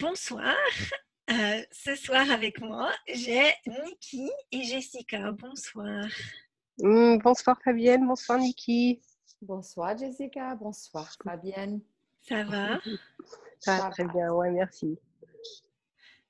Bonsoir. 0.00 0.56
Euh, 1.30 1.62
ce 1.70 1.94
soir 1.94 2.28
avec 2.30 2.60
moi, 2.60 2.90
j'ai 3.06 3.52
Niki 3.66 4.30
et 4.50 4.62
Jessica. 4.62 5.30
Bonsoir. 5.32 6.06
Mm, 6.78 7.18
bonsoir 7.18 7.60
Fabienne, 7.62 8.06
bonsoir 8.06 8.38
Niki. 8.38 9.00
Bonsoir 9.42 9.96
Jessica, 9.96 10.54
bonsoir 10.56 11.08
Fabienne. 11.22 11.80
Ça 12.22 12.42
va? 12.44 12.80
Ça 13.58 13.78
va 13.78 13.90
très 13.90 14.04
bien, 14.04 14.32
ouais, 14.32 14.50
merci. 14.50 14.98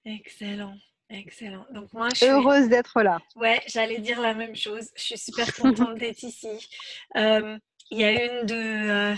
Excellent. 0.04 0.76
Excellent. 1.08 1.64
Donc 1.70 1.92
moi, 1.92 2.08
je 2.10 2.16
suis 2.16 2.26
heureuse 2.26 2.68
d'être 2.68 3.02
là. 3.02 3.18
Ouais, 3.36 3.60
j'allais 3.66 3.98
dire 3.98 4.20
la 4.20 4.34
même 4.34 4.54
chose. 4.54 4.90
Je 4.96 5.02
suis 5.02 5.18
super 5.18 5.54
contente 5.54 5.98
d'être 5.98 6.22
ici. 6.22 6.68
Euh, 7.16 7.58
il 7.90 8.00
y 8.00 8.04
a 8.04 8.10
une 8.10 8.46
de, 8.46 8.54
euh, 9.14 9.16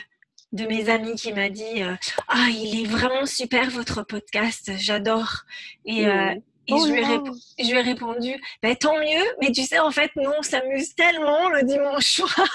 de 0.52 0.66
mes 0.66 0.88
amis 0.88 1.14
qui 1.14 1.32
m'a 1.32 1.48
dit 1.48 1.82
euh, 1.82 1.94
Ah, 2.28 2.48
il 2.50 2.82
est 2.82 2.86
vraiment 2.86 3.26
super 3.26 3.70
votre 3.70 4.02
podcast, 4.02 4.70
j'adore. 4.76 5.44
Et, 5.84 6.06
euh, 6.06 6.34
et 6.68 6.74
oh 6.74 6.86
je, 6.86 6.92
lui 6.92 7.00
ai 7.00 7.64
je, 7.64 7.70
lui 7.70 7.78
ai 7.78 7.82
répondu 7.82 8.40
bah, 8.62 8.74
Tant 8.76 8.98
mieux, 8.98 9.24
mais 9.40 9.50
tu 9.50 9.62
sais, 9.62 9.78
en 9.78 9.90
fait, 9.90 10.10
nous, 10.16 10.30
on 10.38 10.42
s'amuse 10.42 10.94
tellement 10.94 11.48
le 11.48 11.62
dimanche 11.62 12.06
soir. 12.06 12.48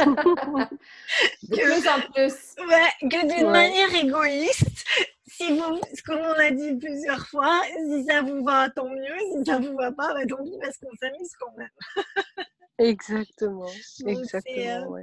de 1.42 1.56
plus 1.56 1.88
en 1.88 2.00
plus. 2.12 2.34
Ouais, 2.68 3.08
que 3.08 3.36
d'une 3.36 3.50
manière 3.50 3.94
égoïste, 3.94 4.84
si 5.26 5.56
vous, 5.56 5.80
ce 5.94 6.02
qu'on 6.02 6.32
a 6.32 6.50
dit 6.50 6.74
plusieurs 6.76 7.26
fois, 7.28 7.62
si 7.86 8.04
ça 8.04 8.22
vous 8.22 8.42
va, 8.42 8.70
tant 8.70 8.88
mieux. 8.88 9.18
Si 9.38 9.44
ça 9.44 9.58
vous 9.58 9.76
va 9.76 9.92
pas, 9.92 10.14
bah, 10.14 10.26
tant 10.26 10.42
pis, 10.42 10.58
parce 10.60 10.78
qu'on 10.78 10.94
s'amuse 10.96 11.32
quand 11.38 11.52
même. 11.56 11.68
Exactement, 12.78 13.70
exactement. 14.06 14.58
Euh, 14.58 14.86
ouais. 14.88 15.02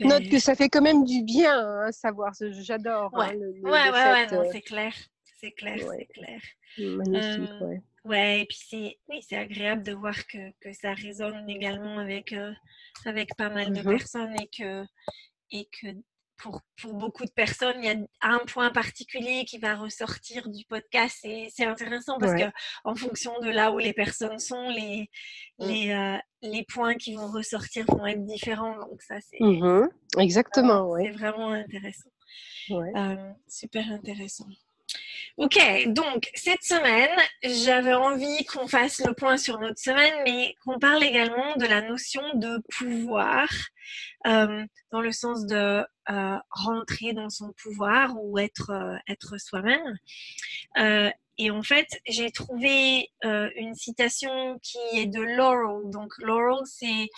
Note 0.00 0.28
que 0.28 0.38
ça 0.38 0.54
fait 0.54 0.68
quand 0.68 0.82
même 0.82 1.04
du 1.04 1.22
bien, 1.22 1.58
hein, 1.58 1.92
savoir. 1.92 2.32
J'adore. 2.40 3.10
Hein, 3.14 3.34
ouais. 3.34 3.46
ouais, 3.62 3.70
ouais, 3.70 3.90
ouais, 3.90 4.32
euh, 4.32 4.48
c'est 4.50 4.62
clair. 4.62 4.94
C'est 5.40 5.52
clair, 5.52 5.78
c'est 5.78 6.06
clair. 6.06 6.40
Magnifique, 6.78 7.50
euh, 7.60 7.66
ouais. 7.66 7.82
Ouais, 8.04 8.40
et 8.40 8.46
puis 8.46 8.58
c'est 8.68 8.98
oui, 9.08 9.20
agréable 9.32 9.82
de 9.82 9.92
voir 9.92 10.26
que, 10.26 10.50
que, 10.60 10.72
ça 10.72 10.92
résonne 10.92 11.48
également 11.48 11.98
avec, 11.98 12.32
euh, 12.32 12.52
avec 13.04 13.34
pas 13.36 13.48
mal 13.48 13.72
de 13.72 13.80
mmh 13.80 13.84
personnes 13.84 14.34
et 14.40 14.48
que, 14.48 14.84
et 15.50 15.68
que 15.80 15.88
pour, 16.36 16.60
pour, 16.80 16.94
beaucoup 16.94 17.24
de 17.24 17.30
personnes, 17.30 17.76
il 17.78 17.84
y 17.84 17.90
a 17.90 17.96
un 18.22 18.38
point 18.46 18.70
particulier 18.70 19.44
qui 19.44 19.58
va 19.58 19.76
ressortir 19.76 20.48
du 20.48 20.64
podcast 20.66 21.18
et 21.24 21.48
c'est 21.54 21.64
intéressant 21.64 22.18
parce 22.18 22.34
que 22.34 22.50
en 22.84 22.94
fonction 22.94 23.38
de 23.40 23.48
là 23.48 23.72
où 23.72 23.78
les 23.78 23.92
personnes 23.92 24.38
sont, 24.38 24.68
les, 24.68 25.08
mmh. 25.58 25.66
les, 25.66 25.90
euh, 25.90 26.18
les 26.42 26.64
points 26.64 26.94
qui 26.94 27.14
vont 27.14 27.28
ressortir 27.28 27.84
vont 27.88 28.06
être 28.06 28.24
différents. 28.24 28.78
Donc 28.78 29.02
ça, 29.02 29.16
c'est 29.20 29.40
mmh 29.40 29.88
exactement, 30.18 30.90
ouais. 30.90 31.04
c'est 31.06 31.18
vraiment 31.18 31.50
intéressant. 31.50 32.10
Euh, 32.70 33.32
super 33.48 33.90
intéressant. 33.90 34.46
Ok, 35.36 35.58
donc 35.88 36.30
cette 36.34 36.62
semaine, 36.62 37.10
j'avais 37.42 37.92
envie 37.94 38.44
qu'on 38.44 38.68
fasse 38.68 39.00
le 39.04 39.14
point 39.14 39.36
sur 39.36 39.58
notre 39.58 39.80
semaine, 39.80 40.14
mais 40.24 40.54
qu'on 40.64 40.78
parle 40.78 41.02
également 41.02 41.56
de 41.56 41.66
la 41.66 41.82
notion 41.82 42.22
de 42.34 42.62
pouvoir, 42.76 43.48
euh, 44.28 44.64
dans 44.92 45.00
le 45.00 45.10
sens 45.10 45.44
de 45.46 45.84
euh, 46.08 46.38
rentrer 46.50 47.14
dans 47.14 47.30
son 47.30 47.52
pouvoir 47.60 48.14
ou 48.22 48.38
être, 48.38 48.70
euh, 48.70 48.96
être 49.08 49.36
soi-même. 49.40 49.98
et 51.36 51.50
en 51.50 51.62
fait, 51.64 51.88
j'ai 52.06 52.30
trouvé 52.30 53.10
une 53.24 53.74
citation 53.74 54.60
qui 54.62 54.78
est 54.92 55.06
de 55.06 55.20
Laurel. 55.20 55.90
Donc 55.90 56.12
Laurel, 56.18 56.62
c'est 56.64 57.08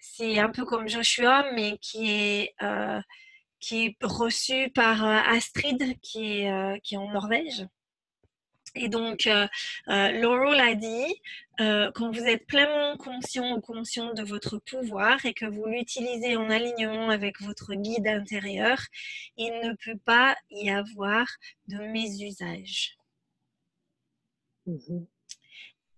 c'est 0.00 0.38
un 0.40 0.50
peu 0.50 0.64
comme 0.64 0.88
Joshua, 0.88 1.44
mais 1.54 1.78
qui 1.78 2.10
est 2.10 2.54
qui 3.66 3.86
est 3.86 3.96
reçu 4.00 4.70
par 4.70 5.04
euh, 5.04 5.18
Astrid, 5.26 5.98
qui 6.00 6.40
est, 6.40 6.52
euh, 6.52 6.78
qui 6.84 6.94
est 6.94 6.98
en 6.98 7.10
Norvège. 7.10 7.66
Et 8.76 8.88
donc, 8.88 9.26
euh, 9.26 9.48
Laurel 9.88 10.60
a 10.60 10.74
dit, 10.74 11.14
quand 11.58 12.10
vous 12.10 12.24
êtes 12.24 12.46
pleinement 12.46 12.96
conscient 12.98 13.56
ou 13.56 13.60
conscient 13.62 14.12
de 14.12 14.22
votre 14.22 14.58
pouvoir 14.58 15.24
et 15.24 15.32
que 15.32 15.46
vous 15.46 15.64
l'utilisez 15.64 16.36
en 16.36 16.50
alignement 16.50 17.08
avec 17.08 17.40
votre 17.40 17.74
guide 17.74 18.06
intérieur, 18.06 18.78
il 19.38 19.50
ne 19.64 19.72
peut 19.82 19.98
pas 20.04 20.36
y 20.50 20.68
avoir 20.68 21.26
de 21.68 21.78
mésusage. 21.78 22.98
Mmh 24.66 25.06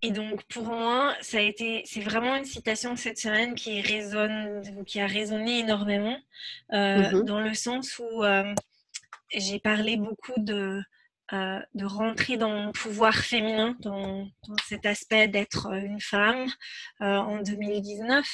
et 0.00 0.12
donc 0.12 0.44
pour 0.44 0.64
moi, 0.64 1.14
ça 1.20 1.38
a 1.38 1.41
été, 1.41 1.82
c'est 1.84 2.00
vraiment 2.00 2.36
une 2.36 2.44
citation 2.44 2.94
cette 2.94 3.19
semaine 3.19 3.54
qui 3.54 3.81
résonne, 3.81 4.84
qui 4.86 5.00
a 5.00 5.06
résonné 5.06 5.60
énormément, 5.60 6.16
euh, 6.72 7.10
mhm. 7.10 7.25
dans 7.25 7.41
le 7.41 7.53
sens 7.54 7.98
où 7.98 8.22
euh, 8.22 8.54
j'ai 9.34 9.59
parlé 9.59 9.97
beaucoup 9.97 10.38
de 10.38 10.81
euh, 11.34 11.60
de 11.75 11.84
rentrer 11.84 12.38
dans 12.38 12.48
mon 12.48 12.72
pouvoir 12.72 13.14
féminin, 13.14 13.76
dans, 13.81 14.25
dans 14.47 14.56
cet 14.66 14.86
aspect 14.86 15.28
d'être 15.28 15.70
une 15.75 16.00
femme 16.00 16.47
en 17.00 17.42
2019. 17.42 18.26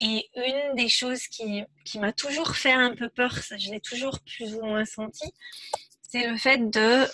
Et 0.00 0.28
une 0.34 0.74
des 0.74 0.88
choses 0.88 1.26
qui, 1.28 1.62
qui 1.84 1.98
m'a 1.98 2.12
toujours 2.12 2.56
fait 2.56 2.72
un 2.72 2.94
peu 2.94 3.08
peur, 3.08 3.32
je 3.56 3.70
l'ai 3.70 3.80
toujours 3.80 4.18
plus 4.20 4.54
ou 4.54 4.62
moins 4.62 4.84
senti, 4.84 5.24
c'est 6.02 6.28
le 6.28 6.36
fait 6.36 6.68
de 6.68 7.06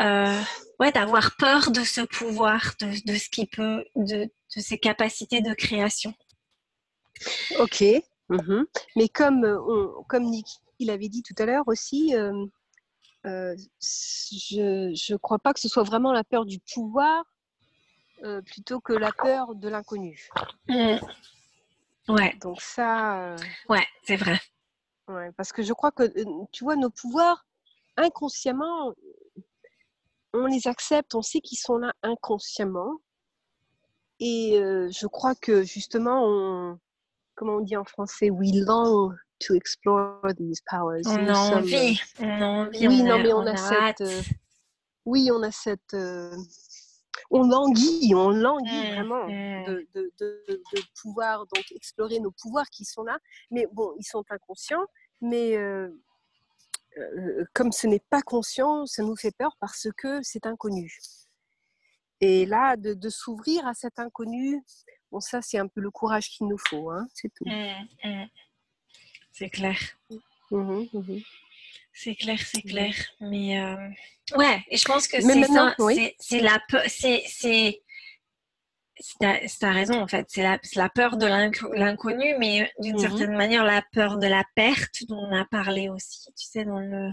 euh, 0.00 0.40
ouais, 0.80 0.92
d'avoir 0.92 1.36
peur 1.36 1.70
de 1.70 1.82
ce 1.82 2.02
pouvoir, 2.02 2.74
de, 2.80 3.12
de 3.12 3.18
ce 3.18 3.28
qui 3.28 3.46
peut, 3.46 3.84
de, 3.94 4.24
de, 4.24 4.60
ses 4.60 4.78
capacités 4.78 5.40
de 5.40 5.54
création. 5.54 6.12
Ok. 7.58 7.82
Mhm. 8.28 8.66
Mais 8.96 9.08
comme, 9.08 9.44
euh, 9.44 9.58
on, 9.60 10.04
comme 10.04 10.24
Nick 10.24 10.46
il 10.78 10.90
avait 10.90 11.08
dit 11.08 11.22
tout 11.22 11.34
à 11.38 11.46
l'heure 11.46 11.66
aussi, 11.68 12.14
euh, 12.14 12.44
euh, 13.24 13.56
je 13.80 15.12
ne 15.12 15.16
crois 15.16 15.38
pas 15.38 15.54
que 15.54 15.60
ce 15.60 15.68
soit 15.68 15.84
vraiment 15.84 16.12
la 16.12 16.24
peur 16.24 16.44
du 16.44 16.58
pouvoir 16.58 17.24
plutôt 18.46 18.80
que 18.80 18.92
la 18.94 19.12
peur 19.12 19.54
de 19.54 19.68
l'inconnu. 19.68 20.28
Mmh. 20.68 20.96
Ouais. 22.08 22.34
Donc 22.40 22.60
ça. 22.60 23.36
ouais, 23.68 23.86
c'est 24.04 24.16
vrai. 24.16 24.40
Ouais, 25.08 25.30
parce 25.36 25.52
que 25.52 25.62
je 25.62 25.72
crois 25.72 25.92
que, 25.92 26.04
tu 26.50 26.64
vois, 26.64 26.76
nos 26.76 26.90
pouvoirs, 26.90 27.46
inconsciemment, 27.96 28.92
on 30.42 30.46
les 30.46 30.66
accepte, 30.66 31.14
on 31.14 31.22
sait 31.22 31.40
qu'ils 31.40 31.58
sont 31.58 31.78
là 31.78 31.92
inconsciemment. 32.02 32.98
Et 34.20 34.58
euh, 34.58 34.88
je 34.90 35.06
crois 35.06 35.34
que 35.34 35.62
justement, 35.62 36.24
on, 36.24 36.78
comment 37.34 37.56
on 37.56 37.60
dit 37.60 37.76
en 37.76 37.84
français, 37.84 38.30
we 38.30 38.50
long 38.54 39.12
to 39.40 39.54
explore 39.54 40.20
these 40.38 40.62
powers. 40.68 41.02
On 41.06 41.26
a 41.28 41.36
envie, 41.56 42.00
on 42.18 42.42
a 42.42 42.46
envie. 42.46 42.88
Oui, 42.88 43.02
non, 43.02 43.18
mais 43.18 43.32
on, 43.32 43.46
a, 43.46 43.56
cette. 43.56 44.00
Euh, 44.00 44.22
oui, 45.04 45.30
on 45.32 45.42
a 45.42 45.50
cette. 45.50 45.94
Euh, 45.94 46.34
on 47.30 47.42
languit, 47.46 48.14
on 48.14 48.30
languit 48.30 48.70
mmh, 48.70 48.94
vraiment 48.94 49.26
mmh. 49.26 49.64
De, 49.66 49.86
de, 49.94 50.12
de, 50.20 50.44
de, 50.48 50.82
pouvoir 51.02 51.40
donc 51.54 51.64
explorer 51.74 52.20
nos 52.20 52.30
pouvoirs 52.30 52.68
qui 52.70 52.84
sont 52.84 53.02
là. 53.04 53.18
Mais 53.50 53.66
bon, 53.72 53.94
ils 53.98 54.04
sont 54.04 54.24
inconscients. 54.30 54.86
Mais 55.20 55.56
euh, 55.56 55.88
comme 57.52 57.72
ce 57.72 57.86
n'est 57.86 58.02
pas 58.10 58.22
conscient, 58.22 58.86
ça 58.86 59.02
nous 59.02 59.16
fait 59.16 59.34
peur 59.36 59.56
parce 59.60 59.88
que 59.96 60.22
c'est 60.22 60.46
inconnu. 60.46 60.98
Et 62.20 62.46
là, 62.46 62.76
de, 62.76 63.08
s'ouvrir 63.08 63.66
à 63.66 63.74
cet 63.74 63.98
inconnu, 63.98 64.62
bon, 65.10 65.20
ça, 65.20 65.42
c'est 65.42 65.58
un 65.58 65.68
peu 65.68 65.80
le 65.80 65.90
courage 65.90 66.30
qu'il 66.30 66.48
nous 66.48 66.58
faut, 66.58 66.90
hein, 66.90 67.06
c'est 67.12 67.32
tout. 67.34 67.44
Mmh, 67.44 67.88
mmh. 68.04 68.24
C'est 69.32 69.50
clair. 69.50 69.78
Mmh, 70.50 70.84
c'est 71.92 72.14
clair, 72.14 72.38
c'est 72.40 72.62
clair. 72.62 72.94
Mais 73.20 73.60
euh, 73.60 73.88
ouais, 74.36 74.62
et 74.68 74.76
je 74.76 74.84
pense 74.84 75.08
que 75.08 75.20
c'est 75.20 76.16
c'est 76.18 76.40
la 76.40 76.60
c'est 76.88 77.82
tu 78.96 79.26
as, 79.66 79.72
raison, 79.72 80.00
en 80.00 80.06
fait. 80.06 80.26
C'est 80.28 80.42
la, 80.42 80.58
la, 80.74 80.88
peur 80.88 81.16
de 81.16 81.26
l'inconnu, 81.26 82.34
mais 82.38 82.70
d'une 82.78 82.96
mmh 82.96 82.98
certaine 82.98 83.36
manière, 83.36 83.64
la 83.64 83.82
peur 83.92 84.18
de 84.18 84.26
la 84.26 84.44
perte 84.54 85.04
dont 85.08 85.18
on 85.18 85.34
a 85.34 85.44
parlé 85.44 85.88
aussi, 85.88 86.32
tu 86.36 86.46
sais, 86.46 86.64
dans 86.64 86.80
le. 86.80 87.10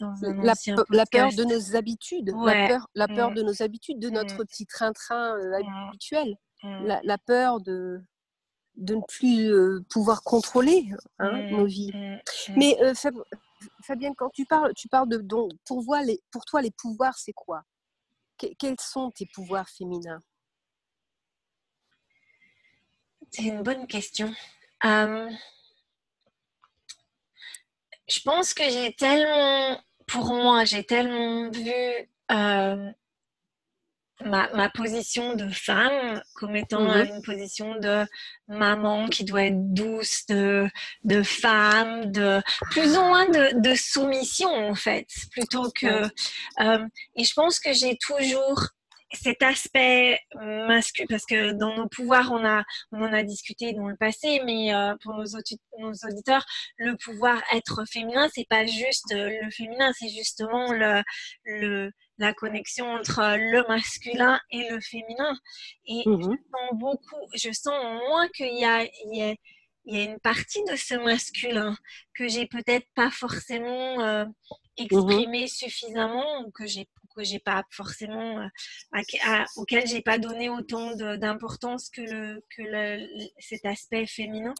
Dans 0.00 0.14
la, 0.22 0.54
la, 0.90 1.06
peur 1.06 1.32
de 1.34 1.42
nos 1.42 1.74
habitudes, 1.74 2.32
la, 2.44 2.68
peur, 2.68 2.88
la 2.94 3.08
peur 3.08 3.32
mmh. 3.32 3.34
de 3.34 3.42
nos 3.42 3.62
habitudes, 3.62 3.98
de 3.98 4.10
notre 4.10 4.34
mmh. 4.34 4.46
petit 4.46 4.64
train-train 4.64 5.36
euh, 5.36 5.60
habituel, 5.88 6.36
la, 6.62 7.18
peur 7.18 7.60
de, 7.60 8.00
de 8.76 8.94
ne 8.94 9.00
plus 9.08 9.84
pouvoir 9.90 10.22
contrôler 10.22 10.88
hein, 11.18 11.50
nos 11.50 11.66
vies. 11.66 11.90
Mais 12.56 12.78
Fabienne, 13.82 14.14
quand 14.16 14.30
tu 14.30 14.44
parles, 14.44 14.72
tu 14.74 14.88
parles 14.88 15.08
de 15.08 15.18
donc 15.18 15.50
pour, 15.66 15.82
les, 16.04 16.20
pour 16.30 16.44
toi 16.44 16.62
les 16.62 16.70
pouvoirs, 16.70 17.18
c'est 17.18 17.32
quoi? 17.32 17.62
Quels 18.36 18.78
sont 18.80 19.10
tes 19.10 19.26
pouvoirs 19.26 19.68
féminins? 19.68 20.22
C'est 23.30 23.44
une 23.44 23.62
bonne 23.62 23.86
question. 23.86 24.32
je 24.82 25.30
pense 28.24 28.54
que 28.54 28.64
j'ai 28.64 28.92
tellement, 28.94 29.80
pour 30.06 30.32
moi, 30.32 30.64
j'ai 30.64 30.84
tellement 30.84 31.50
vu 31.50 31.72
ma, 34.24 34.68
position 34.70 35.34
de 35.34 35.48
femme 35.48 36.22
comme 36.34 36.56
étant 36.56 36.82
mmh 36.82 37.06
une 37.14 37.22
position 37.22 37.78
de 37.78 38.04
maman 38.48 39.08
qui 39.08 39.24
doit 39.24 39.44
être 39.44 39.72
douce, 39.74 40.26
de, 40.26 40.68
de 41.04 41.22
femme, 41.22 42.10
de 42.10 42.40
plus 42.70 42.96
ou 42.96 43.02
moins 43.02 43.28
de, 43.28 43.74
soumission 43.74 44.50
en 44.50 44.74
fait, 44.74 45.06
plutôt 45.30 45.70
que. 45.70 45.86
Euh, 46.60 46.86
et 47.16 47.24
je 47.24 47.32
pense 47.34 47.60
que 47.60 47.72
j'ai 47.72 47.96
toujours 47.98 48.68
cet 49.12 49.42
aspect 49.42 50.18
masculin, 50.34 51.06
parce 51.08 51.24
que 51.24 51.52
dans 51.52 51.76
nos 51.76 51.88
pouvoirs, 51.88 52.30
on, 52.32 52.44
a, 52.44 52.64
on 52.92 53.02
en 53.02 53.12
a 53.12 53.22
discuté 53.22 53.72
dans 53.72 53.88
le 53.88 53.96
passé, 53.96 54.40
mais 54.44 54.74
euh, 54.74 54.94
pour 55.02 55.14
nos, 55.14 55.24
nos, 55.78 55.92
auditeurs, 55.92 56.44
le 56.76 56.96
pouvoir 56.96 57.42
être 57.54 57.84
féminin, 57.86 58.28
c'est 58.34 58.48
pas 58.48 58.66
juste 58.66 59.12
le 59.12 59.50
féminin, 59.50 59.92
c'est 59.98 60.08
justement 60.08 60.72
le, 60.72 61.02
le 61.44 61.90
la 62.18 62.34
connexion 62.34 62.86
entre 62.94 63.20
le 63.36 63.66
masculin 63.68 64.40
et 64.50 64.68
le 64.70 64.80
féminin. 64.80 65.36
Et 65.86 66.02
je 66.04 66.10
mmh 66.10 66.22
sens 66.22 66.78
beaucoup, 66.78 67.28
je 67.34 67.52
sens 67.52 67.74
en 67.74 67.94
moi 68.08 68.28
qu'il 68.34 68.58
y 68.58 68.64
a, 68.64 68.84
il 68.84 69.16
y, 69.16 69.22
a, 69.22 69.34
une 69.88 70.18
partie 70.20 70.62
de 70.64 70.76
ce 70.76 70.94
masculin 70.94 71.76
que 72.14 72.28
j'ai 72.28 72.46
peut-être 72.46 72.86
pas 72.94 73.10
forcément 73.10 74.00
euh, 74.00 74.24
mmh 74.24 74.32
exprimé 74.80 75.48
suffisamment 75.48 76.42
ou 76.42 76.52
que 76.52 76.64
j'ai 76.64 76.88
que 77.16 77.24
j'ai 77.24 77.40
pas 77.40 77.64
forcément 77.70 78.38
euh, 78.38 79.44
auquel 79.56 79.86
j'ai 79.86 80.02
pas 80.02 80.18
donné 80.18 80.48
autant 80.48 80.94
d'importance 80.94 81.90
que 81.90 82.00
le 82.00 82.44
que 82.54 82.62
le, 82.62 83.06
cet 83.38 83.64
aspect 83.64 84.06
féminin. 84.06 84.54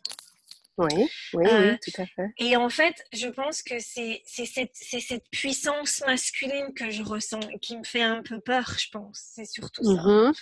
Oui, 0.76 1.08
oui, 1.34 1.44
euh, 1.48 1.76
tout 1.82 2.00
à 2.00 2.06
fait. 2.06 2.28
Et 2.38 2.56
en 2.56 2.68
fait, 2.68 3.04
je 3.12 3.26
pense 3.26 3.62
que 3.62 3.80
c'est 3.80 4.22
cette, 4.24 4.76
cette, 4.76 5.28
puissance 5.32 6.04
masculine 6.06 6.72
que 6.72 6.88
je 6.90 7.02
ressens 7.02 7.40
qui 7.60 7.76
me 7.76 7.82
fait 7.82 8.02
un 8.02 8.22
peu 8.22 8.38
peur, 8.38 8.76
je 8.78 8.88
pense. 8.92 9.20
C'est 9.34 9.44
surtout 9.44 9.82
ça. 9.82 9.90
Mmh 9.90 10.32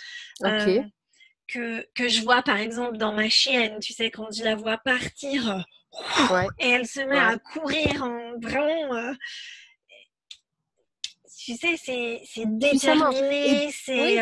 euh, 0.43 0.83
que, 1.47 1.87
que, 1.95 2.07
je 2.07 2.21
vois 2.23 2.41
par 2.41 2.57
exemple 2.57 2.97
dans 2.97 3.13
ma 3.13 3.29
chienne, 3.29 3.79
tu 3.79 3.93
sais, 3.93 4.11
quand 4.11 4.31
je 4.31 4.43
la 4.43 4.55
vois 4.55 4.77
partir 4.77 5.65
et 6.59 6.69
elle 6.69 6.87
se 6.87 6.99
met 7.01 7.17
à 7.17 7.37
courir 7.37 8.03
en 8.03 8.39
vraiment. 8.39 8.95
Euh, 8.95 9.13
tu 11.43 11.55
sais, 11.55 11.75
c'est 11.77 12.45
déterminé, 12.45 13.71
c'est. 13.71 14.19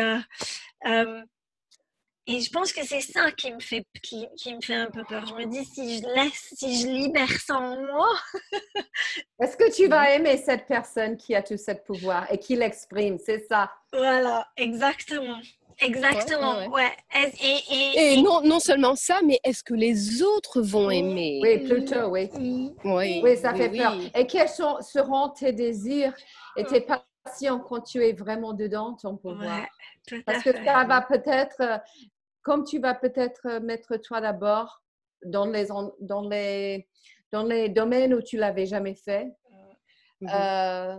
Et 2.28 2.40
je 2.40 2.50
pense 2.50 2.72
que 2.72 2.84
c'est 2.84 3.00
ça 3.00 3.30
qui 3.30 3.52
me 3.52 3.60
fait 3.60 3.86
qui, 4.02 4.26
qui, 4.36 4.52
me 4.52 4.60
fait 4.60 4.74
un 4.74 4.90
peu 4.90 5.04
peur. 5.04 5.24
Je 5.26 5.34
me 5.34 5.46
dis 5.46 5.64
si 5.64 5.98
je 5.98 6.06
laisse, 6.12 6.54
si 6.56 6.80
je 6.80 6.88
libère 6.88 7.30
ça 7.30 7.56
en 7.56 7.80
moi. 7.80 8.08
Est-ce 9.40 9.56
que 9.56 9.72
tu 9.72 9.86
vas 9.86 10.10
aimer 10.10 10.36
cette 10.36 10.66
personne 10.66 11.16
qui 11.16 11.36
a 11.36 11.42
tout 11.42 11.56
ce 11.56 11.70
pouvoir 11.70 12.26
et 12.32 12.38
qui 12.38 12.56
l'exprime? 12.56 13.16
C'est 13.24 13.46
ça. 13.46 13.70
Voilà, 13.92 14.44
exactement. 14.56 15.40
Exactement, 15.80 16.66
ouais. 16.68 16.90
Et, 17.14 17.56
et, 17.70 18.14
et, 18.14 18.22
non, 18.22 18.40
non 18.42 18.60
seulement 18.60 18.94
ça, 18.96 19.20
mais 19.24 19.38
est-ce 19.44 19.62
que 19.62 19.74
les 19.74 20.22
autres 20.22 20.62
vont 20.62 20.90
aimer? 20.90 21.40
Oui, 21.42 21.58
plutôt, 21.58 22.06
oui. 22.08 22.30
Oui, 22.84 23.20
oui 23.22 23.36
ça 23.36 23.54
fait 23.54 23.68
peur. 23.68 23.94
Et 24.14 24.26
quels 24.26 24.48
sont, 24.48 24.80
seront 24.80 25.28
tes 25.30 25.52
désirs 25.52 26.14
et 26.56 26.64
tes 26.64 26.80
passions 26.80 27.60
quand 27.60 27.80
tu 27.82 28.02
es 28.02 28.12
vraiment 28.12 28.54
dedans, 28.54 28.94
ton 28.94 29.16
pouvoir? 29.16 29.66
Parce 30.24 30.42
que 30.42 30.52
ça 30.64 30.84
va 30.84 31.02
peut-être 31.02 31.82
comme 32.46 32.62
tu 32.62 32.78
vas 32.78 32.94
peut-être 32.94 33.40
euh, 33.46 33.60
mettre 33.60 33.96
toi 33.96 34.20
d'abord 34.20 34.80
dans 35.24 35.46
les, 35.46 35.66
dans, 36.00 36.28
les, 36.28 36.86
dans 37.32 37.42
les 37.42 37.68
domaines 37.68 38.14
où 38.14 38.22
tu 38.22 38.36
l'avais 38.36 38.66
jamais 38.66 38.94
fait, 38.94 39.26
mmh 40.20 40.28
euh, 40.32 40.96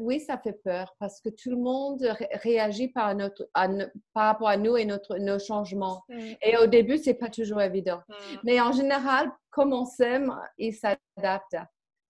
oui, 0.00 0.20
ça 0.20 0.38
fait 0.38 0.54
peur 0.64 0.94
parce 0.98 1.20
que 1.20 1.28
tout 1.28 1.50
le 1.50 1.56
monde 1.56 2.02
réagit 2.42 2.88
par, 2.88 3.14
notre, 3.14 3.48
par 3.52 4.24
rapport 4.24 4.48
à 4.48 4.56
nous 4.56 4.76
et 4.76 4.84
notre, 4.84 5.18
nos 5.18 5.38
changements. 5.38 6.02
Mmh. 6.08 6.18
Et 6.42 6.56
au 6.56 6.66
début, 6.66 6.98
c'est 6.98 7.14
pas 7.14 7.28
toujours 7.28 7.60
évident. 7.60 8.00
Mmh. 8.08 8.14
Mais 8.44 8.60
en 8.60 8.72
général, 8.72 9.30
comme 9.50 9.72
on 9.72 9.84
s'aime, 9.84 10.34
il 10.56 10.74
s'adapte. 10.74 11.56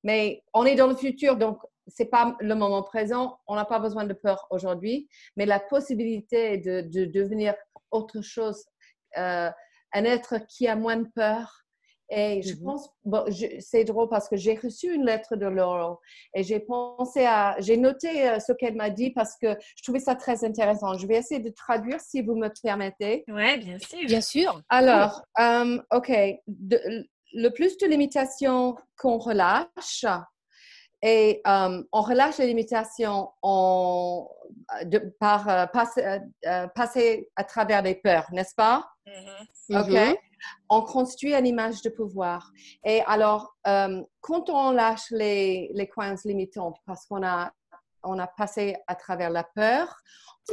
Mais 0.05 0.45
on 0.55 0.65
est 0.65 0.77
dans 0.77 0.87
le 0.87 0.95
futur, 0.95 1.37
donc 1.37 1.59
c'est 1.89 2.07
pas 2.07 2.37
le 2.41 2.55
moment 2.55 2.83
présent. 2.83 3.39
On 3.47 3.57
n'a 3.57 3.65
pas 3.65 3.81
besoin 3.81 4.05
de 4.05 4.15
peur 4.15 4.47
aujourd'hui, 4.51 5.09
mais 5.37 5.47
la 5.47 5.61
possibilité 5.61 6.59
de, 6.59 6.83
de 6.83 7.05
devenir 7.05 7.55
autre 7.91 8.21
chose, 8.23 8.65
euh, 9.17 9.51
un 9.93 10.05
être 10.05 10.39
qui 10.47 10.69
a 10.69 10.77
moins 10.77 10.97
de 10.97 11.09
peur. 11.15 11.65
Et 12.11 12.43
je 12.43 12.55
pense, 12.55 12.89
bon, 13.05 13.25
c'est 13.61 13.85
drôle 13.85 14.09
parce 14.09 14.29
que 14.29 14.37
j'ai 14.37 14.55
reçu 14.55 14.95
une 14.95 15.05
lettre 15.05 15.37
de 15.37 15.47
Laurel 15.47 15.97
et 16.35 16.43
j'ai 16.43 16.61
pensé 16.61 17.27
à, 17.27 17.57
j'ai 17.59 17.77
noté 17.77 18.29
euh, 18.29 18.39
ce 18.39 18.53
qu'elle 18.53 18.77
m'a 18.77 18.91
dit 18.91 19.11
parce 19.11 19.37
que 19.37 19.57
je 19.77 19.83
trouvais 19.83 20.01
ça 20.01 20.15
très 20.15 20.45
intéressant. 20.45 20.95
Je 20.95 21.07
vais 21.07 21.17
essayer 21.17 21.41
de 21.41 21.51
traduire 21.51 22.01
si 22.01 22.23
vous 22.23 22.35
me 22.35 22.49
permettez. 22.63 23.25
Oui, 23.29 23.59
bien 23.59 23.79
sûr. 23.79 24.07
Bien 24.07 24.21
sûr. 24.21 24.63
Alors, 24.71 25.23
euh, 25.39 25.79
OK. 25.93 26.11
le 26.49 27.49
plus 27.51 27.77
de 27.77 27.87
limitations 27.87 28.77
qu'on 28.97 29.19
relâche, 29.19 30.07
et 31.03 31.41
euh, 31.47 31.83
on 31.93 32.03
relâche 32.03 32.39
les 32.39 32.47
limitations 32.47 33.31
en, 33.43 34.29
par 35.21 35.49
euh, 35.49 35.67
euh, 36.47 36.67
passer, 36.75 37.29
à 37.37 37.45
travers 37.45 37.83
les 37.83 37.95
peurs, 37.95 38.27
n'est-ce 38.33 38.55
pas? 38.55 38.89
Mm-hmm. 39.07 39.81
OK. 39.81 39.89
Mm-hmm. 39.89 40.17
On 40.69 40.83
construit 40.83 41.35
une 41.35 41.47
image 41.47 41.83
de 41.83 41.91
pouvoir. 41.91 42.53
Et 42.85 43.03
alors, 43.07 43.57
quand 44.21 44.51
on 44.51 44.71
lâche 44.73 45.11
les, 45.11 45.71
les 45.75 45.87
croyances 45.87 46.25
limitantes 46.25 46.77
parce 46.87 47.07
qu'on 47.07 47.25
a, 47.25 47.53
on 48.03 48.19
a 48.19 48.27
passé 48.27 48.77
à 48.87 48.95
travers 48.95 49.31
la 49.31 49.45
peur, 49.45 49.97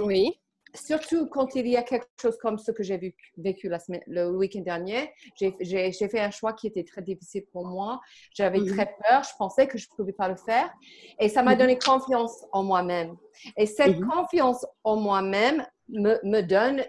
oui 0.02 0.40
surtout 0.76 1.28
quand 1.28 1.56
il 1.56 1.68
y 1.68 1.78
a 1.78 1.84
quelque 1.84 2.08
chose 2.22 2.38
comme 2.38 2.58
ce 2.58 2.72
que 2.72 2.84
j'ai 2.84 3.16
vécu 3.38 3.70
la 3.70 3.80
semaine, 3.80 4.02
le 4.08 4.30
week-end 4.30 4.62
dernier, 4.62 5.12
j'ai 5.60 5.92
fait 5.92 6.20
un 6.20 6.32
choix 6.32 6.54
qui 6.54 6.68
était 6.68 6.84
très 6.84 7.02
difficile 7.02 7.46
pour 7.52 7.66
moi. 7.66 8.02
J'avais 8.34 8.60
mhm. 8.60 8.76
très 8.76 8.96
peur, 9.08 9.24
je 9.24 9.36
pensais 9.38 9.68
que 9.68 9.78
je 9.78 9.88
ne 9.90 9.96
pouvais 9.96 10.14
pas 10.14 10.30
le 10.30 10.36
faire. 10.36 10.72
Et 11.20 11.30
ça 11.30 11.44
m'a 11.44 11.54
mhm. 11.54 11.60
donné 11.60 11.80
confiance 11.80 12.46
en 12.52 12.64
moi-même. 12.64 13.16
Et 13.58 13.66
cette 13.66 13.98
mhm. 13.98 14.08
confiance 14.08 14.66
en 14.84 14.98
moi-même 14.98 15.66
me, 15.90 16.20
me 16.24 16.42
donne 16.42 16.84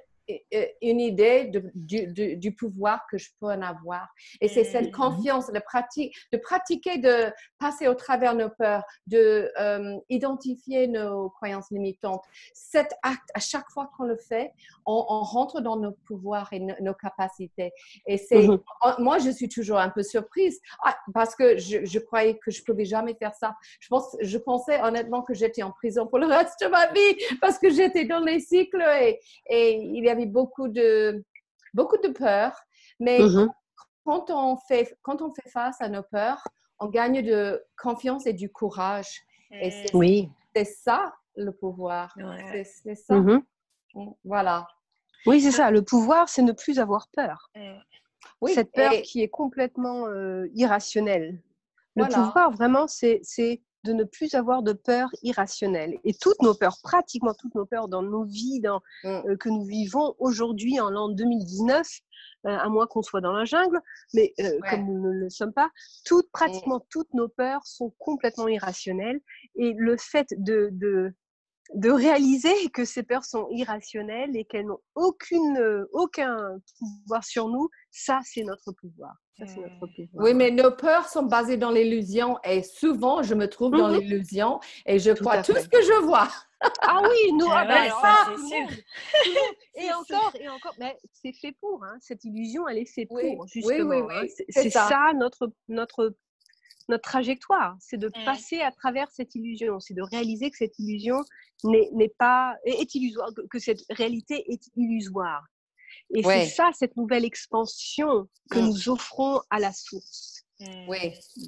une 0.82 1.00
idée 1.00 1.52
du, 1.74 2.36
du, 2.36 2.52
pouvoir 2.52 3.06
que 3.10 3.18
je 3.18 3.30
peux 3.40 3.46
en 3.46 3.62
avoir. 3.62 4.08
Et 4.40 4.48
c'est 4.48 4.64
cette 4.64 4.86
mm-hmm. 4.86 4.90
confiance, 4.90 5.52
de, 5.52 5.58
pratique, 5.60 6.14
de 6.32 6.38
pratiquer, 6.38 6.98
de 6.98 7.32
passer 7.58 7.86
au 7.86 7.94
travers 7.94 8.34
nos 8.34 8.48
peurs, 8.48 8.84
de 9.06 9.50
euh, 9.60 9.96
identifier 10.08 10.88
nos 10.88 11.30
croyances 11.30 11.70
limitantes. 11.70 12.24
Cet 12.54 12.92
acte, 13.02 13.28
à 13.34 13.40
chaque 13.40 13.70
fois 13.70 13.90
qu'on 13.96 14.04
le 14.04 14.16
fait, 14.16 14.52
on, 14.84 15.04
rentre 15.26 15.60
dans 15.60 15.76
nos 15.76 15.92
pouvoirs 15.92 16.48
et 16.52 16.60
nos 16.60 16.94
capacités. 16.94 17.72
Et 18.06 18.18
c'est, 18.18 18.46
mm-hmm. 18.46 19.02
moi, 19.02 19.18
je 19.18 19.30
suis 19.30 19.48
toujours 19.48 19.78
un 19.78 19.90
peu 19.90 20.02
surprise 20.02 20.60
ah, 20.84 20.96
parce 21.14 21.34
que 21.34 21.56
je, 21.56 21.84
je, 21.84 21.98
croyais 21.98 22.38
que 22.38 22.50
je 22.50 22.62
pouvais 22.62 22.84
jamais 22.84 23.14
faire 23.14 23.34
ça. 23.34 23.56
Je, 23.80 23.88
pense, 23.88 24.16
je 24.20 24.38
pensais 24.38 24.80
honnêtement 24.82 25.22
que 25.22 25.34
j'étais 25.34 25.62
en 25.62 25.70
prison 25.70 26.06
pour 26.06 26.18
le 26.18 26.26
reste 26.26 26.60
de 26.60 26.68
ma 26.68 26.86
vie 26.92 27.16
parce 27.40 27.58
que 27.58 27.70
j'étais 27.70 28.04
dans 28.04 28.20
les 28.20 28.40
cycles 28.40 28.82
et, 29.00 29.20
et 29.48 29.74
il 29.74 30.04
y 30.04 30.08
a 30.22 30.26
beaucoup 30.26 30.68
de, 30.68 31.24
beaucoup 31.74 31.98
de 31.98 32.08
peur, 32.08 32.58
mais 33.00 33.20
mm-hmm. 33.20 33.48
quand, 34.04 34.30
on 34.30 34.56
fait, 34.56 34.96
quand 35.02 35.22
on 35.22 35.32
fait 35.32 35.48
face 35.48 35.80
à 35.80 35.88
nos 35.88 36.02
peurs, 36.02 36.42
on 36.78 36.88
gagne 36.88 37.22
de 37.22 37.62
confiance 37.80 38.26
et 38.26 38.32
du 38.32 38.50
courage. 38.50 39.22
Et 39.50 39.70
c'est, 39.70 39.94
oui. 39.94 40.28
c'est 40.54 40.64
ça 40.64 41.14
le 41.36 41.52
pouvoir. 41.52 42.14
C'est, 42.52 42.94
ça. 42.94 43.14
Mm-hmm. 43.14 43.42
Mm, 43.94 44.10
voilà. 44.24 44.66
Oui, 45.26 45.40
c'est 45.40 45.50
ça. 45.50 45.70
Le 45.70 45.82
pouvoir, 45.82 46.28
c'est 46.28 46.42
ne 46.42 46.52
plus 46.52 46.78
avoir 46.78 47.08
peur. 47.08 47.50
Oui, 48.40 48.52
Cette 48.54 48.72
peur 48.72 48.92
qui 49.02 49.22
est 49.22 49.28
complètement 49.28 50.06
euh, 50.06 50.46
irrationnelle. 50.54 51.40
Le 51.94 52.04
pouvoir, 52.04 52.50
vraiment, 52.50 52.86
c'est, 52.86 53.20
c'est 53.22 53.62
de 53.86 53.92
ne 53.92 54.04
plus 54.04 54.34
avoir 54.34 54.62
de 54.62 54.72
peur 54.72 55.08
irrationnelle. 55.22 55.98
Et 56.04 56.12
toutes 56.14 56.42
nos 56.42 56.54
peurs, 56.54 56.76
pratiquement 56.82 57.34
toutes 57.34 57.54
nos 57.54 57.64
peurs 57.64 57.88
dans 57.88 58.02
nos 58.02 58.24
vies 58.24 58.60
dans, 58.60 58.80
mm. 59.04 59.08
euh, 59.08 59.36
que 59.36 59.48
nous 59.48 59.64
vivons 59.64 60.14
aujourd'hui 60.18 60.80
en 60.80 60.90
l'an 60.90 61.08
2019, 61.08 61.86
euh, 62.46 62.50
à 62.50 62.68
moins 62.68 62.86
qu'on 62.86 63.02
soit 63.02 63.20
dans 63.20 63.32
la 63.32 63.44
jungle, 63.44 63.80
mais 64.12 64.34
euh, 64.40 64.58
comme 64.68 64.86
nous 64.86 65.00
ne 65.00 65.12
le 65.12 65.30
sommes 65.30 65.52
pas, 65.52 65.70
toutes, 66.04 66.30
pratiquement 66.32 66.78
mm. 66.78 66.86
toutes 66.90 67.14
nos 67.14 67.28
peurs 67.28 67.64
sont 67.64 67.94
complètement 67.98 68.48
irrationnelles. 68.48 69.20
Et 69.54 69.72
le 69.76 69.96
fait 69.96 70.26
de, 70.36 70.68
de 70.72 71.14
de 71.74 71.90
réaliser 71.90 72.54
que 72.74 72.84
ces 72.84 73.02
peurs 73.02 73.24
sont 73.24 73.48
irrationnelles 73.50 74.36
et 74.36 74.44
qu'elles 74.44 74.66
n'ont 74.66 74.80
aucune, 74.94 75.86
aucun 75.92 76.36
pouvoir 76.78 77.24
sur 77.24 77.48
nous, 77.48 77.68
ça, 77.90 78.20
c'est 78.24 78.44
notre 78.44 78.72
pouvoir. 78.72 79.14
Oui, 80.14 80.32
mais 80.32 80.50
nos 80.50 80.70
peurs 80.70 81.08
sont 81.08 81.24
basées 81.24 81.58
dans 81.58 81.70
l'illusion 81.70 82.38
et 82.42 82.62
souvent, 82.62 83.22
je 83.22 83.34
me 83.34 83.48
trouve 83.48 83.72
dans 83.72 83.88
mhm. 83.88 84.00
l'illusion 84.00 84.60
et 84.86 84.98
je 84.98 85.10
crois 85.12 85.42
tout 85.42 85.54
ce 85.54 85.68
que 85.68 85.82
je 85.82 86.04
vois. 86.04 86.28
Ah 86.80 87.02
oui, 87.02 87.32
nous, 87.34 87.46
ah 87.50 87.66
ben, 87.66 87.90
ça, 87.90 88.28
Et 89.74 89.92
encore, 89.92 90.32
et 90.40 90.48
encore, 90.48 90.74
mais 90.78 90.96
c'est 91.12 91.34
fait 91.34 91.52
pour. 91.60 91.84
Hein. 91.84 91.98
Cette 92.00 92.24
illusion, 92.24 92.66
elle 92.66 92.78
est 92.78 92.86
faite 92.86 93.08
pour, 93.08 93.46
justement. 93.46 93.90
Oui, 93.90 94.00
oui, 94.00 94.14
hein. 94.14 94.44
C'est 94.48 94.70
ça. 94.70 95.12
notre, 95.14 95.52
notre, 95.68 96.16
notre 96.88 97.08
trajectoire. 97.08 97.76
C'est 97.80 97.96
de 97.96 98.08
mmh. 98.08 98.24
passer 98.24 98.60
à 98.60 98.70
travers 98.72 99.10
cette 99.10 99.34
illusion. 99.34 99.80
C'est 99.80 99.94
de 99.94 100.02
réaliser 100.02 100.50
que 100.50 100.56
cette 100.56 100.78
illusion 100.78 101.22
n'est 101.64 102.14
pas, 102.18 102.56
est 102.64 102.94
illusoire, 102.94 103.30
que 103.50 103.58
cette 103.58 103.82
réalité 103.90 104.52
est 104.52 104.62
illusoire. 104.76 105.44
Et 106.14 106.22
c'est 106.22 106.46
ça, 106.46 106.70
cette 106.72 106.96
nouvelle 106.96 107.24
expansion 107.24 108.28
que 108.50 108.58
mmh. 108.58 108.66
nous 108.66 108.88
offrons 108.88 109.40
à 109.50 109.58
la 109.58 109.72
source. 109.72 110.44
Mmh. 110.60 110.88
Oui. 110.88 110.98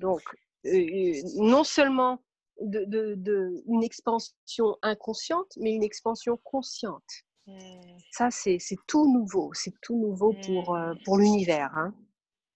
Donc, 0.00 0.23
euh, 0.66 0.71
euh, 0.71 1.23
non 1.37 1.64
seulement 1.64 2.23
de, 2.61 2.85
de, 3.14 3.62
une 3.66 3.85
expansion 3.85 4.76
inconsciente, 4.83 5.52
mais 5.61 5.75
une 5.75 5.85
expansion 5.85 6.38
consciente. 6.42 7.04
Mmh. 7.47 7.52
Ça, 8.11 8.30
c'est 8.30 8.59
tout 8.87 9.11
nouveau. 9.12 9.50
C'est 9.54 9.75
tout 9.83 9.97
nouveau 9.97 10.35
pour, 10.45 10.75
euh, 10.75 10.95
pour 11.04 11.18
l'univers. 11.18 11.71
Hein. 11.76 11.95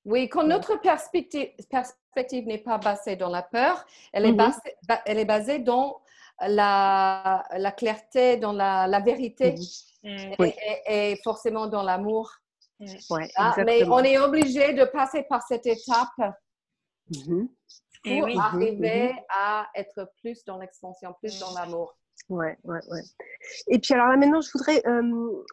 Oui, 0.04 0.28
quand 0.28 0.44
notre 0.44 0.80
perspective, 0.80 1.50
perspective 1.70 2.46
n'est 2.46 2.58
pas 2.58 2.78
basée 2.78 3.16
dans 3.16 3.30
la 3.30 3.42
peur, 3.42 3.84
elle 4.12 4.26
est, 4.26 4.32
basée, 4.32 4.58
elle 5.06 5.18
est 5.18 5.24
basée 5.24 5.60
dans 5.60 6.02
la, 6.40 7.44
la 7.56 7.72
clarté, 7.72 8.36
dans 8.36 8.52
la, 8.52 8.86
la 8.88 9.00
vérité. 9.00 9.54
Mm. 10.02 10.34
et, 10.86 11.20
forcément 11.22 11.66
dans 11.66 11.82
l'amour. 11.82 12.32
Mm. 12.80 12.86
Ah, 13.36 13.54
mais 13.64 13.84
on 13.84 14.00
est 14.00 14.18
obligé 14.18 14.72
de 14.72 14.84
passer 14.84 15.22
par 15.22 15.42
cette 15.46 15.66
étape 15.66 16.34
mm-hmm. 17.10 17.48
pour 18.02 18.28
eh 18.28 18.38
arriver 18.38 19.12
mm-hmm. 19.12 19.24
à 19.28 19.66
être 19.76 20.10
plus 20.20 20.44
dans 20.44 20.58
l'expansion, 20.58 21.14
plus 21.20 21.38
dans 21.38 21.54
l'amour. 21.54 21.96
Ouais, 22.28 22.58
ouais, 22.64 22.80
ouais. 22.90 23.02
Et 23.68 23.78
puis 23.78 23.94
alors 23.94 24.08
là 24.08 24.16
maintenant, 24.16 24.40
je 24.40 24.50
voudrais 24.52 24.82
euh, 24.86 25.44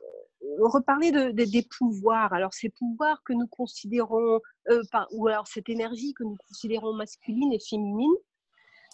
reparler 0.60 1.12
de, 1.12 1.32
des 1.32 1.68
pouvoirs. 1.78 2.34
Alors 2.34 2.54
ces 2.54 2.70
pouvoirs 2.70 3.22
que 3.24 3.34
nous 3.34 3.48
considérons, 3.48 4.40
euh, 4.70 4.82
ou 5.12 5.28
alors 5.28 5.48
cette 5.48 5.70
énergie 5.70 6.14
que 6.14 6.24
nous 6.24 6.38
considérons 6.48 6.94
masculine 6.94 7.54
et 7.54 7.60
féminine. 7.60 8.16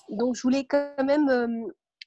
Donc 0.10 0.36
je 0.36 0.42
voulais 0.42 0.66
quand 0.66 1.04
même 1.04 1.30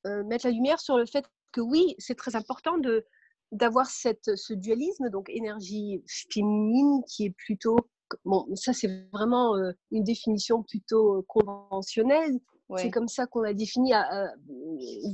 euh, 0.07 0.25
mettre 0.25 0.47
la 0.47 0.53
lumière 0.53 0.81
sur 0.81 0.97
le 0.97 1.07
fait 1.07 1.25
que 1.53 1.61
oui, 1.61 1.95
c'est 1.99 2.15
très 2.15 2.37
important 2.37 2.79
de, 2.79 3.05
d'avoir 3.53 3.87
cette, 3.87 4.37
ce 4.37 4.55
dualisme, 4.55 5.11
donc 5.11 5.29
énergie 5.31 6.03
féminine 6.33 7.03
qui 7.09 7.27
est 7.27 7.31
plutôt, 7.31 7.77
bon, 8.25 8.47
ça 8.55 8.73
c'est 8.73 9.09
vraiment 9.13 9.57
euh, 9.57 9.73
une 9.91 10.05
définition 10.05 10.63
plutôt 10.63 11.17
euh, 11.19 11.23
C'est 12.77 12.91
comme 12.91 13.09
ça 13.09 13.27
qu'on 13.27 13.41
l'a 13.41 13.55
défini, 13.55 13.93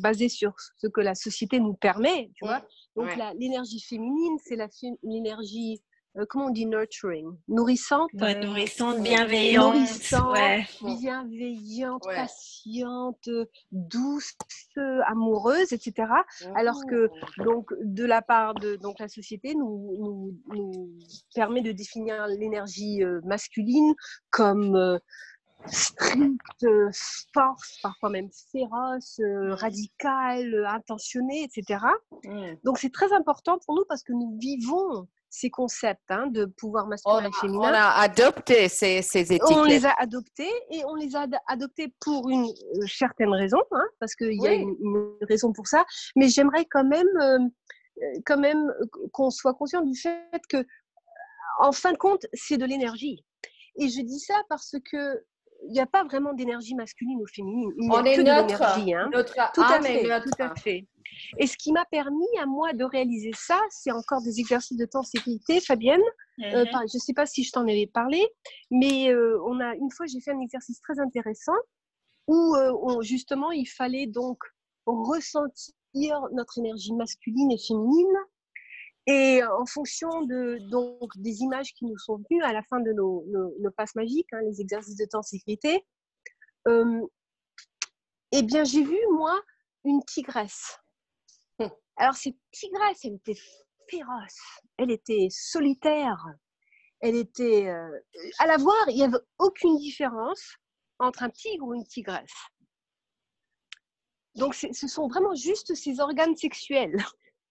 basé 0.00 0.28
sur 0.28 0.54
ce 0.76 0.86
que 0.86 1.00
la 1.00 1.14
société 1.14 1.60
nous 1.60 1.74
permet, 1.74 2.30
tu 2.34 2.44
vois. 2.44 2.62
Donc 2.96 3.08
l'énergie 3.38 3.80
féminine, 3.80 4.38
c'est 4.44 4.58
l'énergie 5.02 5.80
euh, 6.16 6.24
comment 6.28 6.46
on 6.46 6.50
dit 6.50 6.66
nurturing 6.66 7.26
Nourrissante 7.48 8.12
Nourrissante, 8.14 9.02
bienveillante. 9.02 9.74
Nourrissante, 9.74 10.36
bienveillante, 11.00 12.04
patiente, 12.04 13.28
douce, 13.72 14.34
amoureuse, 15.06 15.72
etc. 15.72 16.08
Alors 16.54 16.78
que, 16.88 17.10
donc, 17.42 17.72
de 17.82 18.04
la 18.04 18.22
part 18.22 18.54
de 18.54 18.76
donc, 18.76 19.00
la 19.00 19.08
société, 19.08 19.56
nous, 19.56 20.38
nous, 20.52 20.92
permet 21.34 21.62
de 21.62 21.72
définir 21.72 22.26
l'énergie 22.28 23.02
euh, 23.02 23.20
masculine 23.24 23.94
comme. 24.30 25.00
Euh, 25.64 25.70
stricte, 25.70 26.66
force, 27.32 27.78
parfois 27.82 28.10
même 28.10 28.28
féroce, 28.52 29.20
radicale, 29.60 30.66
intentionnée, 30.66 31.44
etc. 31.44 31.80
Mm. 32.24 32.54
Donc 32.64 32.78
c'est 32.78 32.92
très 32.92 33.12
important 33.12 33.58
pour 33.64 33.74
nous 33.74 33.84
parce 33.88 34.02
que 34.02 34.12
nous 34.12 34.38
vivons 34.40 35.08
ces 35.34 35.50
concepts 35.50 36.10
hein, 36.10 36.28
de 36.28 36.44
pouvoir 36.44 36.86
masculin 36.86 37.28
et 37.28 37.32
féminin. 37.32 37.70
On 37.70 37.74
a 37.74 38.02
adopté 38.02 38.68
ces, 38.68 39.02
ces, 39.02 39.32
étiquettes. 39.32 39.56
On 39.56 39.64
les 39.64 39.84
a 39.84 39.92
adoptés 39.98 40.52
et 40.70 40.84
on 40.84 40.94
les 40.94 41.16
a 41.16 41.26
adoptés 41.48 41.92
pour 42.00 42.30
une 42.30 42.44
euh, 42.44 42.86
certaine 42.86 43.30
raison, 43.30 43.58
hein, 43.72 43.84
parce 43.98 44.14
qu'il 44.14 44.40
y 44.40 44.46
a 44.46 44.52
une, 44.52 44.76
raison 45.22 45.52
pour 45.52 45.66
ça. 45.66 45.84
Mais 46.14 46.28
j'aimerais 46.28 46.66
quand 46.70 46.84
même, 46.84 47.08
euh, 47.20 47.38
euh, 47.40 48.20
quand 48.24 48.38
même 48.38 48.72
qu'on 49.12 49.30
soit 49.30 49.54
conscient 49.54 49.82
du 49.82 49.98
fait 49.98 50.40
que, 50.48 50.64
en 51.58 51.72
fin 51.72 51.92
de 51.92 51.98
compte, 51.98 52.26
c'est 52.32 52.56
de 52.56 52.64
l'énergie. 52.64 53.24
Et 53.76 53.88
je 53.88 54.02
dis 54.02 54.20
ça 54.20 54.40
parce 54.48 54.76
que 54.88 55.24
il 55.66 55.72
n'y 55.72 55.80
a 55.80 55.86
pas 55.86 56.04
vraiment 56.04 56.32
d'énergie 56.32 56.74
masculine 56.74 57.20
ou 57.20 57.26
féminine. 57.26 57.70
Il 57.78 57.90
on 57.90 58.04
est 58.04 58.18
neutre. 58.18 58.62
Hein. 58.62 59.08
Notre 59.12 59.34
tout 59.52 59.62
à 59.62 59.80
fait, 59.80 60.02
Tout 60.02 60.42
à 60.42 60.54
fait. 60.56 60.86
Et 61.38 61.46
ce 61.46 61.56
qui 61.56 61.72
m'a 61.72 61.84
permis 61.86 62.26
à 62.40 62.46
moi 62.46 62.72
de 62.72 62.84
réaliser 62.84 63.30
ça, 63.34 63.60
c'est 63.70 63.92
encore 63.92 64.22
des 64.22 64.40
exercices 64.40 64.76
de 64.76 64.86
sensibilité, 64.90 65.60
Fabienne. 65.60 66.02
Euh, 66.42 66.64
mhm. 66.64 66.70
je 66.72 66.96
ne 66.96 67.00
sais 67.00 67.14
pas 67.14 67.26
si 67.26 67.44
je 67.44 67.52
t'en 67.52 67.62
avais 67.62 67.86
parlé, 67.86 68.26
mais 68.70 69.12
euh, 69.12 69.38
on 69.46 69.60
a 69.60 69.74
une 69.76 69.90
fois 69.92 70.06
j'ai 70.06 70.20
fait 70.20 70.32
un 70.32 70.40
exercice 70.40 70.80
très 70.80 70.98
intéressant 70.98 71.52
où 72.26 72.56
euh, 72.56 73.02
justement 73.02 73.52
il 73.52 73.66
fallait 73.66 74.06
donc 74.06 74.38
ressentir 74.86 76.20
notre 76.32 76.58
énergie 76.58 76.92
masculine 76.92 77.52
et 77.52 77.58
féminine 77.58 78.16
et 79.06 79.42
en 79.44 79.66
fonction 79.66 80.22
de, 80.22 80.58
donc, 80.70 81.10
des 81.16 81.40
images 81.40 81.72
qui 81.74 81.84
nous 81.84 81.98
sont 81.98 82.22
venues 82.28 82.42
à 82.42 82.52
la 82.52 82.62
fin 82.62 82.80
de 82.80 82.92
nos, 82.92 83.24
nos, 83.60 83.70
passes 83.70 83.94
magiques, 83.94 84.32
hein, 84.32 84.40
les 84.42 84.60
exercices 84.60 84.96
de 84.96 85.04
temps 85.04 85.22
sécurité, 85.22 85.84
eh 86.66 88.42
bien, 88.42 88.64
j'ai 88.64 88.82
vu, 88.82 88.98
moi, 89.12 89.40
une 89.84 90.02
tigresse. 90.04 90.78
Alors, 91.96 92.14
cette 92.14 92.36
tigresse, 92.50 93.04
elle 93.04 93.14
était 93.14 93.38
féroce, 93.88 94.40
elle 94.78 94.90
était 94.90 95.28
solitaire, 95.30 96.24
elle 97.00 97.16
était. 97.16 97.68
Euh, 97.68 98.00
à 98.38 98.46
la 98.46 98.56
voir, 98.56 98.88
il 98.88 98.96
n'y 98.96 99.04
avait 99.04 99.18
aucune 99.38 99.76
différence 99.76 100.56
entre 100.98 101.22
un 101.22 101.30
tigre 101.30 101.66
ou 101.66 101.74
une 101.74 101.86
tigresse. 101.86 102.32
Donc, 104.34 104.54
ce 104.54 104.88
sont 104.88 105.06
vraiment 105.06 105.34
juste 105.34 105.74
ces 105.74 106.00
organes 106.00 106.36
sexuels 106.36 106.96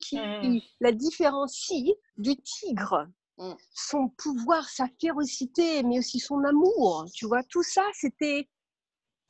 qui 0.04 0.18
mmh. 0.18 0.62
la 0.82 0.92
différencient 0.92 1.94
du 2.18 2.36
tigre. 2.38 3.08
Mmh. 3.38 3.54
Son 3.74 4.10
pouvoir, 4.10 4.70
sa 4.70 4.88
férocité, 5.02 5.84
mais 5.84 6.00
aussi 6.00 6.20
son 6.20 6.44
amour. 6.44 7.06
Tu 7.14 7.26
vois, 7.26 7.44
tout 7.44 7.64
ça, 7.64 7.84
c'était 7.94 8.48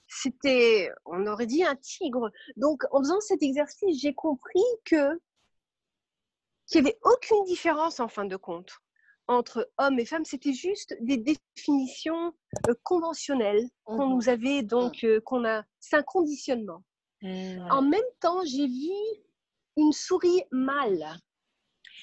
c'était, 0.08 0.92
on 1.06 1.26
aurait 1.28 1.48
dit 1.48 1.64
un 1.64 1.76
tigre. 1.76 2.30
Donc, 2.56 2.84
en 2.92 3.00
faisant 3.00 3.20
cet 3.20 3.42
exercice, 3.42 4.00
j'ai 4.00 4.14
compris 4.14 4.64
que 4.86 5.20
qu'il 6.68 6.82
n'y 6.82 6.90
avait 6.90 7.00
aucune 7.04 7.44
différence 7.46 8.00
en 8.00 8.08
fin 8.08 8.26
de 8.26 8.38
compte 8.38 8.80
entre 9.28 9.70
hommes 9.78 10.00
et 10.00 10.06
femmes. 10.06 10.26
C'était 10.26 10.54
juste 10.54 10.96
des 11.02 11.18
définitions 11.18 12.34
euh, 12.68 12.74
conventionnelles 12.84 13.68
qu'on 13.84 14.08
mmh 14.08 14.14
nous 14.16 14.30
avait 14.30 14.64
donc, 14.64 15.04
euh, 15.04 15.20
qu'on 15.22 15.46
a. 15.46 15.64
C'est 15.80 15.96
un 15.96 16.04
conditionnement. 16.04 16.84
Mmh, 17.22 17.68
en 17.72 17.82
même 17.82 18.02
temps, 18.20 18.44
j'ai 18.46 18.68
vu 18.68 18.92
une 19.78 19.92
souris 19.92 20.44
mâle. 20.52 21.06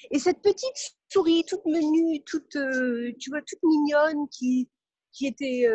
Et 0.09 0.19
cette 0.19 0.41
petite 0.41 0.97
souris, 1.11 1.43
toute 1.47 1.65
menue, 1.65 2.23
toute, 2.23 2.55
euh, 2.55 3.13
tu 3.19 3.29
vois, 3.29 3.41
toute 3.41 3.61
mignonne, 3.63 4.27
qui, 4.29 4.69
qui 5.11 5.27
était 5.27 5.67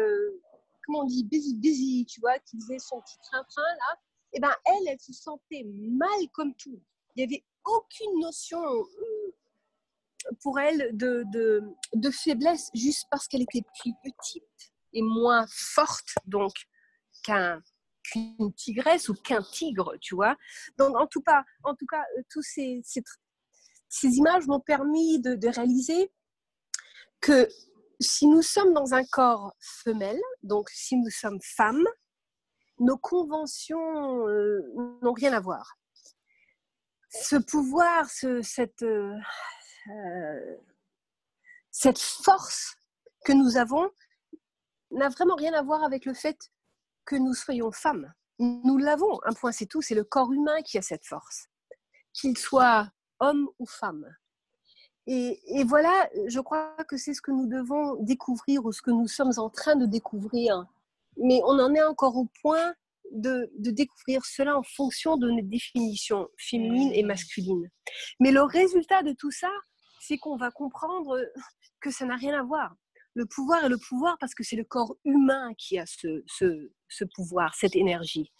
comment 0.86 1.00
on 1.00 1.04
dit, 1.04 1.24
busy, 1.24 1.54
busy, 1.56 2.06
tu 2.06 2.20
vois, 2.20 2.38
qui 2.40 2.58
faisait 2.60 2.78
son 2.78 3.00
petit 3.00 3.18
train-train 3.22 3.62
là, 3.62 3.98
et 4.32 4.38
eh 4.38 4.40
ben 4.40 4.54
elle, 4.64 4.88
elle 4.88 5.00
se 5.00 5.12
sentait 5.12 5.64
mal 5.64 6.28
comme 6.32 6.54
tout. 6.56 6.80
Il 7.14 7.26
n'y 7.26 7.34
avait 7.34 7.44
aucune 7.64 8.20
notion 8.20 8.60
euh, 8.62 10.34
pour 10.42 10.58
elle 10.58 10.96
de, 10.96 11.24
de, 11.32 11.62
de, 11.94 12.10
faiblesse 12.10 12.70
juste 12.74 13.06
parce 13.10 13.28
qu'elle 13.28 13.42
était 13.42 13.64
plus 13.80 13.92
petite 14.04 14.72
et 14.92 15.02
moins 15.02 15.46
forte 15.48 16.14
donc 16.26 16.52
qu'un 17.22 17.62
qu'une 18.10 18.52
tigresse 18.54 19.08
ou 19.08 19.14
qu'un 19.14 19.42
tigre, 19.42 19.94
tu 20.00 20.14
vois. 20.14 20.36
Donc 20.78 20.96
en 20.96 21.06
tout 21.06 21.22
cas, 21.22 21.44
en 21.64 21.74
tout 21.74 21.86
cas, 21.86 22.02
euh, 22.18 22.22
tous 22.30 22.42
ces, 22.42 22.80
ces, 22.84 24.08
images 24.16 24.46
m'ont 24.46 24.60
permis 24.60 25.20
de, 25.20 25.48
réaliser 25.48 26.12
que 27.20 27.48
si 28.00 28.26
nous 28.26 28.42
sommes 28.42 28.74
dans 28.74 28.94
un 28.94 29.04
corps 29.04 29.54
femelle, 29.60 30.20
donc 30.42 30.68
si 30.70 30.96
nous 30.96 31.10
sommes 31.10 31.40
femmes, 31.42 31.86
nos 32.78 32.98
conventions 32.98 34.28
euh, 34.28 34.60
n'ont 35.02 35.12
rien 35.12 35.32
à 35.32 35.40
voir. 35.40 35.78
Ce 37.08 37.36
pouvoir, 37.36 38.08
cette, 38.10 38.82
euh, 38.82 39.14
euh, 39.88 40.56
cette 41.70 41.98
force 41.98 42.76
que 43.24 43.32
nous 43.32 43.56
avons 43.56 43.90
n'a 44.90 45.08
vraiment 45.08 45.36
rien 45.36 45.54
à 45.54 45.62
voir 45.62 45.82
avec 45.82 46.04
le 46.04 46.14
fait 46.14 46.50
que 47.06 47.16
nous 47.16 47.34
soyons 47.34 47.72
femmes. 47.72 48.12
nous 48.38 48.76
l'avons. 48.76 49.20
Un 49.24 49.32
point, 49.32 49.52
c'est 49.52 49.66
tout. 49.66 49.80
C'est 49.80 49.94
le 49.94 50.04
corps 50.04 50.32
humain 50.32 50.62
qui 50.62 50.76
a 50.76 50.82
cette 50.82 51.06
force, 51.06 51.46
qu'il 52.12 52.36
soit 52.36 52.90
homme 53.20 53.48
ou 53.58 53.66
femme. 53.66 54.06
Et, 55.08 55.64
voilà, 55.64 56.10
je 56.26 56.40
crois 56.40 56.76
que 56.88 56.96
c'est 56.96 57.14
ce 57.14 57.22
que 57.22 57.30
nous 57.30 57.46
devons 57.46 57.94
découvrir 58.02 58.64
ou 58.64 58.72
ce 58.72 58.82
que 58.82 58.90
nous 58.90 59.06
sommes 59.06 59.32
en 59.36 59.48
train 59.48 59.76
de 59.76 59.86
découvrir. 59.86 60.66
Mais 61.16 61.40
on 61.44 61.60
en 61.60 61.72
est 61.74 61.82
encore 61.82 62.16
au 62.16 62.26
point 62.42 62.74
de, 63.12 63.48
de 63.56 63.70
découvrir 63.70 64.24
cela 64.24 64.58
en 64.58 64.64
fonction 64.64 65.16
de 65.16 65.30
nos 65.30 65.42
définitions 65.42 66.28
féminines 66.36 66.92
et 66.92 67.04
masculines. 67.04 67.70
Mais 68.18 68.32
le 68.32 68.42
résultat 68.42 69.04
de 69.04 69.12
tout 69.12 69.30
ça, 69.30 69.50
c'est 70.00 70.18
qu'on 70.18 70.36
va 70.36 70.50
comprendre 70.50 71.16
que 71.80 71.92
ça 71.92 72.04
n'a 72.04 72.16
rien 72.16 72.38
à 72.38 72.42
voir. 72.42 72.74
Le 73.14 73.26
pouvoir 73.26 73.64
est 73.64 73.68
le 73.68 73.78
pouvoir 73.78 74.18
parce 74.18 74.34
que 74.34 74.42
c'est 74.42 74.56
le 74.56 74.64
corps 74.64 74.96
humain 75.04 75.54
qui 75.56 75.78
a 75.78 75.86
ce, 75.86 76.22
ce, 76.26 76.70
ce 76.88 77.04
pouvoir, 77.04 77.54
cette 77.54 77.76
énergie. 77.76 78.30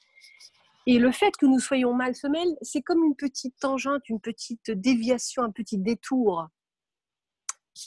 Et 0.86 0.98
le 0.98 1.10
fait 1.10 1.36
que 1.36 1.46
nous 1.46 1.58
soyons 1.58 1.94
mal 1.94 2.14
semelles, 2.14 2.56
c'est 2.62 2.82
comme 2.82 3.02
une 3.04 3.16
petite 3.16 3.58
tangente, 3.58 4.08
une 4.08 4.20
petite 4.20 4.70
déviation, 4.70 5.42
un 5.42 5.50
petit 5.50 5.78
détour 5.78 6.46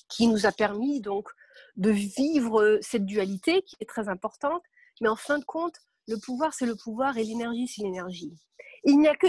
qui 0.09 0.27
nous 0.27 0.45
a 0.45 0.51
permis 0.51 1.01
donc 1.01 1.29
de 1.77 1.89
vivre 1.89 2.77
cette 2.81 3.05
dualité 3.05 3.63
qui 3.63 3.75
est 3.79 3.89
très 3.89 4.09
importante. 4.09 4.63
Mais 5.01 5.07
en 5.07 5.15
fin 5.15 5.39
de 5.39 5.45
compte, 5.45 5.75
le 6.07 6.17
pouvoir, 6.17 6.53
c'est 6.53 6.65
le 6.65 6.75
pouvoir 6.75 7.17
et 7.17 7.23
l'énergie, 7.23 7.67
c'est 7.67 7.83
l'énergie. 7.83 8.33
Il 8.83 8.99
n'y 8.99 9.07
a 9.07 9.15
que, 9.15 9.27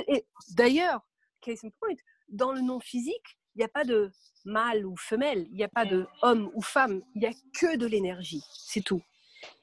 d'ailleurs, 0.50 1.00
case 1.40 1.64
in 1.64 1.70
point, 1.78 1.94
dans 2.28 2.52
le 2.52 2.60
non 2.60 2.80
physique, 2.80 3.38
il 3.54 3.58
n'y 3.58 3.64
a 3.64 3.68
pas 3.68 3.84
de 3.84 4.10
mâle 4.44 4.86
ou 4.86 4.96
femelle, 4.96 5.46
il 5.50 5.56
n'y 5.56 5.64
a 5.64 5.68
pas 5.68 5.84
de 5.84 6.06
homme 6.22 6.50
ou 6.54 6.62
femme, 6.62 7.02
il 7.14 7.20
n'y 7.20 7.26
a 7.26 7.32
que 7.54 7.76
de 7.76 7.86
l'énergie, 7.86 8.42
c'est 8.52 8.82
tout. 8.82 9.02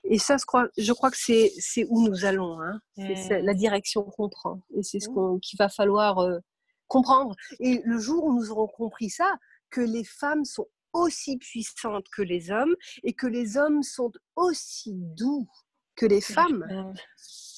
Et 0.03 0.17
ça, 0.19 0.37
je 0.37 0.45
crois, 0.45 0.67
je 0.77 0.93
crois 0.93 1.11
que 1.11 1.17
c'est, 1.17 1.51
c'est 1.59 1.85
où 1.89 2.07
nous 2.07 2.25
allons, 2.25 2.61
hein. 2.61 2.79
c'est 2.95 3.41
la 3.41 3.53
direction 3.53 4.03
qu'on 4.03 4.29
prend. 4.29 4.61
Et 4.75 4.83
c'est 4.83 4.99
ce 4.99 5.09
qu'on, 5.09 5.39
qu'il 5.39 5.57
va 5.57 5.69
falloir 5.69 6.19
euh, 6.19 6.39
comprendre. 6.87 7.35
Et 7.59 7.81
le 7.83 7.99
jour 7.99 8.23
où 8.23 8.33
nous 8.33 8.51
aurons 8.51 8.67
compris 8.67 9.09
ça, 9.09 9.37
que 9.69 9.81
les 9.81 10.03
femmes 10.03 10.45
sont 10.45 10.67
aussi 10.93 11.37
puissantes 11.37 12.07
que 12.09 12.21
les 12.21 12.51
hommes 12.51 12.75
et 13.03 13.13
que 13.13 13.27
les 13.27 13.57
hommes 13.57 13.83
sont 13.83 14.11
aussi 14.35 14.93
doux 14.93 15.47
que 15.95 16.05
les 16.05 16.21
femmes, 16.21 16.93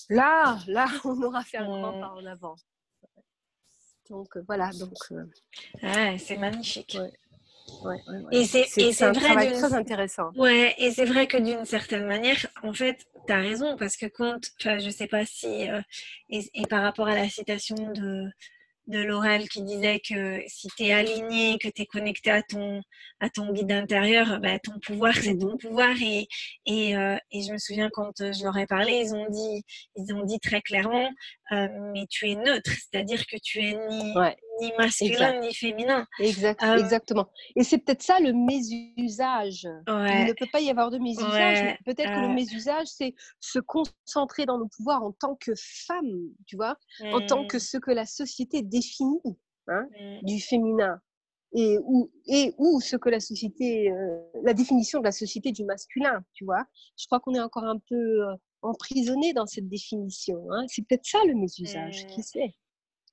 là, 0.10 0.60
là, 0.68 0.88
on 1.06 1.22
aura 1.22 1.44
fait 1.44 1.58
un 1.58 1.66
grand 1.66 2.00
pas 2.00 2.14
en 2.14 2.26
avant. 2.26 2.56
Donc 4.10 4.36
euh, 4.38 4.44
voilà, 4.48 4.72
donc. 4.72 4.96
Euh, 5.12 6.18
c'est 6.18 6.38
magnifique. 6.38 6.98
Ouais, 7.84 7.98
et 8.32 8.46
c'est 8.46 9.04
un 9.04 9.12
travail 9.12 9.52
très 9.52 9.74
intéressant. 9.74 10.32
Ouais, 10.36 10.76
et 10.78 10.92
c'est 10.92 11.06
vrai 11.06 11.28
que 11.28 11.38
d'une 11.38 11.66
certaine 11.66 12.06
manière, 12.06 12.46
en 12.64 12.74
fait, 12.74 13.06
tu 13.28 13.34
as 13.34 13.38
raison, 13.38 13.78
parce 13.78 13.98
que 13.98 14.06
quand, 14.06 14.40
je 14.60 14.90
sais 14.90 15.08
pas 15.08 15.26
si, 15.26 15.70
euh, 15.70 15.82
et, 16.30 16.44
par 16.70 16.84
rapport 16.84 17.08
à 17.08 17.16
la 17.16 17.30
citation 17.30 17.76
de, 17.76 18.26
de 18.88 19.00
Laurel 19.00 19.48
qui 19.48 19.62
disait 19.62 20.00
que 20.00 20.42
si 20.48 20.68
tu 20.76 20.84
es 20.84 20.94
aligné, 20.94 21.58
que 21.60 21.70
tu 21.70 21.84
es 21.84 21.86
connecté 21.86 22.32
à 22.32 22.42
ton, 22.42 22.82
à 23.20 23.30
ton 23.30 23.52
guide 23.54 23.72
intérieur, 23.72 24.40
bah, 24.40 24.58
ton 24.60 24.80
pouvoir, 24.80 25.16
c'est 25.16 25.38
ton 25.38 25.58
pouvoir. 25.58 25.96
Et, 26.02 26.28
et, 26.66 26.98
euh, 26.98 27.18
et, 27.32 27.44
je 27.44 27.54
me 27.54 27.58
souviens 27.58 27.90
quand 27.92 28.12
je 28.18 28.44
leur 28.44 28.58
ai 28.58 28.66
parlé, 28.66 29.04
ils 29.06 29.14
ont 29.14 29.30
dit, 29.30 29.64
ils 29.96 30.14
ont 30.14 30.26
dit 30.26 30.40
très 30.40 30.62
clairement, 30.62 31.10
euh, 31.52 31.68
mais 31.94 32.06
tu 32.10 32.30
es 32.30 32.36
neutre, 32.36 32.72
c'est-à-dire 32.72 33.26
que 33.28 33.38
tu 33.42 33.60
es 33.60 33.78
ni, 33.90 34.14
ni 34.62 34.72
masculin 34.78 35.40
ni 35.40 35.54
féminin. 35.54 36.06
Exact, 36.20 36.64
euh, 36.64 36.78
exactement. 36.78 37.28
Et 37.56 37.64
c'est 37.64 37.78
peut-être 37.78 38.02
ça 38.02 38.20
le 38.20 38.34
mésusage. 38.34 39.68
Il 39.88 40.26
ne 40.28 40.34
peut 40.34 40.48
pas 40.52 40.62
y 40.62 40.70
avoir 40.70 40.92
de 40.92 40.98
mésusage. 40.98 41.78
Peut-être 41.86 42.14
que 42.14 42.22
le 42.22 42.34
mésusage, 42.34 42.88
c'est 42.88 43.14
se 43.40 43.60
concentrer 43.60 44.46
dans 44.46 44.58
nos 44.58 44.68
pouvoirs 44.68 45.04
en 45.04 45.12
tant 45.12 45.36
que 45.36 45.52
femme, 45.56 46.30
tu 46.46 46.56
vois, 46.56 46.78
en 47.14 47.26
tant 47.26 47.46
que 47.46 47.58
mmh. 47.58 47.62
ce 47.62 47.78
que 47.78 47.92
la 47.92 48.06
société 48.06 48.62
définit 48.62 49.22
hein, 49.68 49.88
mmh. 50.00 50.26
du 50.26 50.40
féminin. 50.40 51.00
Et 51.54 51.80
ou, 51.82 52.12
et 52.28 52.54
ou 52.60 52.80
ce 52.80 52.96
que 52.96 53.10
la 53.10 53.20
société, 53.20 53.92
euh, 53.92 54.20
la 54.44 54.54
définition 54.54 55.00
de 55.00 55.06
la 55.06 55.12
société 55.12 55.52
du 55.52 55.66
masculin, 55.66 56.24
tu 56.34 56.46
vois. 56.46 56.64
Je 56.96 57.08
crois 57.08 57.20
qu'on 57.20 57.34
est 57.34 57.40
encore 57.40 57.64
un 57.64 57.80
peu 57.90 57.96
euh, 57.96 58.36
emprisonné 58.62 59.34
dans 59.34 59.48
cette 59.48 59.68
définition. 59.68 60.46
Hein. 60.52 60.66
C'est 60.68 60.84
peut-être 60.88 61.06
ça 61.06 61.18
le 61.26 61.34
mésusage, 61.34 62.06
qui 62.06 62.20
mmh. 62.20 62.24
sait 62.24 62.56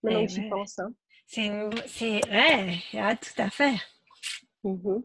Maintenant 0.03 0.21
eh 0.21 0.27
que 0.27 0.33
j'y 0.33 0.49
pense. 0.49 0.79
Hein. 0.79 0.93
C'est, 1.27 1.51
c'est, 1.87 2.29
ouais, 2.31 2.79
ah, 2.95 3.17
tout 3.17 3.43
à 3.43 3.51
fait. 3.51 3.75
Mmh 4.65 5.01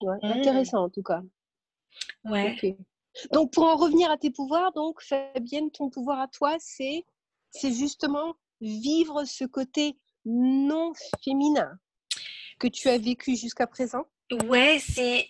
ouais, 0.00 0.16
mmh. 0.22 0.26
Intéressant 0.26 0.84
en 0.84 0.90
tout 0.90 1.02
cas. 1.02 1.22
Ouais. 2.24 2.76
Donc 3.32 3.52
pour 3.52 3.64
en 3.64 3.76
revenir 3.76 4.10
à 4.10 4.16
tes 4.16 4.30
pouvoirs, 4.30 4.72
donc 4.72 5.02
Fabienne, 5.02 5.70
ton 5.70 5.90
pouvoir 5.90 6.20
à 6.20 6.28
toi, 6.28 6.56
c'est, 6.58 7.04
c'est 7.50 7.72
justement 7.72 8.34
vivre 8.60 9.24
ce 9.24 9.44
côté 9.44 9.96
non 10.24 10.92
féminin 11.22 11.78
que 12.58 12.68
tu 12.68 12.88
as 12.88 12.98
vécu 12.98 13.36
jusqu'à 13.36 13.66
présent? 13.66 14.04
Ouais, 14.46 14.78
c'est 14.80 15.28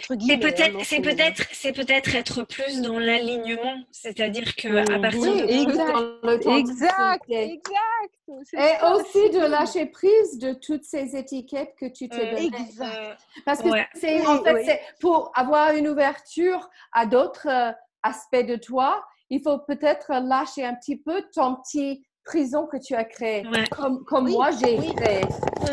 c'est 0.00 0.14
hein, 0.14 0.38
peut-être, 0.38 0.84
c'est 0.84 1.00
peut-être, 1.00 1.42
c'est 1.52 1.72
peut-être 1.72 2.14
être 2.14 2.42
plus 2.44 2.80
dans 2.80 2.98
l'alignement, 2.98 3.76
c'est-à-dire 3.90 4.54
que 4.56 4.68
à 4.92 4.98
partir 4.98 5.20
oui, 5.20 5.40
exact, 5.40 6.46
exact, 6.46 7.24
exact, 7.28 8.54
Et 8.54 8.84
aussi 8.94 9.30
de 9.30 9.46
lâcher 9.46 9.86
prise 9.86 10.38
de 10.38 10.54
toutes 10.54 10.84
ces 10.84 11.16
étiquettes 11.16 11.74
que 11.78 11.86
tu 11.86 12.08
t'es 12.08 12.30
données. 12.30 12.50
Exact. 12.58 13.18
Parce 13.44 13.62
que 13.62 13.68
c'est 13.94 14.26
en 14.26 14.42
fait, 14.42 14.64
c'est 14.64 14.80
pour 15.00 15.30
avoir 15.34 15.74
une 15.74 15.88
ouverture 15.88 16.68
à 16.92 17.06
d'autres 17.06 17.48
euh, 17.48 17.72
aspects 18.02 18.46
de 18.46 18.56
toi, 18.56 19.04
il 19.30 19.42
faut 19.42 19.58
peut-être 19.58 20.12
lâcher 20.12 20.64
un 20.64 20.74
petit 20.74 20.96
peu 20.96 21.22
ton 21.34 21.56
petit 21.56 22.04
prison 22.24 22.66
que 22.66 22.76
tu 22.76 22.94
as 22.94 23.04
créé, 23.04 23.44
comme, 23.70 24.04
comme 24.04 24.30
moi 24.30 24.50
j'ai 24.50 24.76
créé. 24.94 25.22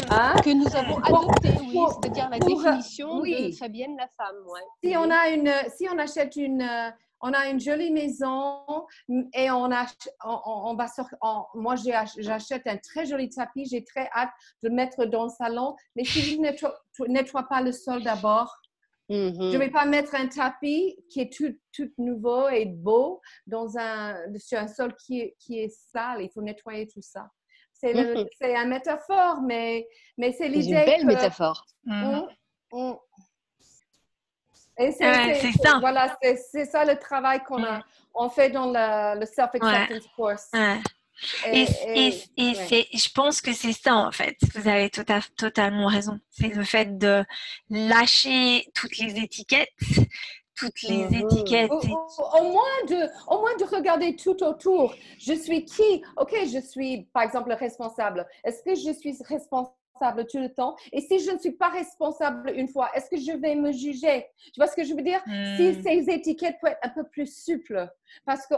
Hein? 0.10 0.34
Que 0.44 0.52
nous 0.52 0.76
avons 0.76 0.98
adopté, 0.98 1.50
oui, 1.60 1.78
c'est-à-dire 2.02 2.30
la 2.30 2.40
définition 2.40 3.22
de 3.22 3.52
Fabienne 3.58 3.96
la 3.98 4.08
femme. 4.18 4.36
Si, 4.84 4.96
on 4.98 5.10
a 5.10 5.30
une, 5.30 5.52
si 5.76 5.88
on 5.92 5.98
achète 5.98 6.36
une, 6.36 6.68
on 7.22 7.34
a 7.34 7.50
une 7.50 7.60
jolie 7.60 7.92
maison 7.92 8.64
et 9.34 9.52
on, 9.52 9.72
a, 9.72 9.86
on, 10.24 10.76
va 10.76 10.88
sur, 10.88 11.06
moi 11.54 11.76
j'achète 11.76 12.66
un 12.66 12.78
très 12.78 13.06
joli 13.06 13.30
tapis, 13.30 13.66
j'ai 13.66 13.84
très 13.84 14.10
hâte 14.16 14.32
de 14.64 14.70
le 14.70 14.76
mettre 14.76 15.06
dans 15.06 15.26
le 15.26 15.30
salon, 15.30 15.76
mais 15.96 16.04
si 16.04 16.22
je 16.22 16.38
ne 16.38 17.08
nettoie 17.08 17.44
pas 17.44 17.62
le 17.62 17.72
sol 17.72 18.04
d'abord, 18.04 18.56
je 19.10 19.16
ne 19.16 19.30
mm-hmm. 19.32 19.58
vais 19.58 19.72
pas 19.72 19.86
mettre 19.86 20.14
un 20.16 20.28
tapis 20.28 20.96
qui 21.10 21.22
est 21.22 21.34
tout, 21.34 21.56
tout 21.74 21.92
nouveau 21.98 22.48
et 22.50 22.66
beau 22.66 23.22
dans 23.48 23.78
un, 23.78 24.16
sur 24.38 24.60
un 24.60 24.68
sol 24.68 24.96
qui 24.96 25.22
est, 25.22 25.36
qui 25.40 25.60
est 25.60 25.74
sale. 25.92 26.22
Il 26.22 26.30
faut 26.32 26.42
nettoyer 26.42 26.88
tout 26.88 27.02
ça. 27.02 27.28
C'est 27.74 27.94
mm 27.94 28.26
un 28.56 28.66
métaphore, 28.66 29.42
mais, 29.42 29.88
mais 30.18 30.34
c'est 30.34 30.50
l'idée. 30.50 30.74
C'est 30.74 30.80
une 30.80 30.86
belle 30.86 31.06
métaphore. 31.06 31.66
Mm-hmm. 31.88 32.28
Mm. 32.74 32.94
Et 34.80 34.92
c'est 34.92 35.52
ça. 35.54 35.80
Voilà, 35.80 36.18
c'est 36.22 36.66
ça 36.66 36.86
le 36.86 36.98
travail 36.98 37.42
qu'on 37.44 37.64
a 37.64 37.82
on 38.14 38.30
fait 38.30 38.50
dans 38.50 38.68
le, 38.68 39.20
le 39.20 39.26
self-acceptance 39.26 40.08
course. 40.16 40.52
Et, 41.54 41.66
je 41.68 43.12
pense 43.14 43.42
que 43.42 43.54
c'est 43.54 43.74
ça 43.74 43.96
en 43.96 44.12
fait. 44.12 44.38
Vous 44.56 44.68
avez 44.68 44.90
tout 44.90 45.06
à, 45.08 45.20
totalement 45.38 45.88
raison. 45.88 46.20
C'est 46.30 46.54
le 46.54 46.64
fait 46.64 46.98
de 46.98 47.24
lâcher 47.70 48.66
toutes 48.74 48.98
les 48.98 49.18
étiquettes, 49.18 49.70
toutes 50.56 50.82
les 50.84 51.06
mhm. 51.06 51.14
étiquettes. 51.14 51.72
Au, 51.72 52.44
moins 52.44 52.84
de, 52.88 53.10
au 53.28 53.40
moins 53.40 53.56
de 53.58 53.76
regarder 53.76 54.16
tout 54.16 54.44
autour. 54.44 54.96
Je 55.20 55.34
suis 55.34 55.66
qui? 55.66 56.04
Ok, 56.18 56.36
je 56.52 56.60
suis 56.60 57.08
par 57.14 57.24
exemple 57.24 57.52
responsable. 57.54 58.28
Est-ce 58.44 58.64
que 58.64 58.76
je 58.76 58.94
suis 58.98 59.16
responsable 59.28 59.76
tout 60.30 60.40
le 60.40 60.54
temps? 60.54 60.76
Et 60.94 61.02
si 61.02 61.20
je 61.20 61.32
ne 61.32 61.40
suis 61.40 61.52
pas 61.52 61.70
responsable 61.70 62.52
une 62.56 62.68
fois, 62.68 62.90
est-ce 62.94 63.10
que 63.10 63.18
je 63.18 63.38
vais 63.38 63.56
me 63.56 63.72
juger? 63.72 64.28
Tu 64.54 64.54
vois 64.58 64.68
ce 64.68 64.76
que 64.76 64.84
je 64.84 64.94
veux 64.94 65.02
dire? 65.02 65.22
Si 65.26 65.72
hmm. 65.72 65.84
ces 65.84 66.14
étiquettes 66.14 66.56
peuvent 66.62 66.72
être 66.72 66.80
un 66.84 66.90
peu 66.90 67.04
plus 67.04 67.28
souples, 67.28 67.88
parce 68.26 68.48
que 68.48 68.56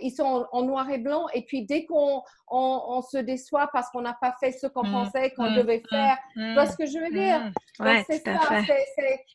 ils 0.00 0.10
sont 0.10 0.46
en, 0.50 0.62
noir 0.62 0.88
et 0.90 0.98
blanc. 0.98 1.26
Et 1.34 1.42
puis, 1.42 1.64
dès 1.64 1.84
qu'on 1.86 2.22
on, 2.48 3.02
se 3.02 3.18
déçoit 3.18 3.68
parce 3.72 3.90
qu'on 3.90 4.02
n'a 4.02 4.16
pas 4.20 4.34
fait 4.40 4.52
ce 4.52 4.66
qu'on 4.66 4.86
mmh, 4.86 4.92
pensait 4.92 5.30
qu'on 5.32 5.50
mmh, 5.50 5.56
devait 5.56 5.82
mmh, 5.84 5.88
faire, 5.88 6.18
tu 6.34 6.54
vois 6.54 6.66
ce 6.66 6.76
que 6.76 6.86
je 6.86 6.98
veux 6.98 7.10
dire? 7.10 7.52
c'est 8.06 8.22
ça. 8.24 8.62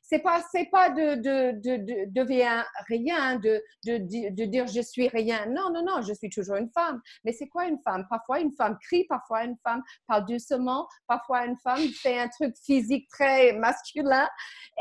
C'est 0.02 0.20
pas, 0.20 0.42
pas 0.72 0.90
de, 0.90 1.16
de, 1.16 1.52
de, 1.60 2.06
devenir 2.12 2.66
rien, 2.88 3.36
de, 3.36 3.62
de, 3.86 3.98
de, 3.98 4.46
dire 4.46 4.68
je 4.68 4.82
suis 4.82 5.08
rien. 5.08 5.46
Non, 5.48 5.72
non, 5.72 5.84
non, 5.84 6.02
je 6.02 6.14
suis 6.14 6.30
toujours 6.30 6.56
une 6.56 6.70
femme. 6.70 7.02
Mais 7.24 7.32
c'est 7.32 7.48
quoi 7.48 7.66
une 7.66 7.80
femme? 7.80 8.06
Parfois, 8.10 8.40
une 8.40 8.54
femme 8.54 8.78
crie, 8.82 9.06
parfois, 9.06 9.44
une 9.44 9.58
femme 9.64 9.84
parle 10.08 10.26
doucement, 10.26 10.88
parfois, 11.08 11.46
une 11.46 11.58
femme 11.58 11.82
fait 12.02 12.20
un 12.20 12.28
truc 12.28 12.56
physique 12.64 13.08
très 13.10 13.54
masculin. 13.54 14.28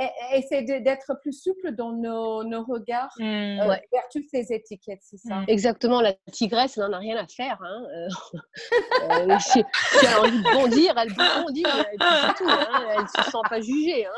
Et, 0.01 0.43
c'est 0.49 0.63
d'être 0.63 1.19
plus 1.21 1.33
souple 1.33 1.73
dans 1.73 1.93
nos, 1.93 2.45
nos 2.45 2.65
regards 2.65 3.13
euh, 3.21 3.77
vers 3.93 4.09
toutes 4.13 4.29
ces 4.31 4.53
étiquettes, 4.53 5.01
c'est 5.03 5.19
ça. 5.19 5.43
Exactement, 5.49 6.03
la 6.03 6.13
tigresse, 6.31 6.77
elle 6.77 6.85
n'en 6.85 6.93
a 6.93 6.99
rien 6.99 7.17
à 7.17 7.27
faire. 7.27 7.59
Hein. 7.63 7.85
Euh, 7.97 8.09
euh, 9.11 9.39
si, 9.41 9.65
elle 10.03 10.09
a 10.09 10.21
envie 10.21 10.39
de 10.39 10.53
bondir, 10.53 10.95
elle 10.99 11.13
bondit. 11.15 11.65
C'est 11.65 12.35
tout. 12.37 12.49
Hein. 12.49 12.87
Elle 12.91 13.03
ne 13.03 13.07
se 13.07 13.31
sent 13.31 13.39
pas 13.49 13.61
jugée. 13.61 14.07
Hein, 14.07 14.13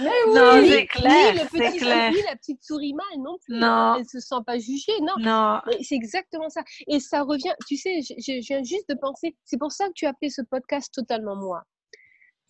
la, 0.00 0.10
non, 0.26 0.68
c'est 0.68 0.86
clair. 0.86 1.34
le 1.34 1.48
petit 1.48 1.78
clair. 1.78 2.12
la 2.28 2.36
petite 2.36 2.64
souris 2.64 2.94
mâle 2.94 3.22
non 3.22 3.36
plus. 3.44 3.58
Non. 3.58 3.94
Elle 3.94 4.02
ne 4.02 4.08
se 4.08 4.18
sent 4.18 4.42
pas 4.44 4.58
jugée. 4.58 4.92
Non. 5.00 5.14
non. 5.18 5.60
C'est 5.82 5.94
exactement 5.94 6.48
ça. 6.48 6.62
Et 6.88 6.98
ça 6.98 7.22
revient, 7.22 7.54
tu 7.68 7.76
sais, 7.76 8.00
je, 8.02 8.14
je 8.18 8.46
viens 8.46 8.62
juste 8.64 8.88
de 8.88 8.94
penser, 8.94 9.36
c'est 9.44 9.58
pour 9.58 9.70
ça 9.70 9.86
que 9.86 9.92
tu 9.94 10.06
as 10.06 10.10
appelé 10.10 10.30
ce 10.30 10.42
podcast 10.42 10.92
totalement 10.92 11.36
moi. 11.36 11.62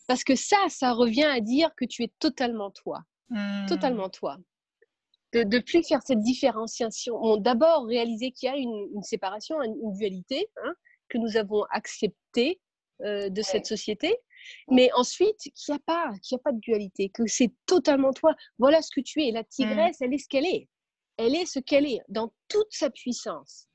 Parce 0.09 0.25
que 0.25 0.35
ça, 0.35 0.57
ça 0.69 0.93
revient 0.93 1.25
à 1.25 1.41
dire 1.41 1.71
que 1.77 1.85
tu 1.85 2.03
es 2.03 2.11
totalement 2.19 2.71
toi. 2.71 3.03
Hmm. 3.29 3.67
Totalement 3.67 4.09
toi 4.09 4.39
de 5.33 5.45
ne 5.45 5.59
plus 5.61 5.83
faire 5.83 6.01
cette 6.05 6.21
différenciation. 6.21 7.37
D'abord 7.37 7.87
réaliser 7.87 8.33
qu'il 8.33 8.49
y 8.49 8.53
a 8.53 8.57
une, 8.57 9.03
séparation, 9.03 9.63
une, 9.63 9.93
dualité 9.95 10.49
hein, 10.63 10.75
que 11.09 11.19
nous 11.19 11.37
avons 11.37 11.65
acceptée 11.71 12.61
euh, 13.03 13.29
de 13.31 13.43
cette 13.43 13.67
société, 13.67 14.17
mais 14.71 14.91
ensuite 14.95 15.39
qu'il 15.39 15.53
n'y 15.69 15.77
a 15.77 15.79
pas, 15.85 16.13
qu'il 16.23 16.37
a 16.37 16.39
pas 16.39 16.53
de 16.53 16.61
dualité, 16.61 17.09
que 17.09 17.27
c'est 17.27 17.53
totalement 17.67 18.13
toi. 18.13 18.35
Voilà 18.59 18.83
ce 18.83 18.91
que 18.95 19.01
tu 19.01 19.23
es. 19.23 19.31
La 19.31 19.45
tigresse, 19.45 20.01
elle 20.01 20.15
est 20.15 20.19
ce 20.19 20.29
qu'elle 20.29 20.47
est. 20.47 20.69
Elle 21.17 21.35
est 21.35 21.47
ce 21.47 21.59
qu'elle 21.59 21.87
est 21.87 22.01
dans 22.09 22.33
toute 22.49 22.71
sa 22.71 22.91
puissance. 22.91 23.67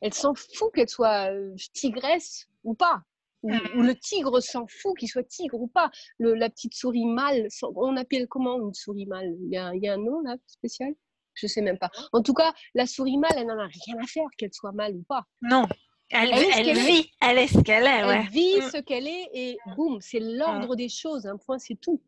Elle 0.00 0.14
s'en 0.14 0.34
fout 0.34 0.72
qu'elle 0.74 0.88
soit 0.88 1.32
euh, 1.32 1.54
tigresse 1.72 2.46
ou 2.64 2.74
pas. 2.74 3.02
Ou, 3.42 3.52
mmh. 3.52 3.86
le 3.86 3.94
tigre 3.94 4.40
s'en 4.40 4.66
fout 4.66 4.96
qu'il 4.98 5.08
soit 5.08 5.22
tigre 5.22 5.60
ou 5.60 5.68
pas. 5.68 5.90
Le, 6.18 6.34
la 6.34 6.50
petite 6.50 6.74
souris 6.74 7.06
mâle, 7.06 7.48
on 7.76 7.96
appelle 7.96 8.26
comment 8.26 8.58
une 8.58 8.74
souris 8.74 9.06
mâle? 9.06 9.32
Il 9.42 9.52
y, 9.52 9.56
a, 9.56 9.72
il 9.74 9.82
y, 9.82 9.88
a, 9.88 9.94
un 9.94 9.98
nom 9.98 10.20
là 10.22 10.36
spécial? 10.46 10.92
Je 11.34 11.46
sais 11.46 11.60
même 11.60 11.78
pas. 11.78 11.90
En 12.12 12.22
tout 12.22 12.34
cas, 12.34 12.52
la 12.74 12.86
souris 12.86 13.16
mâle, 13.16 13.34
elle 13.36 13.46
n'en 13.46 13.58
a 13.58 13.68
rien 13.68 13.96
à 14.02 14.06
faire 14.06 14.26
qu'elle 14.36 14.52
soit 14.52 14.72
mâle 14.72 14.96
ou 14.96 15.04
pas. 15.08 15.22
Non. 15.40 15.66
Elle, 16.10 16.30
elle, 16.32 16.76
vit, 16.78 17.10
elle 17.20 17.38
est 17.38 17.48
ce 17.48 17.60
qu'elle 17.60 17.84
est. 17.84 18.04
Ouais. 18.04 18.22
Elle 18.24 18.30
vit 18.30 18.58
mmh. 18.58 18.70
ce 18.70 18.78
qu'elle 18.78 19.06
est 19.06 19.28
et 19.34 19.58
boum, 19.76 20.00
c'est 20.00 20.20
l'ordre 20.20 20.72
mmh. 20.72 20.76
des 20.76 20.88
choses. 20.88 21.26
Un 21.26 21.36
point, 21.36 21.58
c'est 21.58 21.78
tout. 21.80 22.02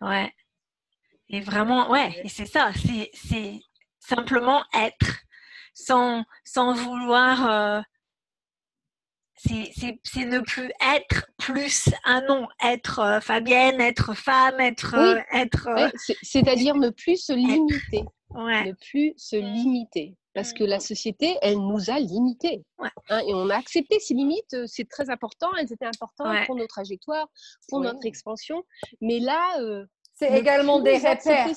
Ouais. 0.00 0.32
Et 1.28 1.40
vraiment, 1.40 1.90
ouais, 1.90 2.20
et 2.24 2.28
c'est 2.28 2.46
ça. 2.46 2.72
C'est 3.14 3.60
simplement 4.00 4.64
être 4.74 5.20
sans, 5.74 6.24
sans 6.44 6.74
vouloir. 6.74 7.50
Euh, 7.50 7.80
c'est 9.44 10.24
ne 10.24 10.40
plus 10.40 10.70
être 10.94 11.26
plus 11.38 11.88
un 12.04 12.20
nom, 12.22 12.46
être 12.64 13.00
euh, 13.00 13.20
Fabienne, 13.20 13.80
être 13.80 14.14
femme, 14.14 14.60
être. 14.60 14.94
Euh, 14.94 15.18
être 15.32 15.68
euh, 15.68 15.88
C'est-à-dire 16.22 16.76
ne 16.76 16.90
plus 16.90 17.16
se 17.16 17.32
limiter. 17.32 18.04
Ne 18.34 18.72
plus 18.72 19.14
se 19.16 19.36
mmh. 19.36 19.54
limiter. 19.54 20.16
Parce 20.34 20.52
que 20.54 20.64
la 20.64 20.78
mmh. 20.78 20.80
société, 20.80 21.36
elle 21.42 21.58
nous 21.58 21.90
a 21.90 21.98
limités. 21.98 22.64
Hein, 23.10 23.20
et 23.28 23.34
on 23.34 23.50
a 23.50 23.56
accepté 23.56 24.00
ces 24.00 24.14
limites, 24.14 24.56
c'est 24.66 24.88
très 24.88 25.10
important, 25.10 25.48
elles 25.58 25.70
étaient 25.70 25.84
importantes 25.84 26.34
pour 26.46 26.56
nos 26.56 26.66
trajectoires, 26.66 27.28
pour 27.68 27.80
notre 27.80 28.06
expansion. 28.06 28.62
Mais 29.02 29.18
là, 29.18 29.58
c'est 30.22 30.38
également 30.38 30.80
des 30.80 30.96
repères. 30.96 31.48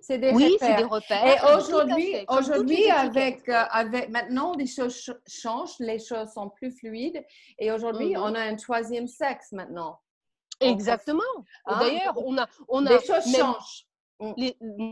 C'est 0.00 0.18
des 0.18 0.32
oui, 0.32 0.56
c'est 0.60 0.76
des 0.76 0.84
repères. 0.84 1.24
Et 1.26 1.56
aujourd'hui, 1.56 2.14
aujourd'hui 2.28 2.90
avec, 2.90 3.48
euh, 3.48 3.64
avec 3.70 4.10
maintenant, 4.10 4.54
les 4.54 4.66
choses 4.66 5.12
changent, 5.26 5.78
les 5.80 5.98
choses 5.98 6.30
sont 6.34 6.50
plus 6.50 6.70
fluides. 6.70 7.24
Et 7.58 7.72
aujourd'hui, 7.72 8.10
mhm. 8.10 8.22
on 8.22 8.34
a 8.34 8.40
un 8.40 8.56
troisième 8.56 9.08
sexe 9.08 9.52
maintenant. 9.52 9.98
Exactement. 10.60 11.22
Hein? 11.66 11.78
D'ailleurs, 11.80 12.14
on 12.18 12.36
a, 12.36 12.46
on 12.68 12.84
a 12.86 12.90
les 12.90 13.06
choses 13.06 13.34
changent. 13.34 13.86
Mm. 14.20 14.50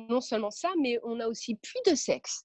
non 0.08 0.20
seulement 0.20 0.52
ça, 0.52 0.70
mais 0.80 1.00
on 1.02 1.18
a 1.18 1.26
aussi 1.26 1.56
plus 1.56 1.80
de 1.90 1.96
sexe. 1.96 2.44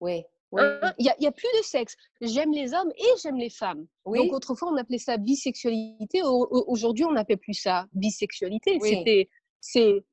Oui. 0.00 0.24
Hein? 0.56 0.92
Il 0.98 1.04
n'y 1.04 1.26
a, 1.26 1.28
a, 1.28 1.32
plus 1.32 1.48
de 1.58 1.62
sexe. 1.62 1.94
J'aime 2.20 2.52
les 2.52 2.72
hommes 2.72 2.90
et 2.96 3.18
j'aime 3.22 3.36
les 3.36 3.50
femmes. 3.50 3.86
Oui. 4.04 4.18
Donc 4.18 4.32
autrefois, 4.32 4.70
on 4.72 4.76
appelait 4.76 4.98
ça 4.98 5.18
bisexualité. 5.18 6.22
Aujourd'hui, 6.22 7.04
on 7.04 7.12
n'appelle 7.12 7.38
plus 7.38 7.54
ça 7.54 7.86
bisexualité. 7.92 8.78
C'était 8.80 9.28
c'est 9.60 10.04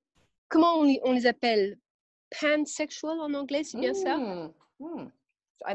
comment 0.50 0.80
on, 0.80 1.12
les 1.12 1.26
appelle? 1.26 1.78
Pansexual 2.40 3.20
en 3.20 3.34
anglais, 3.34 3.64
c'est 3.64 3.78
bien 3.78 3.94
ça? 3.94 4.52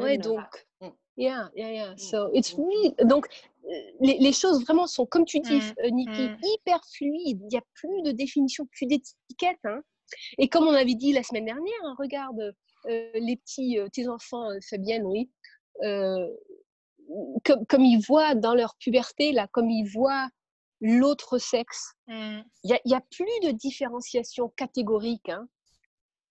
Ouais, 0.00 0.18
donc 0.18 0.66
mmh. 0.80 0.88
yeah, 1.16 1.50
yeah, 1.54 1.72
yeah. 1.72 1.96
So 1.96 2.30
it's 2.34 2.54
really 2.54 2.94
donc 3.04 3.26
euh, 3.64 3.72
les, 4.00 4.18
les, 4.18 4.32
choses 4.32 4.62
vraiment 4.64 4.86
sont 4.86 5.06
comme 5.06 5.24
tu 5.24 5.40
dis, 5.40 5.60
euh, 5.84 5.90
Niki, 5.90 6.30
hyper 6.42 6.80
fluides. 6.92 7.40
Il 7.42 7.48
n'y 7.48 7.56
a 7.56 7.62
plus 7.74 8.02
de 8.02 8.12
définition, 8.12 8.66
plus 8.66 8.86
d'étiquette. 8.86 9.58
Hein. 9.64 9.80
Et 10.38 10.48
comme 10.48 10.66
on 10.66 10.74
avait 10.74 10.94
dit 10.94 11.12
la 11.12 11.22
semaine 11.22 11.46
dernière, 11.46 11.80
hein, 11.84 11.94
regarde 11.98 12.54
euh, 12.86 13.10
les 13.14 13.36
petits, 13.36 13.78
tes 13.92 14.08
enfants, 14.08 14.48
Fabienne, 14.68 15.04
oui, 15.04 15.30
comme, 15.80 17.66
comme, 17.66 17.84
ils 17.84 18.02
voient 18.06 18.34
dans 18.34 18.54
leur 18.54 18.74
puberté, 18.76 19.32
là, 19.32 19.48
comme 19.52 19.70
ils 19.70 19.88
voient 19.88 20.28
l'autre 20.80 21.38
sexe. 21.38 21.94
Mmh. 22.06 22.40
Il 22.64 22.78
n'y 22.84 22.94
a, 22.94 23.00
plus 23.00 23.26
de 23.42 23.50
différenciation 23.50 24.48
catégorique. 24.56 25.28
Hein. 25.28 25.48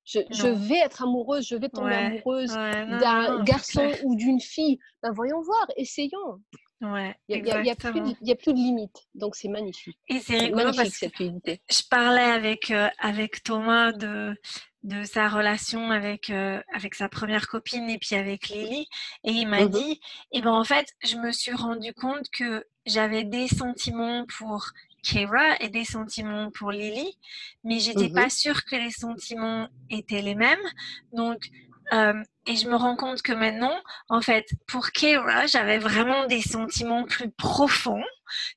Je, 0.05 0.47
vais 0.47 0.79
être 0.79 1.03
amoureuse, 1.03 1.47
je 1.47 1.55
vais 1.55 1.67
tomber 1.67 1.95
amoureuse 1.95 2.53
d'un 2.53 3.43
garçon 3.43 3.91
ou 4.05 4.15
d'une 4.15 4.39
fille. 4.39 4.79
Ben, 5.03 5.11
voyons 5.11 5.41
voir, 5.41 5.67
essayons. 5.75 6.39
Ouais, 6.79 7.15
il 7.27 7.41
n'y 7.41 7.51
a, 7.51 7.55
a, 7.55 7.75
plus 7.75 8.01
de, 8.01 8.31
a 8.31 8.35
plus 8.35 8.53
de 8.53 8.57
limites, 8.57 9.07
donc 9.15 9.35
c'est 9.35 9.47
magnifique. 9.47 9.97
Et 10.09 10.19
c'est 10.19 10.37
rigolo 10.37 10.71
parce 10.75 10.99
que 10.99 11.07
je 11.07 11.89
parlais 11.89 12.21
avec, 12.21 12.69
euh, 12.69 12.87
avec 12.99 13.41
Thomas 13.41 13.91
de, 13.93 14.35
de 14.83 15.03
sa 15.03 15.27
relation 15.27 15.89
avec, 15.89 16.29
euh, 16.29 16.61
avec 16.71 16.93
sa 16.93 17.09
première 17.09 17.47
copine 17.47 17.89
et 17.89 17.97
puis 17.97 18.15
avec 18.15 18.49
Lily. 18.49 18.87
Et 19.23 19.31
il 19.31 19.47
m'a 19.47 19.65
mmh 19.65 19.69
dit, 19.69 19.91
et 19.91 19.99
eh 20.33 20.41
ben 20.41 20.51
en 20.51 20.63
fait, 20.63 20.93
je 21.03 21.15
me 21.17 21.31
suis 21.31 21.51
rendu 21.51 21.93
compte 21.93 22.29
que 22.29 22.63
j'avais 22.85 23.23
des 23.23 23.47
sentiments 23.47 24.25
pour 24.37 24.67
Kira 25.01 25.59
et 25.59 25.69
des 25.69 25.85
sentiments 25.85 26.51
pour 26.51 26.71
Lily, 26.71 27.17
mais 27.63 27.79
j'étais 27.79 28.09
mmh 28.09 28.13
pas 28.13 28.29
sûre 28.29 28.65
que 28.65 28.75
les 28.75 28.91
sentiments 28.91 29.67
étaient 29.89 30.21
les 30.21 30.35
mêmes. 30.35 30.59
Donc, 31.11 31.49
euh, 31.93 32.23
et 32.45 32.55
je 32.55 32.67
me 32.67 32.75
rends 32.75 32.95
compte 32.95 33.21
que 33.21 33.33
maintenant, 33.33 33.75
en 34.09 34.21
fait, 34.21 34.47
pour 34.67 34.91
Kira, 34.91 35.47
j'avais 35.47 35.77
vraiment 35.77 36.25
des 36.27 36.41
sentiments 36.41 37.03
plus 37.03 37.29
profonds 37.31 38.03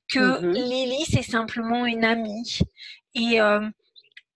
que 0.09 0.41
mmh 0.41 0.51
Lily, 0.51 1.05
c'est 1.09 1.23
simplement 1.23 1.85
une 1.85 2.03
amie. 2.03 2.59
Et, 3.13 3.41
euh, 3.41 3.61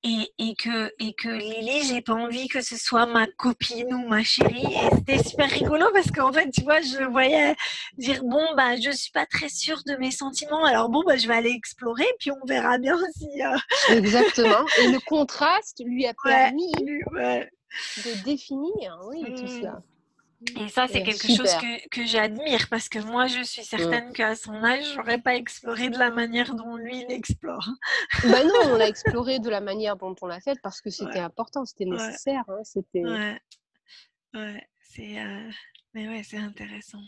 et, 0.04 0.32
et, 0.38 0.56
que, 0.56 0.92
et 1.00 1.14
que 1.14 1.30
Lily, 1.30 1.88
j'ai 1.88 2.02
pas 2.02 2.14
envie 2.14 2.48
que 2.48 2.62
ce 2.62 2.78
soit 2.78 3.06
ma 3.06 3.26
copine 3.26 3.94
ou 3.94 4.08
ma 4.08 4.24
chérie. 4.24 4.66
Et 4.66 4.96
c'était 4.96 5.24
super 5.24 5.50
rigolo 5.50 5.88
parce 5.94 6.12
qu'en 6.12 6.32
fait, 6.32 6.50
tu 6.52 6.62
vois, 6.62 6.82
je 6.82 7.04
voyais 7.10 7.56
dire 7.98 8.24
bon, 8.24 8.44
bah, 8.56 8.76
je 8.76 8.92
suis 8.92 9.12
pas 9.12 9.26
très 9.26 9.50
sûre 9.50 9.82
de 9.86 9.96
mes 9.96 10.12
sentiments. 10.12 10.64
Alors 10.64 10.90
bon, 10.90 11.04
bah, 11.06 11.18
je 11.18 11.28
vais 11.28 11.34
aller 11.34 11.52
explorer, 11.52 12.06
puis 12.20 12.32
on 12.32 12.46
verra 12.46 12.78
bien 12.78 12.98
si. 13.18 13.42
Euh, 13.42 13.96
Exactement. 13.96 14.66
Et 14.82 14.88
le 14.90 15.00
contraste 15.08 15.82
lui 15.84 16.06
a 16.06 16.14
permis 16.24 16.72
de 17.98 18.24
définir, 18.24 19.00
oui, 19.08 19.24
tout 19.36 19.44
mmh. 19.44 19.48
cela. 19.48 19.84
Et 20.60 20.68
ça, 20.68 20.88
c'est 20.88 21.02
quelque 21.02 21.28
chose 21.28 21.54
que, 21.56 21.88
que 21.90 22.06
j'admire 22.06 22.68
parce 22.70 22.90
que 22.90 23.00
moi, 23.00 23.28
je 23.28 23.42
suis 23.42 23.64
certaine 23.64 24.12
qu'à 24.12 24.36
son 24.36 24.54
âge, 24.64 24.94
j'aurais 24.94 25.20
pas 25.20 25.36
exploré 25.36 25.90
de 25.90 25.98
la 25.98 26.12
manière 26.12 26.54
dont 26.56 26.76
lui, 26.76 27.02
il 27.02 27.12
explore. 27.12 27.68
Ben 28.24 28.46
non, 28.46 28.74
on 28.74 28.78
l'a 28.78 28.88
exploré 28.90 29.40
de 29.40 29.50
la 29.50 29.62
manière 29.62 29.96
dont 29.96 30.16
on 30.22 30.28
l'a 30.28 30.40
fait 30.40 30.60
parce 30.62 30.82
que 30.82 30.90
c'était 30.90 31.20
important, 31.20 31.66
c'était 31.66 31.86
nécessaire. 31.86 32.44
Hein, 32.48 32.60
c'était... 32.64 33.04
Ouais, 33.04 33.40
ouais. 34.36 34.68
c'est, 34.84 35.20
euh, 35.20 35.50
Mais 35.94 36.08
ouais, 36.08 36.22
c'est 36.24 36.38
intéressant. 36.38 37.02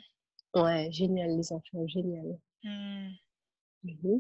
Ouais, 0.55 0.89
génial, 0.91 1.37
les 1.37 1.51
enfants, 1.51 1.85
génial. 1.87 2.39
Mmh. 2.63 3.09
Mmh 3.83 4.19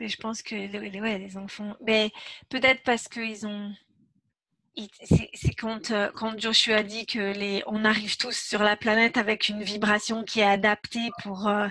Mais 0.00 0.08
je 0.08 0.16
pense 0.16 0.42
que 0.42 0.54
ouais, 0.54 1.18
les 1.18 1.36
enfants, 1.36 1.76
mais 1.86 2.10
peut-être 2.48 2.82
parce 2.82 3.08
qu'ils 3.08 3.46
ont 3.46 3.72
c'est 5.04 5.54
quand, 5.54 5.90
euh, 5.90 6.10
quand 6.14 6.38
Joshua 6.38 6.82
dit 6.82 7.06
que 7.06 7.18
les, 7.18 7.62
on 7.66 7.84
arrive 7.84 8.16
tous 8.16 8.36
sur 8.36 8.62
la 8.62 8.76
planète 8.76 9.16
avec 9.16 9.48
une 9.48 9.62
vibration 9.62 10.22
qui 10.24 10.40
est 10.40 10.46
adaptée 10.46 11.10
pour, 11.22 11.48
euh, 11.48 11.66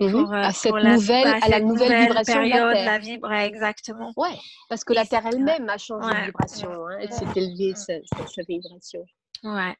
mmh 0.00 0.10
pour, 0.12 0.32
euh, 0.32 0.36
à 0.36 0.52
cette 0.52 0.72
nouvelle, 0.72 1.24
la, 1.24 1.44
à 1.44 1.48
la 1.48 1.60
nouvelle, 1.60 2.02
vibration 2.02 2.34
période, 2.34 2.76
de 2.76 2.84
la, 2.84 2.98
vibre, 2.98 3.32
exactement. 3.32 4.12
Ouais, 4.16 4.36
parce 4.68 4.84
que 4.84 4.92
la 4.92 5.04
Terre 5.04 5.26
elle-même 5.26 5.68
a 5.68 5.78
changé 5.78 6.08
de 6.08 6.26
vibration. 6.26 6.70
Hein, 6.86 6.98
elle 7.00 7.12
s'est 7.12 7.26
élevée 7.34 7.74
sa, 7.74 7.94
sa, 8.26 8.42
vibration. 8.42 9.04
Ouais. 9.42 9.76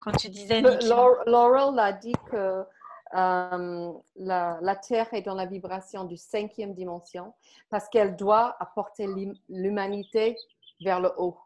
Quand 0.00 0.12
tu 0.12 0.30
disais. 0.30 0.62
Laurel 0.62 1.78
a 1.78 1.92
dit 1.92 2.14
que 2.30 2.64
la, 3.12 4.58
la, 4.62 4.76
Terre 4.76 5.12
est 5.12 5.22
dans 5.22 5.34
la 5.34 5.44
vibration 5.44 6.04
du 6.04 6.16
cinquième 6.16 6.72
dimension 6.72 7.34
parce 7.68 7.88
qu'elle 7.90 8.16
doit 8.16 8.56
apporter 8.60 9.06
l'humanité 9.50 10.36
vers 10.80 11.00
le 11.00 11.12
haut. 11.18 11.36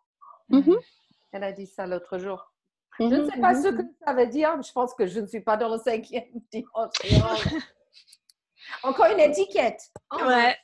Mm-hmm. 0.50 0.78
Elle 1.32 1.44
a 1.44 1.52
dit 1.52 1.66
ça 1.66 1.86
l'autre 1.86 2.18
jour. 2.18 2.52
Je 2.98 3.04
ne 3.04 3.28
sais 3.28 3.40
pas 3.40 3.54
mm-hmm. 3.54 3.62
ce 3.62 3.68
que 3.68 3.82
ça 4.06 4.14
veut 4.14 4.26
dire, 4.28 4.56
mais 4.56 4.62
je 4.62 4.72
pense 4.72 4.94
que 4.94 5.06
je 5.06 5.20
ne 5.20 5.26
suis 5.26 5.40
pas 5.40 5.56
dans 5.56 5.68
le 5.68 5.78
cinquième 5.78 6.24
dimension. 6.52 7.26
Encore 8.82 9.06
une 9.06 9.20
étiquette. 9.20 9.80
Oh. 10.12 10.24
Ouais, 10.26 10.56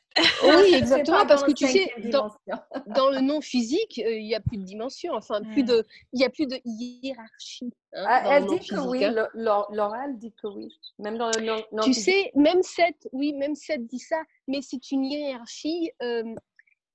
Oui, 0.42 0.74
exactement, 0.74 1.24
parce 1.26 1.44
que 1.44 1.52
tu 1.52 1.66
sais, 1.66 1.92
dans, 2.10 2.30
dans, 2.86 3.10
le 3.10 3.20
non 3.20 3.40
physique, 3.40 4.00
euh, 4.04 4.12
il 4.12 4.26
n'y 4.26 4.34
a 4.34 4.40
plus 4.40 4.58
de 4.58 4.64
dimension, 4.64 5.14
enfin, 5.14 5.40
plus 5.42 5.62
de, 5.62 5.86
il 6.12 6.18
n'y 6.18 6.24
a 6.24 6.30
plus 6.30 6.46
de 6.46 6.58
hiérarchie. 6.64 7.72
Hein, 7.92 8.04
ah, 8.06 8.22
elle 8.36 8.46
dit 8.46 8.66
que 8.66 8.76
oui, 8.88 9.04
hein. 9.04 9.28
Laura, 9.34 10.08
dit 10.08 10.32
que 10.32 10.48
oui, 10.48 10.68
même 10.98 11.18
dans 11.18 11.30
le 11.30 11.40
non, 11.72 11.82
Tu 11.82 11.94
sais, 11.94 12.30
même 12.34 12.62
cette, 12.62 13.08
oui, 13.12 13.32
même 13.32 13.54
cette 13.54 13.86
dit 13.86 13.98
ça, 13.98 14.20
mais 14.48 14.60
c'est 14.62 14.90
une 14.90 15.04
hiérarchie 15.04 15.90
euh, 16.02 16.34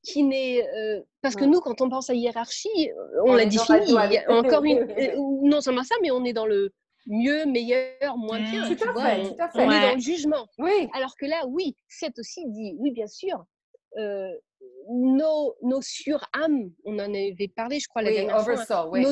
qui 0.05 0.23
n'est. 0.23 0.65
Euh, 0.65 1.01
parce 1.21 1.35
que 1.35 1.43
nous, 1.43 1.59
quand 1.59 1.81
on 1.81 1.89
pense 1.89 2.09
à 2.09 2.13
hiérarchie, 2.13 2.91
on, 3.25 3.33
l'a 3.33 3.45
défini. 3.45 3.97
Encore 4.27 4.63
une. 4.63 4.87
non 5.43 5.61
seulement 5.61 5.83
ça, 5.83 5.95
mais 6.01 6.11
on 6.11 6.23
est 6.23 6.33
dans 6.33 6.45
le 6.45 6.71
mieux, 7.07 7.45
meilleur, 7.45 8.17
moins 8.17 8.39
mmh. 8.39 8.51
bien. 8.51 8.75
Tout, 8.75 8.83
à 8.83 8.93
fait, 8.93 9.21
on, 9.21 9.29
tout 9.29 9.41
à 9.41 9.49
fait. 9.49 9.59
On 9.59 9.71
est 9.71 9.81
dans 9.81 9.95
le 9.95 10.01
jugement. 10.01 10.47
Oui. 10.59 10.87
Alors 10.93 11.15
que 11.19 11.25
là, 11.25 11.43
oui, 11.47 11.75
c'est 11.87 12.17
aussi 12.19 12.45
dit, 12.47 12.75
oui, 12.79 12.91
bien 12.91 13.07
sûr, 13.07 13.43
euh, 13.97 14.31
nos, 14.89 15.55
nos 15.61 15.81
sur-âmes, 15.81 16.71
on 16.85 16.95
en 16.95 17.13
avait 17.13 17.51
parlé, 17.55 17.79
je 17.79 17.87
crois, 17.87 18.01
la 18.01 18.11
dernière 18.11 18.43
fois. 18.43 18.89
oui. 18.89 19.05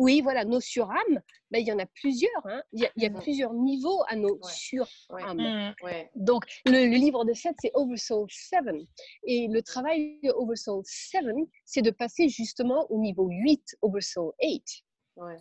Oui, 0.00 0.22
voilà, 0.22 0.46
nos 0.46 0.60
sur-âmes, 0.60 1.20
ben, 1.50 1.58
il 1.58 1.66
y 1.66 1.72
en 1.72 1.78
a 1.78 1.84
plusieurs. 1.84 2.46
Hein. 2.46 2.62
Il, 2.72 2.80
y 2.80 2.86
a, 2.86 2.90
il 2.96 3.02
y 3.02 3.06
a 3.06 3.10
mmh. 3.10 3.20
plusieurs 3.20 3.52
niveaux 3.52 4.02
à 4.08 4.16
nos 4.16 4.40
sur-âmes. 4.44 5.36
Mmh. 5.36 5.74
Donc, 6.14 6.44
le, 6.64 6.86
livre 6.86 7.26
de 7.26 7.34
7, 7.34 7.54
c'est 7.60 7.70
Oversoul 7.74 8.26
7. 8.30 8.60
Et 9.24 9.46
le 9.48 9.60
travail 9.60 10.18
de 10.22 10.30
Oversoul 10.30 10.80
7, 10.86 11.22
c'est 11.66 11.82
de 11.82 11.90
passer 11.90 12.30
justement 12.30 12.86
au 12.90 12.98
niveau 12.98 13.28
8, 13.28 13.76
Oversoul 13.82 14.32
8. 14.42 14.64
Ouais. 15.16 15.36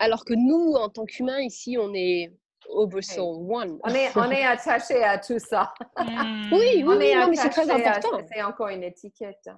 Alors 0.00 0.24
que 0.24 0.34
nous, 0.34 0.72
en 0.74 0.88
tant 0.88 1.04
qu'humains, 1.04 1.40
ici, 1.40 1.76
on 1.78 1.94
est 1.94 2.32
Oversoul 2.70 3.52
One. 3.52 3.78
On 3.84 3.94
est, 3.94 4.16
on 4.16 4.32
est 4.32 4.42
attaché 4.42 5.00
à 5.04 5.18
tout 5.18 5.38
ça. 5.38 5.72
Oui, 6.52 6.82
oui, 6.82 6.96
oui 6.98 7.14
non, 7.14 7.28
mais 7.28 7.36
c'est 7.36 7.50
très 7.50 7.70
important. 7.70 8.18
C'est 8.32 8.42
encore 8.42 8.68
une 8.68 8.82
étiquette. 8.82 9.48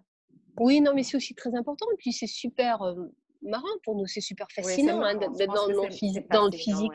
Oui, 0.60 0.82
non, 0.82 0.92
mais 0.94 1.02
c'est 1.02 1.16
aussi 1.16 1.34
très 1.34 1.54
important. 1.54 1.86
Et 1.94 1.96
puis, 1.96 2.12
c'est 2.12 2.26
super 2.26 2.82
euh, 2.82 2.94
marrant 3.42 3.68
pour 3.84 3.96
nous, 3.96 4.06
c'est 4.06 4.20
super 4.20 4.46
fascinant 4.50 5.02
hein, 5.02 5.14
d'être 5.14 5.52
dans, 5.52 5.66
le 5.66 5.90
physique. 5.90 6.30
Dans 6.30 6.46
le 6.46 6.52
physique. 6.52 6.92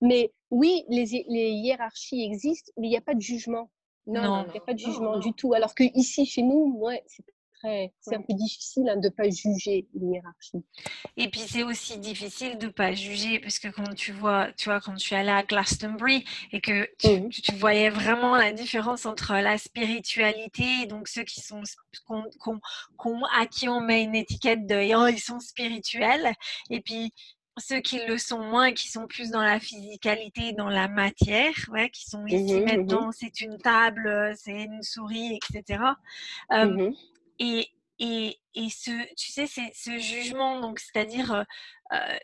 Mais 0.00 0.32
oui, 0.50 0.84
les, 0.88 1.24
les, 1.28 1.50
hiérarchies 1.50 2.24
existent, 2.24 2.72
mais 2.76 2.88
il 2.88 2.90
n'y 2.90 2.96
a 2.96 3.02
pas 3.02 3.14
de 3.14 3.20
jugement. 3.20 3.70
Non, 4.06 4.44
il 4.46 4.52
n'y 4.52 4.58
a 4.58 4.62
pas 4.62 4.74
de 4.74 4.78
jugement 4.78 5.18
du 5.18 5.32
tout. 5.34 5.52
Alors 5.54 5.74
que 5.74 5.84
ici, 5.94 6.24
chez 6.24 6.42
nous, 6.42 6.76
ouais, 6.78 7.02
c'est 7.06 7.24
c'est 7.62 8.14
un 8.14 8.22
peu 8.22 8.34
difficile 8.34 8.88
hein, 8.88 8.96
de 8.96 9.08
ne 9.08 9.12
pas 9.12 9.28
juger 9.28 9.86
une 9.94 10.12
hiérarchie. 10.12 10.64
Et 11.16 11.28
puis 11.28 11.40
c'est 11.40 11.62
aussi 11.62 11.98
difficile 11.98 12.58
de 12.58 12.66
ne 12.66 12.72
pas 12.72 12.92
juger 12.92 13.38
parce 13.40 13.58
que 13.58 13.68
quand 13.68 13.94
tu 13.94 14.12
vois, 14.12 14.52
tu 14.56 14.68
vois, 14.68 14.80
quand 14.80 14.94
tu 14.94 15.14
allais 15.14 15.32
à 15.32 15.42
Glastonbury 15.42 16.24
et 16.52 16.60
que 16.60 16.88
tu, 16.98 17.54
voyais 17.56 17.90
vraiment 17.90 18.36
la 18.36 18.52
différence 18.52 19.06
entre 19.06 19.32
la 19.32 19.58
spiritualité, 19.58 20.86
donc 20.86 21.08
ceux 21.08 21.24
qui 21.24 21.40
sont 21.40 21.62
à 23.32 23.46
qui 23.46 23.68
on 23.68 23.80
met 23.80 24.02
une 24.02 24.14
étiquette 24.14 24.66
de 24.66 24.94
oh, 24.94 25.06
ils 25.08 25.20
sont 25.20 25.40
spirituels, 25.40 26.32
et 26.70 26.80
puis 26.80 27.12
ceux 27.58 27.80
qui 27.80 27.98
le 28.06 28.18
sont 28.18 28.40
moins, 28.40 28.72
qui 28.72 28.88
sont 28.88 29.06
plus 29.06 29.30
dans 29.30 29.42
la 29.42 29.58
physicalité, 29.60 30.52
dans 30.52 30.68
la 30.68 30.88
matière, 30.88 31.52
ouais, 31.70 31.90
qui 31.90 32.08
sont 32.08 32.24
ici 32.26 32.54
mmh 32.54 32.60
mmh 32.60 32.64
maintenant, 32.64 33.10
c'est 33.12 33.40
une 33.40 33.58
table, 33.58 34.32
c'est 34.36 34.64
une 34.64 34.82
souris, 34.82 35.36
etc. 35.36 35.80
Et, 37.38 37.68
et, 37.98 38.38
et 38.54 38.70
ce, 38.70 38.90
tu 39.14 39.32
sais, 39.32 39.46
c'est 39.46 39.70
ce 39.74 39.98
jugement, 39.98 40.60
donc 40.60 40.78
c'est-à-dire 40.78 41.32
euh, 41.32 41.42
euh, 41.92 42.18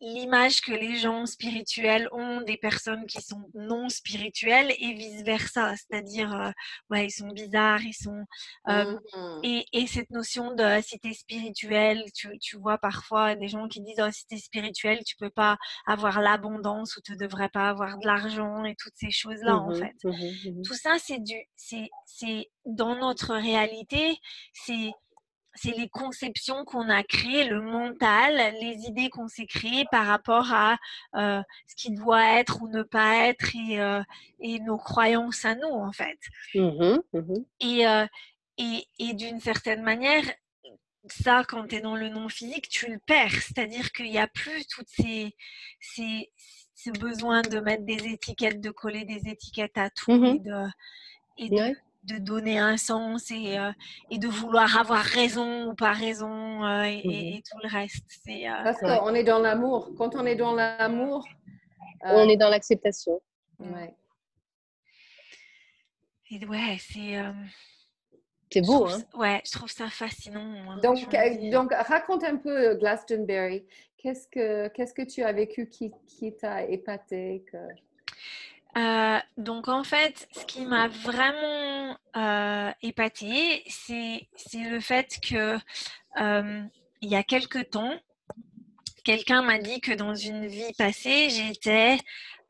l'image 0.00 0.60
que 0.60 0.72
les 0.72 0.96
gens 0.96 1.26
spirituels 1.26 2.08
ont 2.12 2.40
des 2.42 2.56
personnes 2.56 3.06
qui 3.06 3.20
sont 3.20 3.50
non 3.54 3.88
spirituelles 3.88 4.72
et 4.78 4.94
vice 4.94 5.22
versa, 5.22 5.74
c'est-à-dire 5.76 6.32
euh, 6.34 6.50
ouais, 6.90 7.06
ils 7.06 7.10
sont 7.10 7.28
bizarres, 7.28 7.82
ils 7.82 7.94
sont 7.94 8.24
mmh. 8.66 9.40
et, 9.42 9.64
et, 9.72 9.86
cette 9.86 10.10
notion 10.10 10.54
de 10.54 10.80
cité 10.82 11.12
spirituelle, 11.12 12.04
tu, 12.14 12.38
tu 12.38 12.56
vois 12.56 12.78
parfois 12.78 13.34
des 13.34 13.48
gens 13.48 13.68
qui 13.68 13.80
disent 13.80 14.02
oh, 14.02 14.10
cité 14.10 14.38
spirituelle, 14.38 15.00
tu 15.04 15.16
peux 15.16 15.30
pas 15.30 15.58
avoir 15.86 16.20
l'abondance 16.20 16.96
ou 16.96 17.00
tu 17.02 17.16
devrais 17.16 17.50
pas 17.50 17.68
avoir 17.68 17.98
de 17.98 18.06
l'argent 18.06 18.64
et 18.64 18.74
toutes 18.76 18.96
ces 18.96 19.10
choses 19.10 19.40
là 19.42 19.56
en 19.56 19.70
mmh 19.70 19.76
fait. 19.76 19.96
Mmh 20.04 20.62
Tout 20.64 20.74
ça 20.74 20.96
c'est 20.98 21.22
du 21.22 21.36
c'est 21.56 21.90
c'est 22.06 22.50
dans 22.64 22.96
notre 22.96 23.34
réalité, 23.34 24.18
c'est 24.52 24.92
c'est 25.54 25.76
les 25.76 25.88
conceptions 25.88 26.64
qu'on 26.64 26.88
a 26.88 27.02
créées, 27.02 27.44
le 27.44 27.60
mental, 27.60 28.54
les 28.60 28.86
idées 28.86 29.10
qu'on 29.10 29.28
s'est 29.28 29.46
créées 29.46 29.84
par 29.90 30.06
rapport 30.06 30.52
à 30.52 30.78
euh, 31.16 31.42
ce 31.66 31.74
qui 31.74 31.90
doit 31.92 32.38
être 32.38 32.62
ou 32.62 32.68
ne 32.68 32.82
pas 32.82 33.26
être 33.26 33.54
et, 33.56 33.80
euh, 33.80 34.02
et 34.40 34.60
nos 34.60 34.78
croyances 34.78 35.44
à 35.44 35.54
nous, 35.54 35.68
en 35.68 35.92
fait. 35.92 36.18
Mmh 36.54 36.98
mmh 37.12 37.34
et, 37.60 37.86
euh, 37.86 38.06
et, 38.58 38.86
et 38.98 39.14
d'une 39.14 39.40
certaine 39.40 39.82
manière, 39.82 40.24
ça, 41.06 41.44
quand 41.48 41.66
tu 41.66 41.76
es 41.76 41.80
dans 41.80 41.96
le 41.96 42.08
non 42.08 42.28
physique, 42.28 42.68
tu 42.68 42.90
le 42.90 42.98
perds. 42.98 43.32
C'est-à-dire 43.42 43.90
qu'il 43.92 44.10
n'y 44.10 44.18
a 44.18 44.28
plus 44.28 44.66
toutes 44.68 44.88
ces, 44.88 45.34
ces, 45.80 46.30
ce 46.74 46.90
besoin 46.90 47.42
de 47.42 47.58
mettre 47.60 47.84
des 47.84 48.06
étiquettes, 48.06 48.60
de 48.60 48.70
coller 48.70 49.04
des 49.04 49.28
étiquettes 49.28 49.78
à 49.78 49.90
tout 49.90 50.12
mmh 50.12 50.24
et 50.24 50.38
de, 50.38 50.66
et 51.38 51.48
de, 51.48 51.76
de 52.04 52.18
donner 52.18 52.58
un 52.58 52.76
sens 52.76 53.30
et, 53.30 53.58
euh, 53.58 53.72
et, 54.10 54.18
de 54.18 54.26
vouloir 54.26 54.78
avoir 54.78 55.02
raison 55.02 55.70
ou 55.70 55.74
pas 55.74 55.92
raison 55.92 56.64
euh, 56.64 56.82
et, 56.82 57.38
mmh 57.38 57.42
tout 57.42 57.58
le 57.62 57.68
reste. 57.68 58.04
C'est, 58.24 58.48
euh, 58.48 58.62
Parce 58.64 58.80
qu'on 58.80 59.14
est 59.14 59.24
dans 59.24 59.38
l'amour. 59.38 59.90
Quand 59.96 60.14
on 60.14 60.24
est 60.24 60.36
dans 60.36 60.54
l'amour, 60.54 61.26
on 62.02 62.28
est 62.28 62.36
dans 62.36 62.48
l'acceptation. 62.48 63.20
Ouais. 63.58 63.94
Et 66.30 66.46
ouais, 66.46 66.78
c'est. 66.78 67.22
c'est 68.50 68.62
beau, 68.62 68.86
hein? 68.86 69.02
Ouais, 69.14 69.42
je 69.44 69.52
trouve 69.52 69.70
ça 69.70 69.88
fascinant. 69.88 70.76
donc, 70.82 70.98
donc, 71.50 71.72
raconte 71.72 72.24
un 72.24 72.36
peu 72.36 72.76
Glastonbury. 72.76 73.64
Qu'est-ce 73.98 74.26
que, 74.28 74.68
qu'est-ce 74.68 74.94
que 74.94 75.02
tu 75.02 75.22
as 75.22 75.32
vécu 75.32 75.68
qui, 75.68 75.92
qui 76.06 76.34
t'a 76.34 76.64
épaté 76.64 77.44
que... 77.52 77.58
Euh, 78.76 79.18
donc 79.36 79.68
en 79.68 79.84
fait, 79.84 80.28
ce 80.32 80.44
qui 80.44 80.64
m'a 80.64 80.88
vraiment 80.88 81.96
euh, 82.16 82.70
épatée, 82.82 83.64
c'est 83.66 84.28
le 84.54 84.80
fait 84.80 85.18
que 85.20 85.58
euh, 86.20 86.62
il 87.00 87.10
y 87.10 87.16
a 87.16 87.22
quelque 87.22 87.58
temps, 87.58 87.92
quelqu'un 89.04 89.42
m'a 89.42 89.58
dit 89.58 89.80
que 89.80 89.92
dans 89.92 90.14
une 90.14 90.46
vie 90.46 90.72
passée, 90.78 91.30
j'étais 91.30 91.98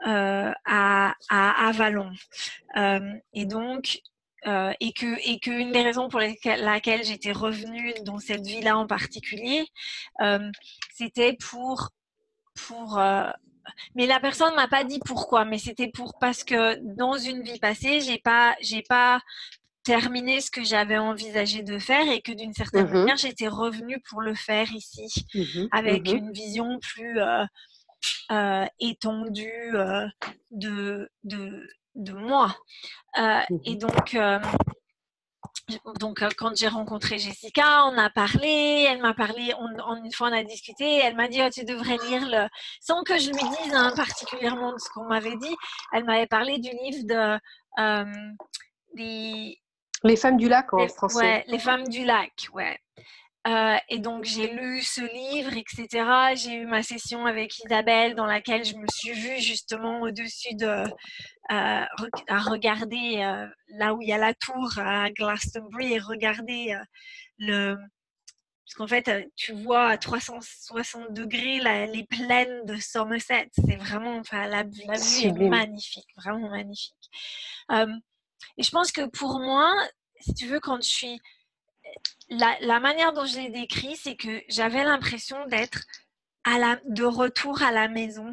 à, 0.04 1.14
à, 1.28 1.68
Avalon. 1.68 2.10
et 3.32 3.44
donc, 3.44 4.00
et 4.44 4.92
que 4.92 5.38
qu'une 5.38 5.72
des 5.72 5.82
raisons 5.82 6.08
pour 6.08 6.20
laquelle 6.20 7.04
j'étais 7.04 7.32
revenue 7.32 7.92
dans 8.04 8.18
cette 8.18 8.46
vie-là 8.46 8.76
en 8.76 8.86
particulier, 8.86 9.66
c'était 10.94 11.34
pour 11.34 11.90
pour 12.54 12.98
mais 13.94 14.06
la 14.06 14.20
personne 14.20 14.54
m'a 14.54 14.68
pas 14.68 14.84
dit 14.84 15.00
pourquoi, 15.04 15.44
mais 15.44 15.58
c'était 15.58 15.88
pour 15.88 16.18
parce 16.18 16.44
que 16.44 16.76
dans 16.96 17.16
une 17.16 17.42
vie 17.42 17.58
passée, 17.58 18.00
j'ai 18.00 18.18
pas, 18.18 18.54
j'ai 18.60 18.82
pas 18.82 19.20
terminé 19.82 20.40
ce 20.40 20.50
que 20.50 20.62
j'avais 20.62 20.98
envisagé 20.98 21.62
de 21.62 21.78
faire 21.78 22.08
et 22.10 22.20
que 22.20 22.32
d'une 22.32 22.52
certaine 22.52 22.86
mmh 22.86 22.92
manière, 22.92 23.16
j'étais 23.16 23.48
revenue 23.48 24.00
pour 24.08 24.20
le 24.20 24.34
faire 24.34 24.70
ici 24.72 25.26
mmh 25.34 25.66
avec 25.72 26.08
mmh 26.08 26.16
une 26.16 26.32
vision 26.32 26.78
plus 26.80 27.18
euh, 27.18 27.44
euh, 28.30 28.66
étendue 28.78 29.74
euh, 29.74 30.06
de, 30.50 31.10
de, 31.24 31.68
de, 31.94 32.12
moi. 32.12 32.56
et 33.64 33.76
donc, 33.76 34.16
donc, 35.98 36.22
euh, 36.22 36.28
quand 36.36 36.56
j'ai 36.56 36.68
rencontré 36.68 37.18
Jessica, 37.18 37.86
on 37.86 37.98
a 37.98 38.10
parlé, 38.10 38.86
elle 38.88 39.00
m'a 39.00 39.14
parlé, 39.14 39.52
on, 39.58 40.04
une 40.04 40.12
fois 40.12 40.28
on 40.28 40.32
a 40.32 40.42
discuté, 40.42 40.98
elle 40.98 41.16
m'a 41.16 41.28
dit 41.28 41.40
oh, 41.42 41.50
tu 41.52 41.64
devrais 41.64 41.96
lire 42.08 42.28
le, 42.28 42.48
sans 42.80 43.02
que 43.02 43.18
je 43.18 43.30
lui 43.30 43.48
dise 43.62 43.74
hein, 43.74 43.92
particulièrement 43.96 44.76
ce 44.78 44.88
qu'on 44.90 45.04
m'avait 45.04 45.36
dit, 45.36 45.56
elle 45.92 46.04
m'avait 46.04 46.26
parlé 46.26 46.58
du 46.58 46.70
livre 46.70 47.06
de 47.06 47.38
euh, 47.78 48.04
les 48.94 50.16
femmes 50.16 50.36
du 50.36 50.48
lac 50.48 50.72
en 50.72 50.88
français. 50.88 51.18
Ouais, 51.18 51.44
les 51.46 51.58
femmes 51.58 51.88
du 51.88 52.04
lac, 52.04 52.32
ouais. 52.52 52.78
Euh, 53.48 53.76
et 53.88 53.98
donc 53.98 54.24
j'ai 54.24 54.52
lu 54.52 54.82
ce 54.82 55.00
livre, 55.00 55.56
etc. 55.56 56.34
J'ai 56.34 56.56
eu 56.56 56.66
ma 56.66 56.82
session 56.82 57.24
avec 57.24 57.58
Isabelle 57.64 58.14
dans 58.14 58.26
laquelle 58.26 58.64
je 58.64 58.74
me 58.74 58.86
suis 58.92 59.12
vue 59.12 59.40
justement 59.40 60.02
au-dessus 60.02 60.54
de 60.56 60.66
euh, 60.66 60.84
à 61.48 62.38
regarder 62.38 63.22
euh, 63.22 63.46
là 63.68 63.94
où 63.94 64.02
il 64.02 64.08
y 64.08 64.12
a 64.12 64.18
la 64.18 64.34
tour 64.34 64.78
à 64.78 65.10
Glastonbury 65.10 65.94
et 65.94 65.98
regarder 65.98 66.76
le 67.38 67.76
parce 68.66 68.74
qu'en 68.76 68.86
fait 68.86 69.10
tu 69.36 69.54
vois 69.54 69.88
à 69.88 69.96
360 69.96 71.12
degrés 71.14 71.60
les 71.86 72.04
plaines 72.04 72.66
de 72.66 72.76
Somerset. 72.76 73.48
C'est 73.52 73.76
vraiment 73.76 74.18
enfin 74.18 74.48
la, 74.48 74.64
vue 74.64 74.82
est 74.82 75.32
magnifique, 75.32 76.08
vraiment 76.14 76.50
magnifique. 76.50 77.10
et 77.70 78.62
je 78.62 78.70
pense 78.70 78.92
que 78.92 79.06
pour 79.06 79.40
moi, 79.40 79.72
si 80.20 80.34
tu 80.34 80.46
veux, 80.46 80.60
quand 80.60 80.82
je 80.82 80.88
suis 80.88 81.20
la, 82.30 82.80
manière 82.80 83.12
dont 83.12 83.24
je 83.24 83.38
l'ai 83.38 83.50
décrit, 83.50 83.96
c'est 83.96 84.16
que 84.16 84.42
j'avais 84.48 84.84
l'impression 84.84 85.46
d'être 85.46 85.86
de 86.86 87.04
retour 87.04 87.62
à 87.62 87.72
la 87.72 87.88
maison. 87.88 88.32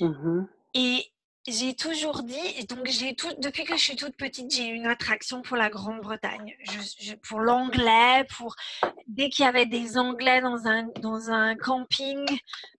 Mm-hmm. 0.00 0.46
Et, 0.74 1.06
j'ai 1.46 1.74
toujours 1.74 2.22
dit, 2.22 2.64
donc 2.68 2.86
j'ai 2.86 3.14
tout, 3.14 3.30
depuis 3.38 3.64
que 3.64 3.76
je 3.76 3.82
suis 3.82 3.96
toute 3.96 4.16
petite, 4.16 4.50
j'ai 4.54 4.66
une 4.66 4.86
attraction 4.86 5.42
pour 5.42 5.58
la 5.58 5.68
Grande-Bretagne, 5.68 6.56
pour 7.22 7.40
l'anglais, 7.40 8.24
pour 8.36 8.56
dès 9.08 9.28
qu'il 9.28 9.44
y 9.44 9.48
avait 9.48 9.66
des 9.66 9.98
Anglais 9.98 10.40
dans 10.40 10.66
un 10.66 10.84
dans 11.00 11.30
un 11.30 11.54
camping, 11.54 12.24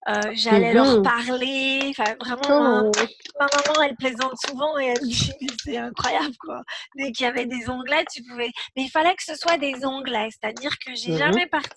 euh, 0.07 0.31
j'allais 0.33 0.73
leur 0.73 1.03
parler. 1.03 1.81
Enfin, 1.89 2.15
vraiment, 2.19 2.89
oh. 2.89 2.91
ma 3.39 3.45
maman, 3.45 3.81
elle 3.83 3.95
plaisante 3.95 4.37
souvent 4.47 4.79
et 4.79 4.85
elle 4.85 5.07
dit 5.07 5.31
c'est 5.63 5.77
incroyable 5.77 6.35
quoi. 6.39 6.63
Dès 6.95 7.11
qu'il 7.11 7.25
y 7.25 7.29
avait 7.29 7.45
des 7.45 7.69
Anglais, 7.69 8.03
tu 8.11 8.23
pouvais, 8.23 8.51
mais 8.75 8.83
il 8.83 8.89
fallait 8.89 9.15
que 9.15 9.23
ce 9.23 9.35
soit 9.35 9.59
des 9.59 9.85
Anglais, 9.85 10.29
c'est-à-dire 10.31 10.79
que 10.79 10.95
j'ai 10.95 11.11
mhm. 11.11 11.17
jamais 11.19 11.45
parti, 11.45 11.69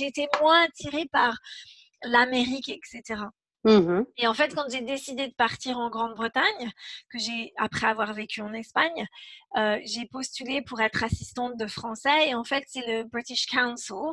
été 0.00 0.26
moins 0.40 0.64
attirée 0.64 1.06
par 1.12 1.38
l'Amérique, 2.02 2.68
etc. 2.68 3.22
Mmh 3.66 4.04
et 4.18 4.28
en 4.28 4.34
fait, 4.34 4.54
quand 4.54 4.70
j'ai 4.70 4.80
décidé 4.80 5.26
de 5.26 5.34
partir 5.34 5.78
en 5.78 5.90
Grande-Bretagne, 5.90 6.70
que 7.10 7.18
j'ai 7.18 7.52
après 7.56 7.88
avoir 7.88 8.12
vécu 8.14 8.40
en 8.40 8.52
Espagne, 8.52 9.06
euh, 9.56 9.78
j'ai 9.84 10.06
postulé 10.06 10.62
pour 10.62 10.80
être 10.80 11.02
assistante 11.02 11.56
de 11.58 11.66
français. 11.66 12.28
Et 12.28 12.34
en 12.34 12.44
fait, 12.44 12.62
c'est 12.68 12.86
le 12.86 13.02
British 13.04 13.46
Council 13.46 14.12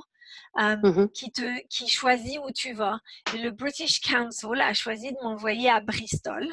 euh, 0.60 0.76
mmh 0.78 1.10
qui 1.14 1.32
te 1.32 1.68
qui 1.68 1.88
choisit 1.88 2.40
où 2.44 2.52
tu 2.52 2.74
vas. 2.74 3.00
Et 3.36 3.38
le 3.38 3.52
British 3.52 4.02
Council 4.02 4.60
a 4.60 4.74
choisi 4.74 5.12
de 5.12 5.18
m'envoyer 5.22 5.70
à 5.70 5.82
Bristol. 5.82 6.48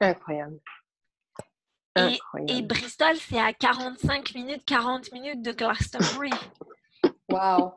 Incroyable. 0.00 0.58
Et, 1.98 2.18
et 2.48 2.62
Bristol, 2.62 3.16
c'est 3.16 3.38
à 3.38 3.52
45 3.52 4.34
minutes, 4.34 4.64
40 4.64 5.12
minutes 5.12 5.42
de 5.42 5.52
Glastonbury. 5.52 6.30
Wow. 7.30 7.74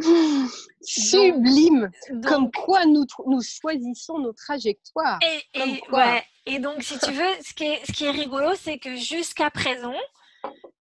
Sublime. 0.80 1.90
Comme 2.26 2.50
quoi 2.50 2.86
nous, 2.86 3.04
nous 3.26 3.42
choisissons 3.42 4.18
nos 4.18 4.32
trajectoires. 4.32 5.18
Et, 5.54 5.80
ouais. 5.92 6.22
et 6.46 6.58
donc, 6.58 6.82
si 6.82 6.98
tu 6.98 7.12
veux, 7.12 7.42
ce 7.44 7.52
qui 7.54 7.64
est, 7.64 7.84
ce 7.86 7.92
qui 7.92 8.04
est 8.04 8.10
rigolo, 8.10 8.54
c'est 8.54 8.78
que 8.78 8.96
jusqu'à 8.96 9.50
présent, 9.50 9.94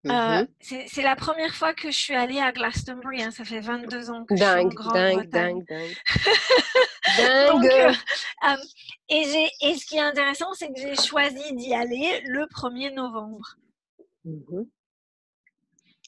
euh, 0.05 0.41
mhm. 0.41 0.47
c'est 0.59 1.01
la 1.01 1.15
première 1.15 1.53
fois 1.53 1.73
que 1.73 1.91
je 1.91 1.97
suis 1.97 2.15
allée 2.15 2.39
à 2.39 2.51
Glastonbury. 2.51 3.23
Hein. 3.23 3.31
Ça 3.31 3.43
fait 3.43 3.59
22 3.59 4.09
ans 4.09 4.25
que 4.25 4.35
je 4.35 4.43
suis 4.43 4.49
en 4.49 4.65
Grande-Bretagne. 4.65 5.27
Dingue, 5.29 5.65
dingue, 5.67 5.89
dingue. 7.17 7.65
Euh, 7.65 7.93
euh, 8.49 8.55
et, 9.09 9.49
et, 9.61 9.75
ce 9.75 9.85
qui 9.85 9.97
est 9.97 10.01
intéressant, 10.01 10.53
c'est 10.53 10.67
que 10.67 10.79
j'ai 10.79 10.95
choisi 10.95 11.53
d'y 11.55 11.73
aller 11.73 12.21
le 12.25 12.45
1er 12.45 12.93
novembre. 12.93 13.55
Mhm 14.25 14.67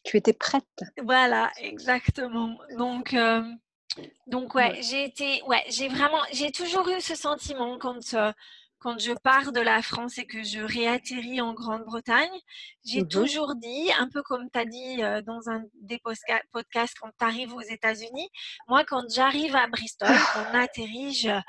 tu 0.03 0.17
étais 0.17 0.33
prête. 0.33 0.63
Voilà, 1.03 1.51
exactement. 1.57 2.57
Donc, 2.77 3.13
euh, 3.13 3.43
donc 4.27 4.55
ouais, 4.55 4.81
j'ai 4.81 5.03
été, 5.03 5.41
ouais, 5.43 5.63
j'ai 5.69 5.87
vraiment, 5.87 6.21
j'ai 6.31 6.51
toujours 6.51 6.87
eu 6.89 7.01
ce 7.01 7.15
sentiment 7.15 7.77
quand 7.77 8.13
euh, 8.13 8.31
quand 8.79 8.97
je 8.99 9.11
pars 9.11 9.51
de 9.51 9.59
la 9.59 9.81
France 9.81 10.17
et 10.17 10.25
que 10.25 10.41
je 10.41 10.61
réatterris 10.61 11.41
en 11.41 11.53
Grande-Bretagne, 11.53 12.39
j'ai 12.85 13.03
mmh 13.03 13.09
toujours 13.09 13.55
dit, 13.55 13.91
un 13.99 14.07
peu 14.07 14.23
comme 14.23 14.49
tu 14.51 14.59
as 14.59 14.65
dit 14.65 15.03
euh, 15.03 15.21
dans 15.21 15.49
un 15.49 15.63
des 15.81 15.99
podcasts 16.51 16.95
quand 16.99 17.09
tu 17.17 17.25
arrives 17.25 17.53
aux 17.53 17.61
États-Unis, 17.61 18.29
moi 18.67 18.83
quand 18.85 19.03
j'arrive 19.13 19.55
à 19.55 19.67
Bristol, 19.67 20.07
quand 20.33 20.45
on 20.51 20.57
atterrit, 20.57 21.13
je, 21.13 21.29
ah, 21.29 21.41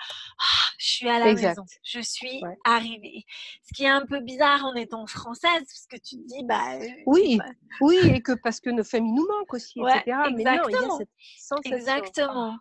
je 0.79 0.87
suis 0.87 1.09
à 1.09 1.19
la 1.21 1.35
maison, 1.35 1.65
je 1.85 2.01
suis 2.01 2.43
arrivée. 2.65 3.25
Ce 3.63 3.75
qui 3.75 3.85
est 3.85 3.89
un 3.89 4.07
peu 4.07 4.21
bizarre 4.21 4.65
en 4.65 4.75
étant 4.75 5.07
française, 5.07 5.51
parce 5.53 5.87
que 5.89 5.97
tu 5.97 6.17
te 6.17 6.27
dis, 6.27 6.45
bah... 6.45 6.75
Euh, 6.75 6.87
oui, 7.07 7.39
oui, 7.81 7.97
et 8.05 8.23
que 8.23 8.33
parce 8.33 8.61
que 8.61 8.71
nos 8.71 8.85
familles 8.85 9.13
nous 9.13 9.27
manquent 9.29 9.55
aussi, 9.55 9.81
etc. 9.81 10.01
Exactement. 10.07 10.37
Mais 10.37 10.45
non, 10.45 10.69
il 10.69 10.73
y 10.73 10.77
a 10.77 10.97
cette 10.99 11.09
sensation. 11.39 11.77
Exactement. 11.77 12.57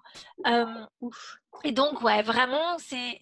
Euh, 0.45 0.86
et 1.63 1.71
donc, 1.71 2.01
ouais, 2.01 2.21
vraiment, 2.21 2.77
c'est 2.77 3.19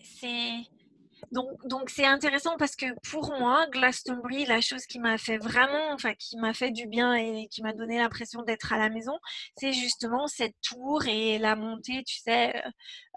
donc, 1.31 1.89
c'est 1.89 2.05
intéressant 2.05 2.55
parce 2.57 2.75
que 2.75 2.85
pour 3.09 3.31
moi, 3.37 3.67
Glastonbury, 3.71 4.45
la 4.45 4.61
chose 4.61 4.85
qui 4.85 4.99
m'a 4.99 5.17
fait 5.17 5.37
vraiment, 5.37 5.91
enfin, 5.91 6.13
qui 6.13 6.37
m'a 6.37 6.53
fait 6.53 6.71
du 6.71 6.87
bien 6.87 7.15
et 7.15 7.47
qui 7.49 7.61
m'a 7.61 7.73
donné 7.73 7.97
l'impression 7.97 8.43
d'être 8.43 8.71
à 8.71 8.77
la 8.77 8.89
maison, 8.89 9.17
c'est 9.57 9.73
justement 9.73 10.27
cette 10.27 10.55
tour 10.61 11.05
et 11.05 11.37
la 11.37 11.55
montée, 11.55 12.03
tu 12.05 12.17
sais, 12.19 12.63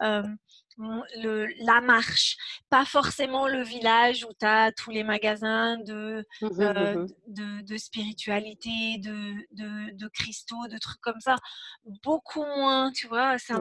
euh, 0.03 0.23
le, 0.79 1.47
la 1.65 1.81
marche. 1.81 2.37
Pas 2.69 2.85
forcément 2.85 3.47
le 3.47 3.63
village 3.63 4.25
où 4.25 4.33
tu 4.39 4.47
as 4.47 4.73
tous 4.73 4.91
les 4.91 5.05
magasins 5.05 5.79
de, 5.79 6.25
mmh 6.43 6.61
euh, 6.61 6.95
mmh 6.95 7.07
de, 7.29 7.61
de, 7.63 7.77
spiritualité, 7.77 8.99
de, 8.99 9.35
de, 9.53 9.97
de, 9.97 10.09
cristaux, 10.09 10.67
de 10.69 10.79
trucs 10.79 11.01
comme 11.01 11.21
ça. 11.21 11.37
Beaucoup 12.03 12.45
moins, 12.45 12.91
tu 12.93 13.07
vois, 13.07 13.39
ça, 13.39 13.59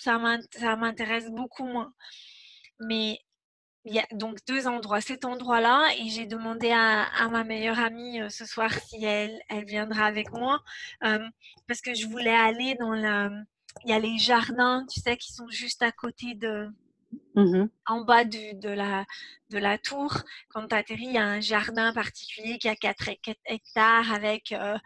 ça 0.00 0.76
m'intéresse 0.76 1.30
beaucoup 1.30 1.64
moins. 1.64 1.92
Mais 2.80 3.18
il 3.86 3.94
y 3.94 4.00
a 4.00 4.06
donc 4.12 4.38
deux 4.46 4.66
endroits. 4.66 5.00
Cet 5.00 5.24
endroit-là, 5.24 5.88
et 5.98 6.08
j'ai 6.08 6.26
demandé 6.26 6.72
à, 6.72 7.28
ma 7.30 7.44
meilleure 7.44 7.78
amie 7.78 8.20
euh, 8.20 8.28
ce 8.28 8.44
soir 8.44 8.72
si 8.72 9.04
elle, 9.04 9.40
elle 9.48 9.64
viendra 9.64 10.06
avec 10.06 10.32
moi, 10.32 10.60
euh, 11.04 11.20
parce 11.68 11.80
que 11.80 11.94
je 11.94 12.06
voulais 12.06 12.34
aller 12.34 12.74
dans 12.78 12.92
la... 12.92 13.30
Il 13.84 13.90
y 13.90 13.92
a 13.92 13.98
les 13.98 14.18
jardins, 14.18 14.86
tu 14.90 15.00
sais, 15.00 15.16
qui 15.16 15.32
sont 15.32 15.48
juste 15.50 15.82
à 15.82 15.92
côté 15.92 16.34
de, 16.34 16.68
Mmh 17.36 17.68
en 17.86 18.00
bas 18.00 18.24
de, 18.24 18.68
la, 18.68 19.04
de 19.50 19.58
la 19.58 19.78
tour, 19.78 20.12
quand 20.48 20.66
tu 20.68 20.74
atterris, 20.74 21.06
il 21.06 21.12
y 21.12 21.18
a 21.18 21.24
un 21.24 21.40
jardin 21.40 21.92
particulier 21.92 22.58
qui 22.58 22.68
a 22.68 22.74
4 22.74 23.10
hectares 23.44 24.12
avec 24.12 24.52
euh, 24.52 24.76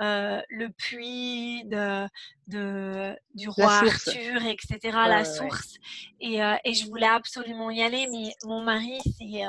euh, 0.00 0.42
le 0.48 0.70
puits 0.70 1.64
de, 1.66 2.08
de, 2.48 3.16
du 3.34 3.48
roi 3.48 3.74
Arthur, 3.74 4.44
etc., 4.44 4.78
la 5.06 5.24
source. 5.24 5.74
Et, 6.20 6.42
euh, 6.42 6.56
et, 6.64 6.74
je 6.74 6.86
voulais 6.86 7.06
absolument 7.06 7.70
y 7.70 7.80
aller, 7.80 8.08
mais 8.10 8.32
mon 8.44 8.62
mari, 8.62 8.98
c'est 9.04 9.44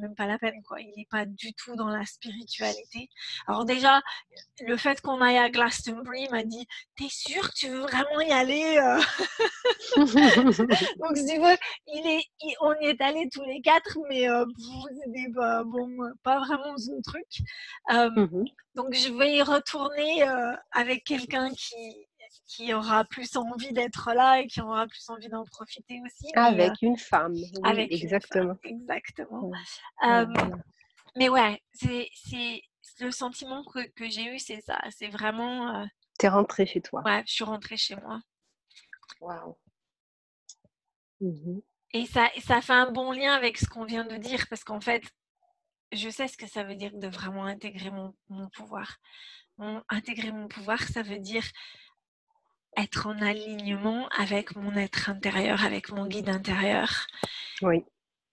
même 0.00 0.14
pas 0.16 0.26
la 0.26 0.38
peine, 0.38 0.62
quoi. 0.66 0.80
Il 0.80 0.92
n'est 0.96 1.06
pas 1.08 1.24
du 1.24 1.54
tout 1.54 1.76
dans 1.76 1.88
la 1.88 2.04
spiritualité. 2.04 3.08
Alors 3.46 3.64
déjà, 3.64 4.02
le 4.66 4.76
fait 4.76 5.00
qu'on 5.00 5.20
aille 5.20 5.38
à 5.38 5.48
Glastonbury 5.48 6.28
m'a 6.30 6.42
dit, 6.42 6.66
t'es 6.98 7.08
sûr 7.08 7.48
que 7.50 7.54
tu 7.54 7.68
veux 7.68 7.82
vraiment 7.82 8.20
y 8.20 8.32
aller 8.32 8.80
Donc 9.96 11.16
si 11.16 11.38
veux, 11.38 11.56
il 11.86 12.06
est, 12.06 12.56
on 12.60 12.74
y 12.80 12.86
est 12.86 13.00
allés 13.00 13.28
tous 13.30 13.44
les 13.44 13.60
quatre, 13.60 13.98
mais 14.08 14.28
euh, 14.28 14.44
c'était 15.04 15.32
pas, 15.34 15.64
bon, 15.64 15.96
pas 16.22 16.38
vraiment 16.40 16.76
son 16.76 17.00
truc. 17.02 17.26
Euh, 17.92 18.10
mmh 18.10 18.44
donc 18.74 18.92
je 18.92 19.10
vais 19.10 19.36
y 19.36 19.42
retourner 19.42 20.22
euh, 20.28 20.52
avec 20.70 21.02
quelqu'un 21.04 21.48
qui, 21.54 22.06
qui 22.46 22.74
aura 22.74 23.04
plus 23.04 23.34
envie 23.34 23.72
d'être 23.72 24.12
là 24.12 24.40
et 24.40 24.46
qui 24.46 24.60
aura 24.60 24.86
plus 24.86 25.08
envie 25.08 25.30
d'en 25.30 25.46
profiter 25.46 25.98
aussi. 26.04 26.26
Avec 26.34 26.72
une 26.82 26.98
femme. 26.98 27.34
avec 27.64 27.90
exactement. 27.90 28.54
exactement. 28.64 29.50
mais 31.16 31.30
ouais, 31.30 31.62
c'est 31.72 32.10
le 33.00 33.10
sentiment 33.10 33.64
que, 33.64 33.88
que 33.94 34.10
j'ai 34.10 34.34
eu, 34.34 34.38
c'est 34.38 34.60
ça. 34.60 34.78
C'est 34.90 35.08
vraiment. 35.08 35.86
Tu 36.18 36.26
es 36.26 36.28
rentrée 36.28 36.66
chez 36.66 36.82
toi. 36.82 37.02
Ouais, 37.02 37.22
je 37.26 37.32
suis 37.32 37.44
rentrée 37.44 37.78
chez 37.78 37.96
moi. 37.96 38.20
Waouh. 39.22 39.56
Mmh 41.20 41.60
et 41.92 42.04
ça, 42.04 42.28
ça 42.44 42.60
fait 42.60 42.74
un 42.74 42.90
bon 42.90 43.12
lien 43.12 43.32
avec 43.32 43.56
ce 43.56 43.66
qu'on 43.66 43.84
vient 43.84 44.04
de 44.04 44.16
dire, 44.16 44.46
parce 44.50 44.64
qu'en 44.64 44.80
fait, 44.80 45.02
je 45.92 46.10
sais 46.10 46.28
ce 46.28 46.36
que 46.36 46.46
ça 46.46 46.64
veut 46.64 46.74
dire 46.74 46.90
de 46.94 47.08
vraiment 47.08 47.44
intégrer 47.44 47.90
mon, 47.90 48.12
pouvoir. 48.50 48.96
intégrer 49.88 50.32
mon 50.32 50.48
pouvoir, 50.48 50.82
ça 50.82 51.02
veut 51.02 51.18
dire 51.18 51.44
être 52.76 53.06
en 53.06 53.18
alignement 53.22 54.08
avec 54.08 54.54
mon 54.56 54.74
être 54.74 55.08
intérieur, 55.08 55.64
avec 55.64 55.90
mon 55.90 56.06
guide 56.06 56.28
intérieur. 56.28 57.06
Oui. 57.62 57.84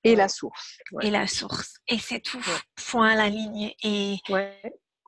Et 0.03 0.15
la 0.15 0.27
source. 0.27 0.79
Et 1.01 1.09
la 1.09 1.27
source. 1.27 1.77
Et 1.87 1.97
c'est 1.97 2.19
tout. 2.19 2.43
Point 2.75 3.11
à 3.11 3.15
la 3.15 3.29
ligne. 3.29 3.73
Et 3.83 4.17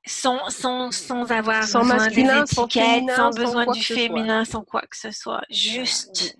sans, 0.05 0.49
sans, 0.49 0.91
sans 0.91 1.29
avoir 1.31 1.63
sans 1.63 1.81
besoin 1.81 2.07
des 2.07 2.21
étiquettes, 2.21 3.11
sans, 3.13 3.31
besoin 3.31 3.65
du 3.65 3.83
féminin, 3.83 4.45
sans 4.45 4.63
quoi 4.63 4.83
que 4.83 4.95
ce 4.95 5.11
soit. 5.11 5.41
Juste 5.49 6.37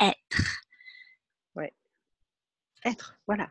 être 0.00 0.63
être. 2.84 3.16
Voilà. 3.26 3.48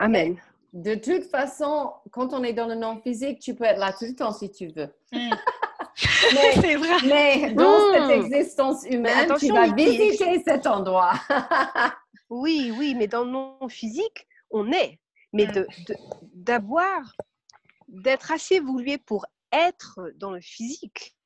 amen. 0.00 0.40
De 0.72 0.96
toute 0.96 1.24
façon, 1.24 1.92
quand 2.10 2.32
on 2.32 2.42
est 2.42 2.52
dans 2.52 2.66
le 2.66 2.74
non-physique, 2.74 3.38
tu 3.38 3.54
peux 3.54 3.64
être 3.64 3.78
là 3.78 3.92
tout 3.92 4.06
le 4.06 4.14
temps 4.16 4.32
si 4.32 4.50
tu 4.50 4.68
veux. 4.68 4.92
Hmm. 5.12 5.30
mais, 6.34 6.76
vrai. 6.76 6.96
mais, 7.06 7.52
dans 7.52 7.92
cette 7.92 8.08
hmm. 8.08 8.24
existence 8.24 8.84
humaine, 8.84 9.32
tu 9.38 9.52
vas 9.52 9.72
visiter 9.72 10.42
cet 10.44 10.66
endroit. 10.66 11.12
oui, 12.30 12.72
oui, 12.76 12.96
mais 12.96 13.06
dans 13.06 13.22
le 13.24 13.30
non-physique, 13.30 14.26
on 14.50 14.72
est. 14.72 14.98
Mais 15.32 15.46
hmm. 15.46 15.64
d'avoir, 16.32 17.14
d'être 17.86 18.32
assez 18.32 18.58
voulu 18.58 18.98
pour 18.98 19.26
être 19.52 20.12
dans 20.16 20.32
le 20.32 20.40
physique, 20.40 21.16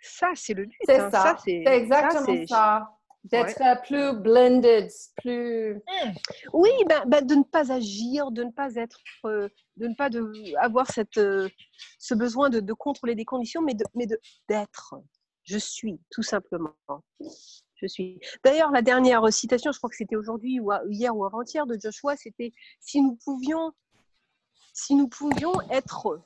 ça, 0.00 0.28
c'est 0.34 0.54
le 0.54 0.64
but. 0.64 0.78
C'est 0.86 0.98
hein. 0.98 1.10
ça. 1.10 1.36
c'est 1.44 1.62
exactement 1.66 2.46
ça 2.46 2.88
d'être 3.24 3.82
plus 3.82 4.12
blended, 4.18 4.90
plus. 5.16 5.74
Mmh. 5.74 6.12
Oui, 6.52 6.70
ben, 6.88 7.02
ben, 7.06 7.24
de 7.24 7.34
ne 7.34 7.42
pas 7.42 7.72
agir, 7.72 8.30
de 8.30 8.44
ne 8.44 8.50
pas 8.50 8.74
être, 8.76 9.00
euh, 9.26 9.48
de 9.76 9.88
ne 9.88 9.94
pas 9.94 10.10
de, 10.10 10.32
avoir 10.58 10.90
cette, 10.90 11.18
euh, 11.18 11.48
ce 11.98 12.14
besoin 12.14 12.50
de, 12.50 12.60
de, 12.60 12.72
contrôler 12.72 13.14
des 13.14 13.24
conditions, 13.24 13.62
mais 13.62 13.74
de, 13.74 13.84
mais 13.94 14.06
de 14.06 14.18
d'être. 14.48 14.94
Je 15.44 15.58
suis, 15.58 16.00
tout 16.10 16.22
simplement. 16.22 16.74
Je 17.76 17.86
suis. 17.86 18.20
D'ailleurs, 18.44 18.70
la 18.70 18.82
dernière 18.82 19.32
citation, 19.32 19.72
je 19.72 19.78
crois 19.78 19.90
que 19.90 19.96
c'était 19.96 20.16
aujourd'hui 20.16 20.60
ou 20.60 20.70
hier 20.88 21.16
ou 21.16 21.24
avant-hier 21.24 21.66
de 21.66 21.78
Joshua, 21.82 22.16
c'était 22.16 22.52
si 22.78 23.00
nous 23.00 23.16
pouvions, 23.24 23.72
si 24.72 24.94
nous 24.94 25.08
pouvions 25.08 25.52
être 25.70 26.20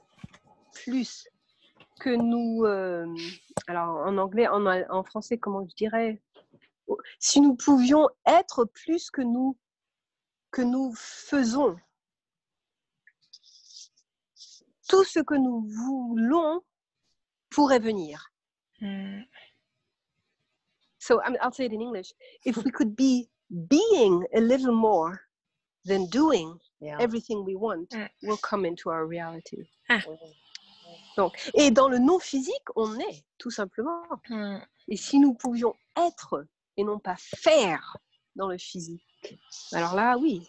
plus 0.72 1.28
que 2.00 2.10
nous. 2.10 2.64
Euh, 2.64 3.06
alors 3.68 4.06
en 4.06 4.18
anglais, 4.18 4.48
en, 4.48 4.66
en, 4.66 5.04
français, 5.04 5.38
comment 5.38 5.66
je 5.68 5.74
dirais? 5.76 6.20
Si 7.18 7.40
nous 7.40 7.56
pouvions 7.56 8.08
être 8.26 8.64
plus 8.64 9.10
que 9.10 9.22
nous 9.22 9.56
que 10.50 10.62
nous 10.62 10.94
faisons, 10.94 11.76
tout 14.88 15.04
ce 15.04 15.18
que 15.18 15.34
nous 15.34 15.66
voulons 15.66 16.62
pourrait 17.50 17.80
venir. 17.80 18.30
Hmm. 18.80 19.22
So 20.98 21.20
I'll 21.22 21.52
say 21.52 21.66
it 21.66 21.72
in 21.72 21.80
English. 21.80 22.12
If 22.44 22.56
we 22.58 22.70
could 22.70 22.94
be 22.96 23.28
being 23.68 24.24
a 24.34 24.40
little 24.40 24.72
more 24.72 25.20
than 25.84 26.06
doing 26.06 26.58
everything 26.98 27.44
we 27.44 27.56
want, 27.56 27.90
mm. 27.90 28.08
will 28.22 28.38
come 28.38 28.64
into 28.64 28.90
our 28.90 29.06
reality. 29.06 29.68
Ah. 29.90 30.00
Donc, 31.16 31.32
et 31.54 31.70
dans 31.70 31.88
le 31.88 31.98
non 31.98 32.18
physique, 32.18 32.68
on 32.76 32.98
est 32.98 33.24
tout 33.38 33.50
simplement. 33.50 34.02
Mm. 34.28 34.58
Et 34.88 34.96
si 34.96 35.18
nous 35.18 35.34
pouvions 35.34 35.74
être 35.96 36.46
et 36.76 36.84
non 36.84 36.98
pas 36.98 37.16
faire 37.18 37.96
dans 38.36 38.48
le 38.48 38.58
physique, 38.58 39.02
alors 39.72 39.94
là, 39.94 40.16
oui, 40.18 40.46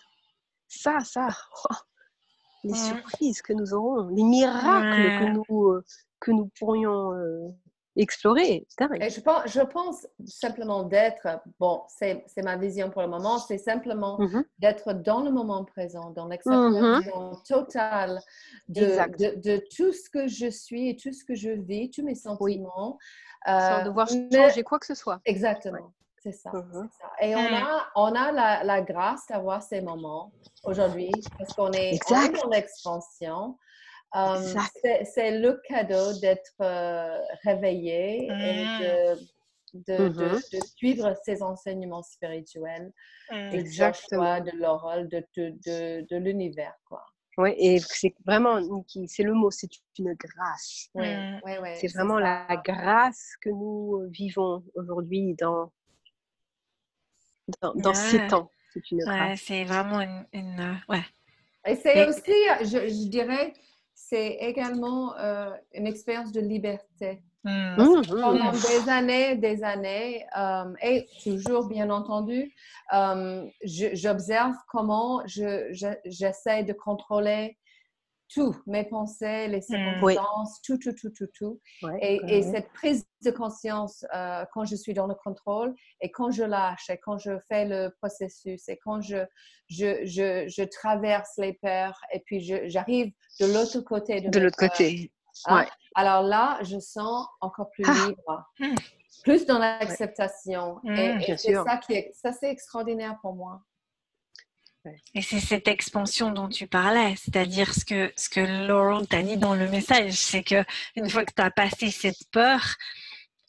ça, 0.68 1.00
ça, 1.02 1.30
oh, 1.70 1.76
les 2.64 2.74
surprises 2.74 3.42
que 3.42 3.54
nous 3.54 3.74
aurons, 3.74 4.08
les 4.10 4.24
miracles 4.24 5.20
que 5.20 5.32
nous, 5.32 5.68
euh, 5.72 5.84
que 6.20 6.32
nous 6.32 6.50
pourrions 6.58 7.14
euh, 7.14 7.48
explorer. 7.96 8.66
Et 9.00 9.10
je, 9.10 9.22
pense, 9.22 9.44
je 9.46 9.62
pense 9.62 10.08
simplement 10.26 10.84
d'être, 10.84 11.28
bon, 11.60 11.84
c'est 11.88 12.26
ma 12.44 12.58
vision 12.58 12.90
pour 12.90 13.02
le 13.02 13.08
moment, 13.08 13.38
c'est 13.38 13.58
simplement 13.58 14.20
mm-hmm. 14.20 14.44
d'être 14.60 14.94
dans 14.94 15.22
le 15.22 15.32
moment 15.32 15.64
présent, 15.64 16.10
dans 16.12 16.28
l'acceptation 16.28 17.34
mm-hmm. 17.34 17.48
totale 17.48 18.20
de, 18.68 19.42
de, 19.42 19.64
tout 19.76 19.94
ce 19.94 20.10
que 20.10 20.28
je 20.28 20.50
suis 20.50 20.90
et 20.90 20.96
tout 20.96 21.14
ce 21.14 21.24
que 21.24 21.36
je 21.36 21.52
vis, 21.52 21.90
tous 21.92 22.04
mes 22.04 22.16
sentiments. 22.16 22.98
Sans 23.46 23.82
euh, 23.82 23.84
devoir 23.84 24.08
changer 24.08 24.64
quoi 24.64 24.80
que 24.80 24.88
ce 24.88 24.96
soit. 24.96 25.22
Exactement. 25.26 25.94
C'est 26.26 26.32
ça, 26.32 26.50
mm-hmm. 26.50 26.90
ça, 26.90 27.12
Et 27.22 27.36
on 27.36 27.50
mm. 27.52 27.54
a, 27.54 27.88
on 27.96 28.16
a 28.16 28.32
la, 28.32 28.64
la 28.64 28.82
grâce 28.82 29.28
d'avoir 29.30 29.62
ces 29.62 29.80
moments 29.80 30.32
aujourd'hui 30.64 31.12
parce 31.38 31.54
qu'on 31.54 31.72
est, 31.72 32.00
en 32.12 32.52
expansion. 32.52 33.56
Um, 34.16 34.42
c'est 35.14 35.38
le 35.40 35.62
cadeau 35.68 36.18
d'être 36.20 36.54
euh, 36.62 37.20
réveillé 37.44 38.26
et 38.26 38.66
mmh. 38.66 38.80
de, 38.80 39.18
de, 39.74 40.08
de, 40.08 40.26
mmh 40.26 40.42
de, 40.54 40.60
suivre 40.78 41.14
ses 41.26 41.44
enseignements 41.44 42.02
spirituels 42.02 42.92
mmh. 43.30 43.36
Exactement. 43.54 44.40
de 44.40 44.52
l'oral, 44.58 45.10
de, 45.10 45.24
de, 45.36 46.16
l'univers. 46.16 46.74
quoi. 46.88 47.06
Oui, 47.38 47.54
et 47.58 47.80
c'est 47.80 48.16
vraiment, 48.26 48.62
Niki, 48.62 49.08
c'est 49.10 49.24
le 49.24 49.34
mot, 49.34 49.52
c'est 49.52 49.70
une 50.00 50.14
grâce. 50.14 50.90
C'est 50.96 51.94
vraiment 51.94 52.18
la 52.18 52.48
grâce 52.64 53.34
que 53.42 53.50
nous 53.50 53.98
euh, 53.98 54.08
vivons 54.12 54.64
aujourd'hui 54.76 55.36
dans, 55.36 55.70
dans, 57.62 57.74
dans 57.76 57.94
ces 57.94 58.28
temps. 58.28 58.50
Grâce. 58.92 59.42
c'est 59.42 59.64
vraiment 59.64 60.02
une. 60.02 60.26
une 60.34 60.60
euh, 60.60 60.94
ouais. 60.94 61.04
Et 61.68 61.76
c'est 61.76 62.08
aussi, 62.08 62.34
je, 62.62 62.88
je, 62.90 63.08
dirais, 63.08 63.54
c'est 63.94 64.38
également 64.42 65.18
euh, 65.18 65.52
une 65.74 65.88
expérience 65.88 66.32
de 66.32 66.42
liberté. 66.42 67.24
Hmm. 67.44 67.76
Mmh, 67.78 68.00
mmh. 68.00 68.22
Pendant 68.22 68.52
des 68.52 68.90
années, 68.90 69.36
des 69.36 69.64
années, 69.64 70.26
euh, 70.38 70.74
et 70.82 71.08
toujours 71.24 71.68
bien 71.68 71.90
entendu, 71.90 72.52
euh, 72.94 73.46
j'observe 73.64 74.56
comment 74.68 75.22
j'essaie 75.26 76.64
de 76.64 76.74
contrôler 76.74 77.58
tout, 78.34 78.56
mes 78.66 78.84
pensées, 78.84 79.48
les 79.48 79.60
mmh. 79.60 79.62
circonstances, 79.62 80.62
tout, 80.64 80.78
tout, 80.78 80.94
tout, 80.94 81.10
tout, 81.12 81.28
tout. 81.38 81.62
et, 82.02 82.42
cette 82.42 82.72
prise 82.74 83.06
de 83.24 83.32
conscience 83.32 84.06
quand 84.54 84.66
je 84.66 84.76
suis 84.76 84.94
dans 84.94 85.08
le 85.08 85.16
contrôle 85.16 85.74
et 86.02 86.12
quand 86.12 86.32
je 86.32 86.44
lâche 86.44 86.90
et 86.90 86.98
quand 86.98 87.18
je 87.18 87.32
fais 87.48 87.66
le 87.66 87.90
processus 88.02 88.68
et 88.68 88.78
quand 88.84 89.02
je, 89.02 89.26
je, 89.68 90.06
je, 90.06 90.48
je 90.48 90.64
traverse 90.64 91.34
les 91.38 91.54
peurs 91.54 92.00
et 92.14 92.20
puis 92.22 92.42
j'arrive 92.70 93.12
de 93.40 93.46
l'autre 93.46 93.82
côté. 93.82 94.22
De, 94.22 94.40
l'autre 94.40 94.58
côté. 94.58 95.12
Hein? 95.46 95.66
Alors 95.96 96.24
là, 96.24 96.60
je 96.64 96.80
sens 96.80 97.28
encore 97.42 97.70
plus 97.72 97.86
ah! 97.88 98.08
libre, 98.08 98.52
hmm. 98.60 98.76
plus 99.24 99.46
dans 99.46 99.60
l'acceptation. 99.60 100.80
Et, 100.86 101.14
hmm, 101.14 101.38
c'est 101.38 101.54
ça 101.54 101.78
qui 101.78 101.94
est, 101.94 102.12
ça 102.14 102.32
c'est 102.32 102.50
extraordinaire 102.50 103.18
pour 103.22 103.34
moi. 103.34 103.62
Et 105.14 105.22
c'est 105.22 105.40
cette 105.40 105.68
expansion 105.68 106.32
dont 106.32 106.50
tu 106.50 106.68
parlais, 106.68 107.16
c'est-à-dire 107.16 107.74
ce 107.74 107.86
que, 107.86 108.14
ce 108.16 108.30
que 108.30 108.68
Laurel 108.68 109.08
t'a 109.08 109.24
dit 109.24 109.38
dans 109.38 109.56
le 109.56 109.68
message, 109.68 110.14
c'est 110.14 110.44
que 110.44 110.64
une 110.96 111.10
fois 111.10 111.26
que 111.26 111.34
tu 111.34 111.42
as 111.42 111.52
passé 111.52 111.92
cette 111.92 112.30
peur 112.32 112.76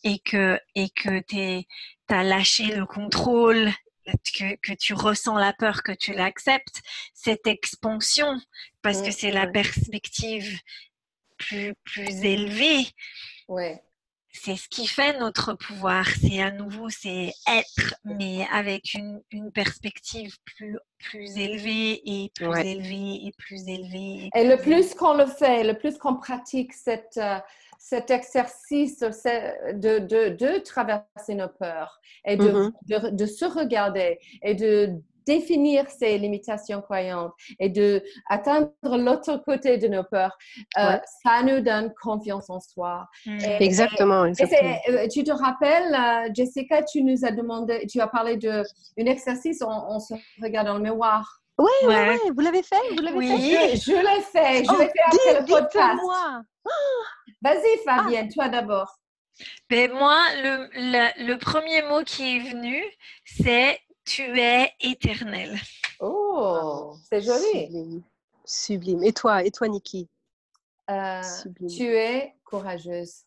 et 0.04 0.18
que, 0.18 0.58
et 0.74 0.88
que 0.90 1.20
tu 1.20 1.66
as 2.08 2.24
lâché 2.24 2.74
le 2.74 2.86
contrôle 2.86 3.70
que, 4.62 4.74
tu 4.74 4.94
ressens 4.94 5.36
la 5.36 5.52
peur, 5.52 5.82
que 5.82 5.92
tu 5.92 6.12
l'acceptes, 6.12 6.82
cette 7.14 7.46
expansion, 7.46 8.40
parce 8.82 9.02
que 9.02 9.10
c'est 9.10 9.30
la 9.30 9.46
perspective 9.46 10.60
plus, 11.36 11.74
plus 11.84 12.24
élevée. 12.24 12.86
Ouais. 13.48 13.82
C'est 14.42 14.56
ce 14.56 14.68
qui 14.68 14.86
fait 14.86 15.18
notre 15.18 15.54
pouvoir. 15.54 16.06
C'est 16.06 16.42
à 16.42 16.50
nouveau, 16.50 16.88
c'est 16.90 17.32
être, 17.48 17.94
mais 18.04 18.46
avec 18.52 18.94
une, 18.94 19.20
une 19.30 19.50
perspective 19.50 20.36
plus, 20.44 20.78
plus 20.98 21.36
élevée 21.38 22.00
et 22.04 22.30
plus 22.34 22.56
élevée 22.58 23.26
et 23.26 23.32
plus 23.38 23.68
élevée. 23.68 24.30
Et, 24.34 24.46
le 24.46 24.56
plus 24.56 24.94
qu'on 24.94 25.14
le 25.14 25.26
fait, 25.26 25.64
le 25.64 25.76
plus 25.76 25.98
qu'on 25.98 26.16
pratique 26.16 26.72
cette, 26.72 27.16
euh, 27.16 27.38
cet 27.78 28.10
exercice 28.10 29.00
de, 29.00 29.98
de, 29.98 30.28
de, 30.28 30.58
traverser 30.58 31.34
nos 31.34 31.48
peurs 31.48 32.00
et 32.24 32.36
de, 32.36 32.48
mm-hmm. 32.48 32.72
de, 32.88 33.10
de, 33.10 33.26
se 33.26 33.44
regarder 33.44 34.18
et 34.42 34.54
de 34.54 35.00
définir 35.26 35.88
ses 35.90 36.18
limitations 36.18 36.80
croyantes 36.80 37.32
et 37.58 37.68
de 37.68 38.02
atteindre 38.28 38.70
l'autre 38.82 39.36
côté 39.44 39.78
de 39.78 39.88
nos 39.88 40.04
peurs, 40.04 40.36
euh, 40.78 40.96
ça 41.22 41.42
nous 41.42 41.60
donne 41.60 41.92
confiance 42.00 42.48
en 42.48 42.60
soi. 42.60 43.06
Mm. 43.26 43.38
exactement. 43.60 44.24
Euh, 44.24 45.08
tu 45.08 45.24
te 45.24 45.32
rappelles, 45.32 45.94
euh, 45.94 46.30
Jessica, 46.34 46.82
tu 46.82 47.02
nous 47.02 47.24
as 47.24 47.32
demandé, 47.32 47.86
tu 47.86 48.00
as 48.00 48.06
parlé 48.06 48.36
d'un 48.36 48.62
exercice, 48.96 49.62
on, 49.62 49.98
se 49.98 50.14
regarde 50.42 50.66
dans 50.68 50.74
le 50.74 50.82
miroir. 50.82 51.40
Oui, 51.58 51.70
ouais. 51.84 52.18
vous 52.34 52.40
l'avez 52.42 52.62
fait, 52.62 52.76
vous 52.96 53.02
l'avez 53.02 53.16
oui. 53.16 53.50
fait. 53.50 53.76
Je, 53.76 53.92
l'ai 53.92 54.22
fait, 54.22 54.64
je 54.64 54.70
oh, 54.70 54.78
l'ai 54.78 54.88
fait 54.88 55.00
après 55.06 55.40
le 55.40 55.46
podcast. 55.46 56.02
Vas-y, 57.42 57.84
Fabienne, 57.84 58.28
toi 58.28 58.48
d'abord. 58.48 58.98
Ben 59.68 59.92
moi, 59.92 60.18
le, 60.42 61.26
le, 61.26 61.36
premier 61.36 61.82
mot 61.82 62.02
qui 62.04 62.36
est 62.36 62.40
venu, 62.40 62.82
c'est 63.24 63.78
tu 64.06 64.22
es 64.38 64.72
éternel. 64.80 65.58
Oh, 66.00 66.94
c'est 67.10 67.20
joli. 67.20 68.02
Sublime. 68.44 69.02
Et 69.02 69.12
toi, 69.12 69.42
et 69.42 69.50
toi, 69.50 69.68
Niki 69.68 70.08
euh, 70.88 71.20
Tu 71.68 71.84
es 71.84 72.34
courageuse. 72.44 73.24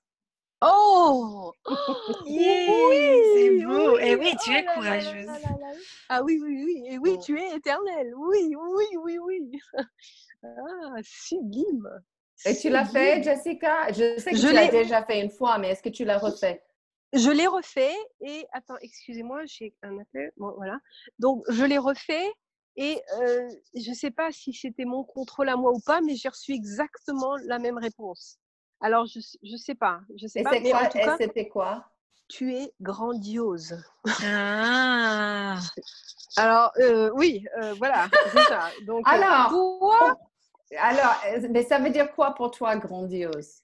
Oh, 0.61 1.53
Oui, 2.25 2.97
c'est 3.34 3.65
beau. 3.65 3.97
et 3.99 4.15
oui, 4.15 4.36
tu 4.41 4.51
es 4.51 4.65
courageuse. 4.65 5.27
ah 6.09 6.23
oui, 6.23 6.39
oui, 6.41 6.63
oui. 6.65 6.84
Et 6.88 6.97
oui, 6.97 7.17
tu 7.19 7.39
es 7.39 7.55
éternelle. 7.55 8.13
Oui, 8.15 8.55
oui, 8.55 8.86
oui, 8.97 9.17
oui. 9.19 9.59
ah, 10.43 10.95
sublime. 11.03 11.89
Et 12.45 12.55
tu 12.57 12.69
l'as 12.69 12.86
fait, 12.86 13.21
Jessica? 13.21 13.91
Je 13.91 14.17
sais 14.19 14.32
que 14.32 14.38
je 14.38 14.47
tu 14.47 14.53
l'as 14.53 14.69
déjà 14.69 15.03
fait 15.03 15.21
une 15.21 15.30
fois, 15.30 15.57
mais 15.57 15.69
est-ce 15.69 15.84
que 15.84 15.89
tu 15.89 16.05
l'as 16.05 16.17
refait? 16.17 16.63
Je 17.14 17.32
l'ai 17.32 17.47
refait 17.47 17.95
et 18.22 18.45
attends, 18.51 18.78
excusez-moi, 18.82 19.41
j'ai 19.45 19.74
un 19.82 19.97
appel. 19.99 20.32
Bon, 20.38 20.53
voilà. 20.55 20.80
Donc 21.18 21.43
je 21.49 21.64
l'ai 21.64 21.78
refait 21.78 22.32
et 22.76 23.01
euh, 23.20 23.49
je 23.76 23.89
ne 23.89 23.95
sais 23.95 24.12
pas 24.12 24.32
si 24.32 24.53
c'était 24.53 24.86
mon 24.86 25.03
contrôle 25.03 25.49
à 25.49 25.55
moi 25.55 25.72
ou 25.72 25.80
pas, 25.80 26.01
mais 26.01 26.16
j'ai 26.16 26.30
reçu 26.30 26.53
exactement 26.53 27.36
la 27.45 27.57
même 27.60 27.78
réponse. 27.78 28.38
Alors 28.80 29.05
je 29.07 29.20
ne 29.43 29.57
sais 29.57 29.76
pas, 29.76 30.01
je 30.16 30.28
sais 30.28 30.41
et 30.41 30.43
pas. 30.43 30.51
Mais 30.60 30.74
en 30.74 30.86
tout 30.88 30.97
cas, 30.97 31.18
c'était 31.18 31.47
quoi? 31.47 31.89
Tu 32.28 32.53
es 32.53 32.72
grandiose. 32.80 33.84
Ah. 34.24 35.60
Alors 36.38 36.72
euh, 36.78 37.10
oui, 37.16 37.43
euh, 37.62 37.74
voilà, 37.74 38.07
c'est 38.32 38.43
ça. 38.43 38.70
Donc 38.86 39.01
alors, 39.07 39.49
toi, 39.49 40.20
alors, 40.78 41.15
euh, 41.28 41.47
mais 41.49 41.63
ça 41.63 41.80
veut 41.80 41.89
dire 41.89 42.13
quoi 42.13 42.34
pour 42.36 42.51
toi, 42.51 42.76
grandiose? 42.76 43.61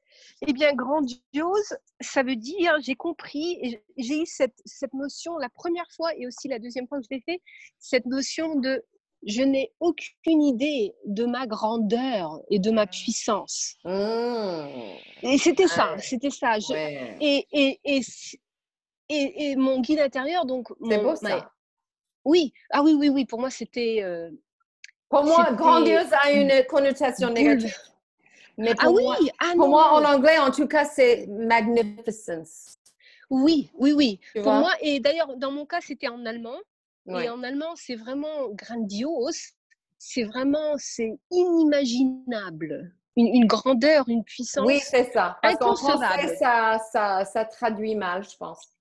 Eh 0.48 0.54
bien, 0.54 0.74
grandiose, 0.74 1.78
ça 2.00 2.24
veut 2.24 2.36
dire, 2.36 2.76
j'ai 2.82 2.96
compris, 2.96 3.80
j'ai 3.98 4.22
eu 4.22 4.26
cette, 4.26 4.60
cette, 4.66 4.94
notion 4.94 5.38
la 5.38 5.50
première 5.50 5.88
fois 5.96 6.16
et 6.16 6.26
aussi 6.26 6.48
la 6.48 6.60
deuxième 6.60 6.88
fois 6.88 7.00
que 7.00 7.06
je 7.10 7.16
l'ai 7.16 7.22
fait, 7.22 7.42
cette 7.80 8.06
notion 8.06 8.56
de 8.56 8.84
je 9.28 9.42
n'ai 9.42 9.72
aucune 9.80 10.44
idée 10.44 10.94
de 11.06 11.26
ma 11.26 11.48
grandeur 11.48 12.42
et 12.50 12.60
de 12.60 12.70
ma 12.70 12.86
puissance. 12.86 13.76
Mmh. 13.84 14.68
Et 15.24 15.38
c'était 15.40 15.68
ça, 15.68 15.98
c'était 15.98 16.30
ça. 16.30 16.58
et, 16.70 17.48
et, 17.52 17.80
et 17.84 18.02
et, 19.10 19.56
mon 19.56 19.82
guide 19.82 20.00
intérieur, 20.00 20.46
donc. 20.46 20.70
C'est 20.90 21.00
beau 21.00 21.16
ça. 21.16 21.52
oui, 22.24 22.54
ah 22.72 22.82
oui, 22.84 22.94
oui, 22.94 23.10
oui. 23.10 23.26
Pour 23.26 23.40
moi, 23.40 23.50
c'était. 23.50 24.00
Euh, 24.02 24.32
pour 25.10 25.24
moi, 25.24 25.52
grandiose 25.54 26.12
a 26.24 26.32
une 26.32 26.66
connotation 26.68 27.30
négative. 27.30 27.76
Mais 28.58 28.74
ah 28.78 28.86
pour, 28.86 29.00
ah 29.12 29.18
oui, 29.20 29.30
moi, 29.40 29.54
pour 29.56 29.68
moi, 29.68 29.92
en 29.94 30.04
anglais, 30.06 30.38
en 30.38 30.52
tout 30.52 30.68
cas, 30.68 30.86
c'est 30.86 31.28
magnificence. 31.28 32.78
Oui, 33.30 33.70
oui, 33.76 33.92
oui. 33.92 34.20
pour 34.42 34.54
moi, 34.54 34.72
et 34.82 35.00
d'ailleurs, 35.00 35.36
dans 35.38 35.52
mon 35.52 35.66
cas, 35.66 35.82
c'était 35.82 36.08
en 36.08 36.26
allemand. 36.26 36.58
Et 37.08 37.30
en 37.30 37.44
allemand, 37.44 37.74
c'est 37.76 37.96
vraiment 37.96 38.50
grandiose. 38.50 39.52
C'est 39.98 40.24
vraiment, 40.24 40.74
c'est 40.78 41.18
inimaginable. 41.32 42.94
Une, 43.16 43.46
grandeur, 43.46 44.10
une 44.10 44.24
puissance. 44.24 44.66
Oui, 44.66 44.80
c'est 44.82 45.12
ça. 45.14 45.38
Parce 45.42 45.56
qu'en 45.58 45.76
français, 45.76 46.36
ça, 46.36 46.80
ça, 46.92 47.24
ça 47.24 47.46
traduit 47.46 47.96
mal, 47.96 48.24
je 48.24 48.36
pense. 48.36 48.75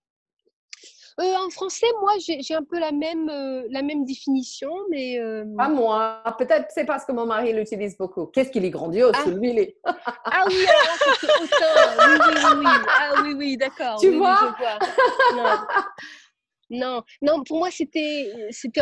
Euh, 1.21 1.35
en 1.47 1.51
français, 1.51 1.87
moi, 2.01 2.12
j'ai 2.19 2.55
un 2.55 2.65
peu 2.65 2.79
la 2.81 2.91
même, 2.91 3.29
euh, 3.29 3.62
la 3.71 3.83
même 3.83 4.05
définition, 4.05 4.73
mais... 4.91 5.19
Euh... 5.21 5.45
Pas 5.57 5.69
moi. 5.69 6.23
Peut-être 6.39 6.67
c'est 6.71 6.85
parce 6.85 7.05
que 7.05 7.12
mon 7.12 7.25
mari 7.25 7.53
l'utilise 7.53 7.97
beaucoup. 7.97 8.27
Qu'est-ce 8.27 8.51
qu'il 8.51 8.65
est 8.65 8.71
grandiose, 8.71 9.12
ah. 9.15 9.23
celui-là 9.25 9.62
Ah 9.85 10.45
oui, 10.49 10.67
alors 10.67 11.17
c'est 11.21 11.27
autant. 11.27 11.67
Oui, 11.99 12.15
oui, 12.19 12.35
oui, 12.35 12.51
oui. 12.59 12.67
Ah 12.89 13.23
oui, 13.23 13.35
oui, 13.35 13.57
d'accord. 13.57 14.01
Tu 14.01 14.11
vois, 14.11 14.57
Non. 16.71 17.03
non. 17.23 17.45
pour 17.45 17.59
moi, 17.59 17.69
c'était 17.71 18.33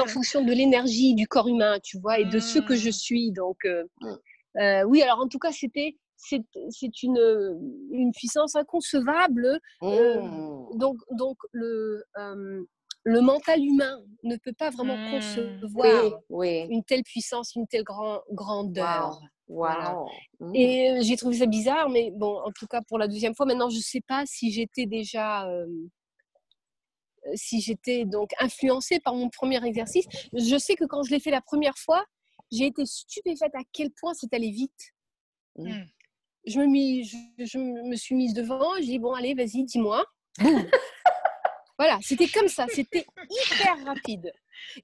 en 0.00 0.06
fonction 0.06 0.42
de 0.42 0.52
l'énergie 0.52 1.14
du 1.14 1.28
corps 1.28 1.48
humain, 1.48 1.80
tu 1.82 1.98
vois, 1.98 2.18
et 2.18 2.24
de 2.24 2.38
ce 2.38 2.60
que 2.60 2.76
je 2.76 2.88
mmh. 2.88 2.92
suis. 2.92 3.32
Donc, 3.32 3.58
euh, 3.66 3.84
mmh. 4.00 4.84
oui, 4.86 5.02
alors 5.02 5.20
en 5.20 5.28
tout 5.28 5.38
cas, 5.38 5.52
c'était 5.52 5.98
c'est 6.22 7.02
une, 7.02 7.58
une 7.90 8.12
puissance 8.12 8.54
inconcevable. 8.54 9.60
Euh, 9.82 10.20
mmh. 10.20 10.78
donc, 10.78 10.98
donc 11.10 11.36
le, 11.52 12.04
euh, 12.18 12.64
le 13.04 13.20
mental 13.20 13.60
humain 13.62 13.98
ne 14.22 14.36
peut 14.36 14.52
pas 14.52 14.70
vraiment 14.70 14.96
mmh. 14.96 15.10
concevoir 15.10 16.20
une 16.32 16.84
telle 16.84 17.02
puissance, 17.02 17.54
une 17.56 17.66
telle 17.66 17.84
grand, 17.84 18.20
grandeur. 18.30 19.20
Wow. 19.48 20.08
Mmh. 20.40 20.54
Et 20.54 20.90
euh, 20.90 21.02
j'ai 21.02 21.16
trouvé 21.16 21.36
ça 21.36 21.46
bizarre, 21.46 21.88
mais 21.90 22.10
bon, 22.12 22.40
en 22.44 22.52
tout 22.52 22.66
cas 22.66 22.80
pour 22.86 22.98
la 22.98 23.08
deuxième 23.08 23.34
fois, 23.34 23.46
maintenant 23.46 23.68
je 23.68 23.76
ne 23.76 23.82
sais 23.82 24.02
pas 24.06 24.24
si 24.24 24.52
j'étais 24.52 24.86
déjà, 24.86 25.48
si 27.34 27.60
j'étais 27.60 28.04
donc 28.04 28.30
influencée 28.38 29.00
par 29.00 29.14
mon 29.14 29.28
premier 29.28 29.64
exercice. 29.66 30.06
Je 30.32 30.56
sais 30.58 30.74
que 30.74 30.84
quand 30.84 31.02
je 31.02 31.10
l'ai 31.10 31.20
fait 31.20 31.30
la 31.30 31.42
première 31.42 31.76
fois, 31.76 32.04
j'ai 32.50 32.66
été 32.66 32.84
stupéfaite 32.86 33.54
à 33.54 33.62
quel 33.72 33.90
point 33.90 34.14
c'est 34.14 34.32
allé 34.32 34.50
vite 34.50 34.92
je 36.46 36.58
me, 36.58 37.02
je, 37.44 37.58
me 37.58 37.96
suis 37.96 38.14
mise 38.14 38.34
devant, 38.34 38.74
j'ai 38.78 38.84
dit 38.84 38.98
bon 38.98 39.12
allez 39.14 39.34
vas-y 39.34 39.64
dis-moi. 39.64 40.04
voilà, 41.78 41.98
c'était 42.02 42.28
comme 42.28 42.48
ça, 42.48 42.66
c'était 42.68 43.06
hyper 43.30 43.84
rapide. 43.84 44.32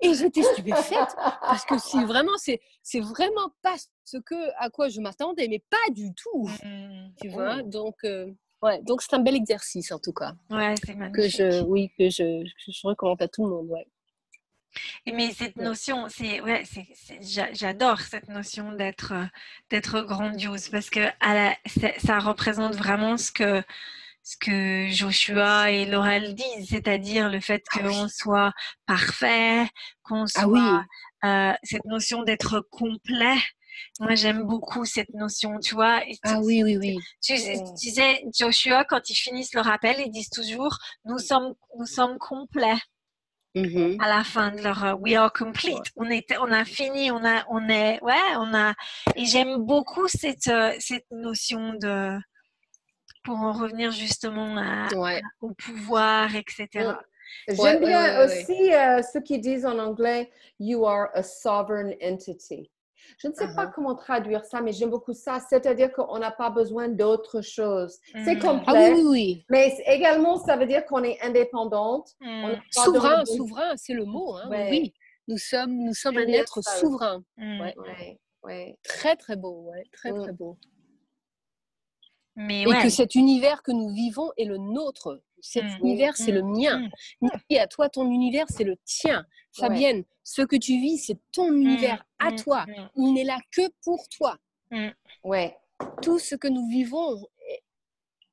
Et 0.01 0.13
j'étais 0.15 0.43
stupéfaite 0.43 1.15
parce 1.43 1.65
que 1.65 1.79
c'est 1.79 2.05
vraiment, 2.05 2.37
c'est, 2.37 2.61
c'est 2.83 3.01
vraiment 3.01 3.53
pas 3.63 3.77
ce 4.05 4.17
que 4.19 4.35
à 4.59 4.71
quoi 4.71 4.89
je 4.89 5.01
m'attendais, 5.01 5.49
mais 5.49 5.63
pas 5.71 5.93
du 5.93 6.13
tout. 6.15 6.49
Mmh. 6.65 7.09
Tu 7.21 7.29
vois, 7.29 7.63
donc 7.63 7.97
euh, 8.05 8.33
ouais, 8.63 8.83
donc 8.83 9.03
c'est 9.03 9.15
un 9.15 9.21
bel 9.21 9.37
exercice 9.37 9.93
en 9.93 9.99
tout 9.99 10.13
cas. 10.13 10.33
Ouais, 10.51 10.75
c'est 10.85 10.95
magnifique. 10.95 11.37
Que 11.39 11.53
je, 11.53 11.63
oui, 11.63 11.91
que 11.99 12.11
je, 12.11 12.45
je 12.67 12.87
recommande 12.87 13.23
à 13.23 13.29
tout 13.29 13.45
le 13.45 13.51
monde. 13.51 13.71
Ouais. 13.71 13.87
Mais 15.07 15.33
cette 15.33 15.57
notion, 15.57 16.09
c'est 16.09 16.41
ouais, 16.41 16.65
j'adore 17.53 18.01
cette 18.01 18.29
notion 18.29 18.73
d'être 18.73 19.15
d'être 19.71 20.03
grandiose 20.03 20.69
parce 20.69 20.91
que 20.91 21.07
ça 21.99 22.19
représente 22.19 22.75
vraiment 22.75 23.17
ce 23.17 23.33
que 23.33 23.63
ce 24.29 24.37
que 24.37 24.89
Joshua 24.91 25.71
et 25.71 25.87
Laurel 25.87 26.35
disent, 26.35 26.69
c'est-à-dire 26.69 27.31
le 27.31 27.41
fait 27.41 27.65
ah 27.73 27.79
qu'on 27.79 28.09
soit 28.09 28.53
parfait, 28.85 29.67
qu'on 30.03 30.25
ah 30.25 30.43
soit 30.43 30.85
euh, 31.25 31.53
cette 31.63 31.87
notion 31.87 32.25
d'être 32.25 32.61
complet. 32.71 33.39
Moi, 34.01 34.17
j'aime 34.17 34.43
beaucoup 34.43 34.85
cette 34.85 35.15
notion, 35.15 35.59
tu 35.61 35.75
vois. 35.75 36.03
Ah 36.25 36.41
oui, 36.41 36.63
oui, 36.63 36.77
oui. 36.77 36.99
Tu, 37.23 37.35
tu, 37.81 37.91
sais, 37.91 38.23
Joshua, 38.39 38.85
quand 38.85 39.09
ils 39.09 39.15
finissent 39.15 39.55
le 39.55 39.61
rappel, 39.63 39.97
ils 39.99 40.11
disent 40.11 40.31
toujours, 40.31 40.77
nous 41.07 41.19
sommes, 41.19 41.55
nous 41.79 41.87
sommes 41.87 42.19
complets. 42.19 42.79
Mm-hmm. 43.63 44.03
à 44.03 44.09
la 44.09 44.25
fin 44.25 44.51
de 44.51 44.63
leur 44.63 44.85
euh, 44.85 44.95
We 44.95 45.15
are 45.15 45.33
complete. 45.33 45.83
On, 45.97 46.09
était, 46.11 46.37
on 46.39 46.51
a 46.51 46.65
fini, 46.65 47.11
on, 47.11 47.25
a, 47.25 47.45
on 47.49 47.69
est, 47.69 48.03
ouais, 48.03 48.37
on 48.37 48.55
a. 48.55 48.75
Et 49.17 49.25
j'aime 49.25 49.57
beaucoup 49.59 50.09
cette, 50.09 50.49
euh, 50.49 50.73
cette 50.79 51.11
notion 51.11 51.75
de. 51.75 52.19
Pour 53.25 53.41
en 53.41 53.53
revenir 53.53 53.91
justement 53.91 54.57
à, 54.57 54.89
au 55.43 55.53
pouvoir, 55.53 56.35
etc. 56.35 56.95
J'aime 57.49 57.81
bien 57.81 58.25
aussi 58.25 58.73
euh, 58.73 59.03
ceux 59.03 59.21
qui 59.21 59.39
disent 59.39 59.67
en 59.67 59.79
anglais 59.79 60.31
You 60.59 60.87
are 60.87 61.09
a 61.15 61.23
sovereign 61.23 61.95
entity. 62.03 62.71
Je 63.19 63.29
ne 63.29 63.33
sais 63.33 63.55
pas 63.55 63.67
uh-huh. 63.67 63.73
comment 63.75 63.95
traduire 63.95 64.45
ça, 64.45 64.61
mais 64.61 64.73
j'aime 64.73 64.91
beaucoup 64.91 65.13
ça. 65.13 65.41
C'est-à-dire 65.41 65.93
qu'on 65.93 66.19
n'a 66.19 66.31
pas 66.31 66.51
besoin 66.51 66.89
d'autre 66.89 67.41
chose. 67.41 67.99
C'est 68.25 68.37
mm. 68.37 68.41
complexe. 68.41 68.91
Ah 68.91 68.95
oui, 68.95 69.03
oui, 69.07 69.45
Mais 69.51 69.77
également, 69.87 70.39
ça 70.39 70.57
veut 70.57 70.67
dire 70.67 70.85
qu'on 70.87 71.03
est 71.03 71.21
indépendante. 71.23 72.11
Mm. 72.21 72.53
Souverain, 72.71 73.25
souverain, 73.25 73.75
c'est 73.77 73.95
le 73.95 74.05
mot. 74.05 74.35
Hein, 74.37 74.49
Oui. 74.51 74.93
Nous 75.27 75.39
sommes, 75.39 75.73
nous 75.73 75.95
sommes 75.95 76.17
un 76.17 76.27
être 76.29 76.63
souverain. 76.63 77.23
Mm. 77.37 77.61
Ouais. 78.45 78.79
Très, 78.83 79.17
très 79.17 79.37
beau. 79.37 79.71
Ouais. 79.71 79.85
Très, 79.93 80.13
très 80.13 80.33
beau. 80.33 80.57
Mais 82.39 82.63
et 82.63 82.83
que 82.83 82.89
cet 82.89 83.17
univers 83.17 83.63
que 83.63 83.73
nous 83.73 83.89
vivons 83.89 84.31
est 84.37 84.45
le 84.45 84.59
nôtre. 84.59 85.21
Cet 85.41 85.65
univers, 85.81 86.17
c'est 86.17 86.33
le 86.33 86.43
mien. 86.43 86.89
Et 87.51 87.59
à 87.59 87.67
toi, 87.67 87.89
ton 87.89 88.09
univers, 88.11 88.47
c'est 88.49 88.65
le 88.65 88.77
tien. 88.85 89.27
Fabienne, 89.57 90.05
ce 90.23 90.43
que 90.43 90.57
tu 90.57 90.81
vis, 90.81 90.99
c'est 90.99 91.19
ton 91.33 91.51
mmh, 91.51 91.63
univers 91.63 92.05
à 92.19 92.31
mmh, 92.31 92.37
toi. 92.37 92.65
Mmh. 92.67 92.89
Il 92.97 93.15
n'est 93.15 93.25
là 93.25 93.39
que 93.51 93.63
pour 93.83 94.09
toi. 94.09 94.37
Ouais. 95.25 95.57
Tout 96.03 96.19
ce 96.19 96.37
que 96.37 96.49
nous 96.49 96.69
vivons 96.69 97.27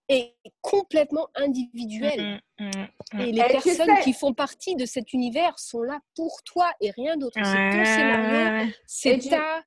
est 0.07 0.35
complètement 0.61 1.27
individuel. 1.35 2.41
Et 2.59 3.31
les 3.31 3.43
personnes 3.43 3.97
qui 4.03 4.13
font 4.13 4.33
partie 4.33 4.75
de 4.75 4.85
cet 4.85 5.13
univers 5.13 5.57
sont 5.57 5.81
là 5.81 5.99
pour 6.15 6.43
toi 6.43 6.71
et 6.79 6.91
rien 6.91 7.17
d'autre. 7.17 7.37
c'est 7.43 7.71
ton 7.71 7.85
scénario, 7.85 8.71
c'est 8.85 9.17
ta, 9.29 9.63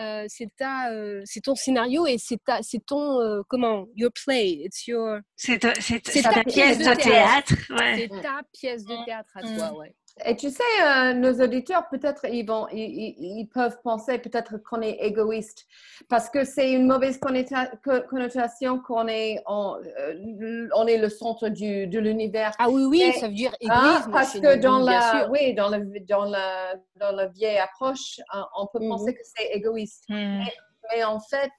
euh, 0.00 0.26
c'est 0.28 0.48
ta, 0.56 0.90
euh, 0.92 1.22
c'est 1.24 1.40
ton 1.40 1.54
scénario 1.54 2.06
et 2.06 2.18
c'est 2.18 2.38
ta, 2.44 2.62
c'est 2.62 2.84
ton, 2.84 3.20
euh, 3.20 3.40
comment, 3.48 3.86
your 3.96 4.10
play, 4.12 4.50
it's 4.64 4.86
your. 4.86 5.20
C'est 5.36 5.58
ta, 5.58 5.72
pièce 5.72 6.78
de 6.78 6.94
théâtre. 6.94 7.54
C'est 7.96 8.08
ta 8.22 8.40
pièce 8.52 8.84
de 8.84 9.04
théâtre 9.04 9.30
à 9.34 9.42
toi, 9.42 9.78
ouais. 9.78 9.94
Et 10.24 10.36
tu 10.36 10.50
sais, 10.50 10.62
euh, 10.84 11.14
nos 11.14 11.40
auditeurs, 11.42 11.88
peut-être, 11.88 12.24
ils, 12.26 12.44
vont, 12.44 12.66
ils, 12.72 13.46
peuvent 13.52 13.78
penser 13.82 14.18
peut-être 14.18 14.58
qu'on 14.58 14.80
est 14.80 14.98
égoïste 15.00 15.66
parce 16.08 16.28
que 16.30 16.44
c'est 16.44 16.72
une 16.72 16.86
mauvaise 16.86 17.18
connotation 17.18 18.80
qu'on 18.80 19.08
est, 19.08 19.42
euh, 19.48 20.68
on, 20.74 20.86
est 20.86 20.98
le 20.98 21.08
centre 21.08 21.48
du, 21.48 21.86
de 21.86 21.98
l'univers. 21.98 22.52
Ah 22.58 22.68
oui, 22.68 22.84
oui, 22.84 23.12
ça 23.18 23.28
veut 23.28 23.34
dire 23.34 23.52
hein, 23.68 23.90
égoïsme. 23.90 24.12
parce 24.12 24.38
que 24.38 24.56
dans 24.56 24.78
la, 24.78 25.28
oui, 25.30 25.54
dans, 25.54 25.68
la, 25.68 26.74
dans 26.96 27.12
la 27.12 27.26
vieille 27.26 27.58
approche, 27.58 28.20
on 28.56 28.66
peut 28.66 28.80
mhm. 28.80 28.88
penser 28.88 29.14
que 29.14 29.22
c'est 29.22 29.50
égoïste. 29.52 30.04
Mhm. 30.08 30.44
mais, 30.92 31.04
en 31.04 31.20
fait, 31.20 31.52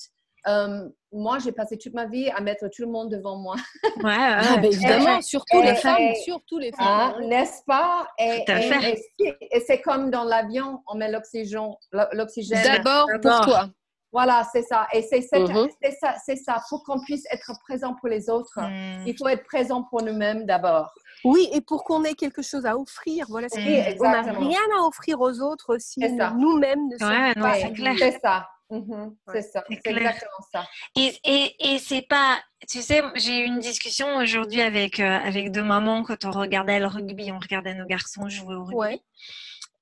euh, 0.48 0.88
moi, 1.12 1.40
j'ai 1.40 1.52
passé 1.52 1.78
toute 1.78 1.94
ma 1.94 2.06
vie 2.06 2.30
à 2.30 2.42
mettre 2.42 2.68
tout 2.68 2.84
le 2.84 2.88
monde 2.88 3.10
devant 3.10 3.38
moi. 3.38 3.56
Ouais, 4.04 4.14
ah, 4.16 4.58
ben, 4.58 4.66
évidemment, 4.72 5.22
surtout 5.22 5.62
les 5.62 5.76
femmes, 5.76 6.14
surtout 6.24 6.60
les 6.60 6.72
femmes. 6.72 6.88
Hein, 6.88 7.16
n'est-ce 7.28 7.64
pas? 7.66 8.08
Et, 8.18 8.46
et 9.52 9.60
c'est 9.62 9.82
comme 9.82 10.10
dans 10.10 10.24
l'avion, 10.24 10.82
on 10.88 10.96
met 10.96 11.12
l'oxygène. 11.12 11.76
D'abord 12.64 13.08
pour 13.22 13.42
toi. 13.42 13.70
Voilà, 14.12 14.44
c'est 14.52 14.64
ça. 14.64 14.88
Et 14.92 15.04
c'est 15.04 15.22
ça, 15.22 16.16
c'est 16.26 16.36
ça. 16.36 16.62
Pour 16.70 16.84
qu'on 16.84 17.00
puisse 17.02 17.26
être 17.32 17.52
présent 17.68 17.94
pour 17.94 18.10
les 18.10 18.30
autres, 18.30 18.60
mm. 18.60 19.06
il 19.06 19.16
faut 19.18 19.28
être 19.28 19.46
présent 19.46 19.84
pour 19.84 20.02
nous-mêmes 20.02 20.46
d'abord. 20.46 20.92
Oui, 21.24 21.48
et 21.54 21.62
pour 21.62 21.84
qu'on 21.84 22.04
ait 22.04 22.16
quelque 22.16 22.42
chose 22.42 22.66
à 22.66 22.76
offrir. 22.76 23.28
Voilà, 23.30 23.48
mm. 23.48 23.98
on 24.00 24.10
n'a 24.10 24.22
rien 24.22 24.62
à 24.80 24.88
offrir 24.88 25.22
aux 25.22 25.42
autres 25.42 25.78
si 25.80 26.00
nous-mêmes 26.00 26.88
ne 26.88 26.98
sommes 26.98 27.34
pas. 27.36 27.56
C'est 27.98 28.20
ça. 28.24 28.48
Mhm. 28.70 29.16
c'est 29.34 29.42
ça, 29.42 29.64
c'est 29.68 29.88
exactement 29.88 30.46
ça. 30.52 30.68
Et, 30.96 31.14
et, 31.24 31.74
et 31.74 31.80
c'est 31.80 32.04
pas, 32.04 32.40
tu 32.70 32.82
sais, 32.82 33.02
j'ai 33.16 33.40
eu 33.40 33.46
une 33.46 33.60
discussion 33.60 34.18
aujourd'hui 34.18 34.62
avec, 34.62 35.00
euh, 35.00 35.04
avec 35.20 35.52
deux 35.52 35.64
mamans 35.64 36.04
quand 36.04 36.26
on 36.26 36.32
regardait 36.32 36.80
le 36.80 36.88
rugby, 36.88 37.32
on 37.32 37.40
regardait 37.40 37.74
nos 37.74 37.86
garçons 37.86 38.30
jouer 38.30 38.56
au 38.56 38.66
rugby. 38.66 39.02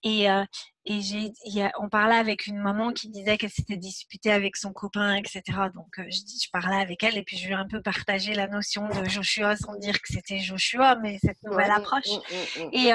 Et, 0.04 0.30
euh, 0.30 0.46
et 0.86 1.02
j'ai, 1.02 1.34
on 1.80 1.90
parlait 1.90 2.16
avec 2.16 2.48
une 2.48 2.60
maman 2.60 2.94
qui 2.94 3.10
disait 3.10 3.38
qu'elle 3.38 3.50
s'était 3.50 3.76
disputée 3.76 4.32
avec 4.32 4.56
son 4.56 4.72
copain, 4.72 5.16
etc. 5.16 5.42
Donc, 5.74 6.00
euh, 6.00 6.06
je, 6.10 6.20
je 6.20 6.50
parlais 6.50 6.80
avec 6.80 7.04
elle 7.04 7.18
et 7.18 7.24
puis 7.24 7.36
je 7.36 7.48
lui 7.48 7.54
ai 7.54 7.58
un 7.58 7.68
peu 7.68 7.82
partagé 7.82 8.34
la 8.34 8.48
notion 8.48 8.88
de 8.88 9.04
Joshua 9.10 9.58
sans 9.58 9.76
dire 9.76 10.00
que 10.02 10.08
c'était 10.14 10.40
Joshua, 10.40 10.96
mais 10.96 11.18
cette 11.22 11.42
nouvelle 11.44 11.72
approche. 11.72 12.08
Mmh, 12.08 12.62
mmh, 12.62 12.66
mmh, 12.66 12.70
et, 12.74 12.94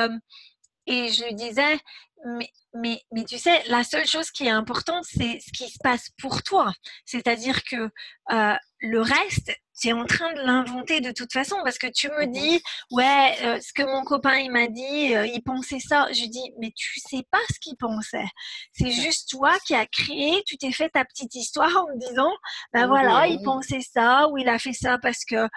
et 0.87 1.09
je 1.09 1.25
lui 1.25 1.35
disais, 1.35 1.79
mais, 2.25 2.49
mais, 2.75 3.01
mais, 3.13 3.25
tu 3.25 3.39
sais, 3.39 3.63
la 3.69 3.85
seule 3.85 4.07
chose 4.07 4.31
qui 4.31 4.47
est 4.47 4.51
importante, 4.51 5.05
c'est 5.05 5.41
ce 5.41 5.53
qui 5.53 5.71
se 5.71 5.79
passe 5.83 6.11
pour 6.21 6.43
toi. 6.43 6.73
C'est-à-dire 7.05 7.63
que 7.65 7.91
euh, 8.33 8.55
le 8.79 9.01
reste, 9.01 9.53
tu 9.81 9.89
es 9.89 9.93
en 9.93 10.05
train 10.05 10.33
de 10.35 10.41
l'inventer 10.41 11.01
de 11.01 11.11
toute 11.11 11.33
façon 11.33 11.57
parce 11.65 11.79
que 11.79 11.89
tu 11.89 12.09
me 12.11 12.27
dis, 12.27 12.63
ouais, 12.93 13.37
euh, 13.43 13.59
ce 13.61 13.73
que 13.73 13.83
mon 13.83 14.05
copain 14.05 14.37
il 14.39 14.53
m'a 14.53 14.69
dit, 14.69 15.15
euh, 15.15 15.27
il 15.27 15.43
pensait 15.43 15.81
ça. 15.81 16.07
Je 16.13 16.27
dis, 16.27 16.53
mais 16.61 16.73
tu 16.77 17.01
sais 17.01 17.25
pas 17.31 17.41
ce 17.53 17.59
qu'il 17.59 17.77
pensait. 17.77 18.29
C'est 18.73 18.93
juste 18.93 19.31
toi 19.31 19.57
qui 19.67 19.75
as 19.75 19.87
créé, 19.87 20.43
tu 20.47 20.57
t'es 20.57 20.73
fait 20.73 20.91
ta 20.91 21.05
petite 21.05 21.35
histoire 21.35 21.77
en 21.77 21.87
me 21.89 21.99
disant, 21.99 22.33
ben 22.73 22.87
voilà, 22.87 23.27
il 23.27 23.43
pensait 23.43 23.81
ça 23.81 24.29
ou 24.29 24.39
il 24.39 24.49
a 24.49 24.59
fait 24.59 24.73
ça 24.73 24.99
parce 24.99 25.25
que 25.25 25.49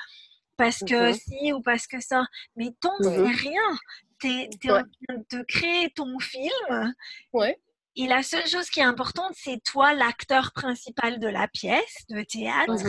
parce 0.57 0.79
que 0.79 1.13
si 1.13 1.53
ou 1.53 1.61
parce 1.61 1.87
que 1.87 1.99
ça. 2.01 2.25
Mais 2.55 2.71
ton 2.79 2.91
c'est 3.01 3.23
rien. 3.23 3.77
Tu 4.19 4.27
es, 4.29 4.71
en 4.71 4.83
train 4.83 5.23
de 5.31 5.43
créer 5.43 5.89
ton 5.91 6.17
film. 6.19 6.93
Ouais. 7.33 7.59
Et 7.97 8.07
la 8.07 8.23
seule 8.23 8.47
chose 8.47 8.69
qui 8.69 8.79
est 8.79 8.83
importante, 8.83 9.33
c'est 9.35 9.61
toi, 9.63 9.93
l'acteur 9.93 10.51
principal 10.53 11.19
de 11.19 11.27
la 11.27 11.47
pièce 11.47 12.05
de 12.09 12.21
théâtre. 12.23 12.83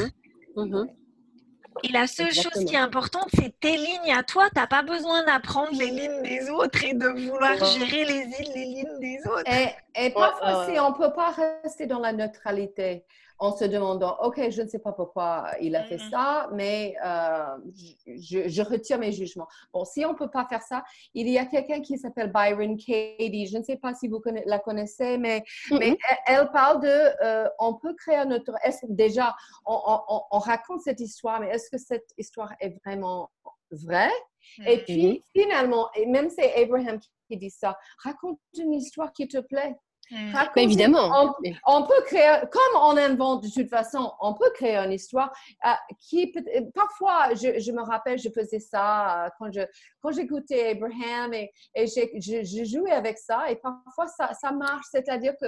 Mhm. 0.56 0.68
Mhm. 0.68 0.88
Et 1.82 1.88
la 1.88 2.06
seule 2.06 2.32
chose 2.32 2.64
qui 2.66 2.74
est 2.74 2.78
importante, 2.78 3.28
c'est 3.34 3.58
tes 3.60 3.76
lignes 3.76 4.14
à 4.14 4.22
toi. 4.22 4.48
Tu 4.48 4.58
n'as 4.58 4.66
pas 4.66 4.82
besoin 4.82 5.24
d'apprendre 5.24 5.72
les 5.72 5.90
lignes 5.90 6.22
des 6.22 6.48
autres 6.48 6.82
et 6.84 6.94
de 6.94 7.06
vouloir 7.06 7.56
gérer 7.64 8.04
les, 8.04 8.24
les 8.54 8.64
lignes 8.64 8.98
des 8.98 9.18
autres. 9.28 9.44
Et, 9.94 10.10
parfois, 10.10 10.66
on 10.68 10.90
ne 10.90 10.96
peut 10.96 11.12
pas 11.12 11.36
rester 11.62 11.86
dans 11.86 12.00
la 12.00 12.12
neutralité 12.12 13.04
en 13.38 13.56
se 13.56 13.64
demandant, 13.64 14.16
OK, 14.22 14.50
je 14.50 14.62
ne 14.62 14.68
sais 14.68 14.78
pas 14.78 14.92
pourquoi 14.92 15.50
il 15.60 15.76
a 15.76 15.84
fait 15.84 15.98
ça, 16.10 16.48
mais 16.52 16.94
euh, 17.04 17.56
je, 18.06 18.62
retire 18.62 18.98
mes 18.98 19.12
jugements. 19.12 19.48
Bon, 19.72 19.84
si 19.84 20.04
on 20.04 20.12
ne 20.12 20.16
peut 20.16 20.30
pas 20.30 20.46
faire 20.46 20.62
ça, 20.62 20.84
il 21.14 21.28
y 21.28 21.38
a 21.38 21.44
quelqu'un 21.44 21.80
qui 21.80 21.98
s'appelle 21.98 22.32
Byron 22.32 22.76
Katie. 22.76 23.46
Je 23.46 23.58
ne 23.58 23.62
sais 23.62 23.76
pas 23.76 23.94
si 23.94 24.08
vous 24.08 24.22
la 24.46 24.58
connaissez, 24.58 25.18
mais, 25.18 25.44
mais 25.70 25.96
elle, 26.26 26.50
parle 26.50 26.80
de, 26.80 27.24
euh, 27.24 27.48
on 27.58 27.74
peut 27.74 27.94
créer 27.94 28.24
notre... 28.24 28.52
Déjà, 28.88 29.34
on, 29.66 30.38
raconte 30.38 30.80
cette 30.82 31.00
histoire, 31.00 31.40
mais 31.40 31.48
est-ce 31.48 31.70
que 31.70 31.78
cette 31.78 32.08
histoire 32.16 32.52
est 32.60 32.76
vraiment 32.84 33.30
vraie? 33.70 34.12
Et 34.66 34.78
puis, 34.78 35.06
mm-hmm. 35.06 35.22
finalement, 35.42 35.88
et 35.94 36.06
même 36.06 36.30
c'est 36.30 36.54
Abraham 36.54 36.98
qui 37.28 37.36
dit 37.36 37.50
ça, 37.50 37.76
raconte 38.02 38.38
une 38.58 38.72
histoire 38.74 39.12
qui 39.12 39.28
te 39.28 39.38
plaît. 39.38 39.76
Hmm. 40.10 40.32
évidemment. 40.56 41.34
On, 41.66 41.82
peut 41.82 42.02
créer, 42.04 42.38
comme 42.52 42.80
on 42.80 42.96
invente 42.96 43.42
de 43.42 43.50
toute 43.50 43.68
façon, 43.68 44.12
on 44.20 44.34
peut 44.34 44.50
créer 44.54 44.76
une 44.76 44.92
histoire 44.92 45.32
euh, 45.64 45.70
qui 45.98 46.30
peut, 46.30 46.44
parfois, 46.74 47.34
je, 47.34 47.72
me 47.72 47.82
rappelle, 47.82 48.18
je 48.18 48.28
faisais 48.28 48.60
ça 48.60 49.26
euh, 49.26 49.28
quand 49.38 49.52
je 49.52 49.62
quand 50.00 50.12
j'écoutais 50.12 50.70
Abraham 50.70 51.34
et, 51.34 51.50
et 51.74 51.86
je, 51.86 52.64
jouais 52.64 52.92
avec 52.92 53.18
ça 53.18 53.50
et 53.50 53.56
parfois 53.56 54.06
ça, 54.06 54.32
ça 54.34 54.52
marche, 54.52 54.86
c'est-à-dire 54.92 55.34
que 55.40 55.46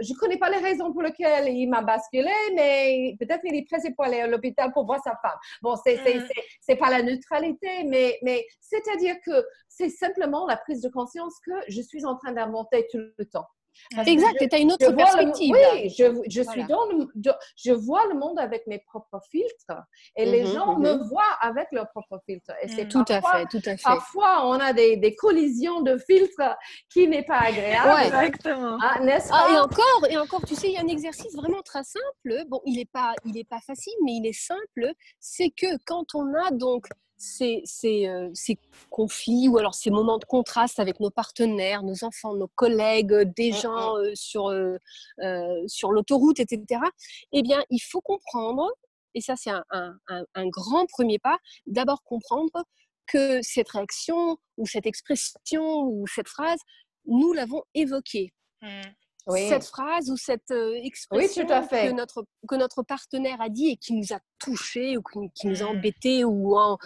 je 0.00 0.14
ne 0.14 0.18
connais 0.18 0.38
pas 0.38 0.48
les 0.48 0.58
raisons 0.58 0.92
pour 0.92 1.02
lesquelles 1.02 1.48
il 1.48 1.68
m'a 1.68 1.82
basculé, 1.82 2.32
mais 2.54 3.16
peut-être 3.18 3.42
il 3.44 3.54
est 3.54 3.66
pressé 3.68 3.92
pour 3.92 4.06
aller 4.06 4.20
à 4.20 4.26
l'hôpital 4.26 4.72
pour 4.72 4.86
voir 4.86 5.00
sa 5.02 5.14
femme. 5.20 5.38
Bon, 5.60 5.76
c'est 5.84 6.02
n'est 6.02 6.74
hmm. 6.74 6.78
pas 6.78 6.90
la 6.90 7.02
neutralité, 7.02 7.84
mais, 7.84 8.18
mais 8.22 8.46
c'est-à-dire 8.60 9.16
que 9.24 9.44
c'est 9.68 9.90
simplement 9.90 10.46
la 10.46 10.56
prise 10.56 10.80
de 10.80 10.88
conscience 10.88 11.34
que 11.44 11.52
je 11.68 11.82
suis 11.82 12.06
en 12.06 12.16
train 12.16 12.32
d'inventer 12.32 12.86
tout 12.90 12.98
le 13.18 13.24
temps. 13.26 13.46
Exact, 14.06 14.36
tu 14.38 14.54
as 14.54 14.58
une 14.58 14.72
autre 14.72 14.90
perspective. 14.92 15.54
oui, 15.54 15.88
je, 15.90 16.04
je 16.28 16.42
suis 16.42 16.64
dans 16.64 16.84
le, 16.86 17.06
je, 17.56 17.72
vois 17.72 18.06
le 18.06 18.14
monde 18.14 18.38
avec 18.38 18.66
mes 18.66 18.78
propres 18.78 19.20
filtres 19.30 19.82
et 20.16 20.26
les 20.26 20.44
mhm, 20.44 20.52
gens 20.52 20.78
me 20.78 20.94
mhm. 20.94 21.08
voient 21.08 21.36
avec 21.40 21.66
leurs 21.72 21.88
propres 21.90 22.20
filtres. 22.26 22.52
Et 22.62 22.68
c'est 22.68 22.88
tout 22.88 23.04
à 23.08 23.20
fait, 23.20 23.46
tout 23.50 23.62
à 23.64 23.76
fait. 23.76 23.82
Parfois, 23.82 24.46
on 24.46 24.54
a 24.54 24.72
des, 24.72 24.96
des 24.96 25.14
collisions 25.14 25.80
de 25.82 25.98
filtres 25.98 26.56
qui 26.92 27.08
n'est 27.08 27.24
pas 27.24 27.38
agréable. 27.38 28.02
Exactement. 28.04 28.78
Ah, 28.82 29.00
n'est-ce 29.00 29.28
ah, 29.32 29.46
pas? 29.46 29.54
et 29.54 29.58
encore, 29.58 30.06
et 30.10 30.18
encore, 30.18 30.44
tu 30.46 30.54
sais, 30.54 30.68
il 30.68 30.74
y 30.74 30.76
a 30.76 30.82
un 30.82 30.88
exercice 30.88 31.34
vraiment 31.34 31.62
très 31.62 31.84
simple. 31.84 32.44
Bon, 32.48 32.60
il 32.64 32.76
n'est 32.76 32.84
pas, 32.92 33.14
il 33.24 33.36
est 33.38 33.48
pas 33.48 33.60
facile, 33.66 33.94
mais 34.04 34.12
il 34.12 34.26
est 34.26 34.38
simple. 34.38 34.92
C'est 35.18 35.50
que 35.50 35.66
quand 35.86 36.14
on 36.14 36.32
a 36.34 36.50
donc 36.50 36.86
ces, 37.20 37.62
euh, 38.08 38.30
ces, 38.32 38.58
conflits 38.88 39.48
ou 39.48 39.58
alors 39.58 39.74
ces 39.74 39.90
moments 39.90 40.18
de 40.18 40.24
contraste 40.24 40.80
avec 40.80 41.00
nos 41.00 41.10
partenaires, 41.10 41.82
nos 41.82 42.02
enfants, 42.02 42.34
nos 42.34 42.48
collègues, 42.48 43.12
euh, 43.12 43.24
des 43.24 43.52
mmh, 43.52 43.56
gens 43.56 43.94
mmh. 43.94 44.00
Euh, 44.00 44.14
sur, 44.14 44.52
sur 45.66 45.92
l'autoroute, 45.92 46.40
etc., 46.40 46.80
eh 47.32 47.42
bien, 47.42 47.62
il 47.68 47.80
faut 47.80 48.00
comprendre, 48.00 48.70
et 49.14 49.20
ça 49.20 49.36
c'est 49.36 49.50
un, 49.50 49.64
un, 49.70 50.48
grand 50.48 50.86
premier 50.86 51.18
pas, 51.18 51.38
d'abord 51.66 52.02
comprendre 52.04 52.64
que 53.06 53.42
cette 53.42 53.68
réaction 53.68 54.38
ou 54.56 54.66
cette 54.66 54.86
expression 54.86 55.82
ou 55.82 56.06
cette 56.06 56.28
phrase, 56.28 56.60
nous 57.06 57.32
l'avons 57.32 57.62
évoquée. 57.74 58.32
Mmh 59.26 59.36
cette 59.48 59.66
phrase 59.66 60.10
ou 60.10 60.16
cette 60.16 60.50
expression 60.82 61.46
Que, 61.46 61.92
notre, 61.92 62.24
que 62.48 62.54
notre 62.54 62.82
partenaire 62.82 63.40
a 63.40 63.48
dit 63.48 63.68
et 63.68 63.76
qui 63.76 63.94
nous 63.94 64.12
a 64.12 64.18
touchés 64.38 64.96
ou 64.96 65.02
qui, 65.34 65.46
nous 65.46 65.62
a 65.62 65.66
mmh. 65.66 65.68
embêtés 65.68 66.24
ou 66.24 66.56
en, 66.56 66.78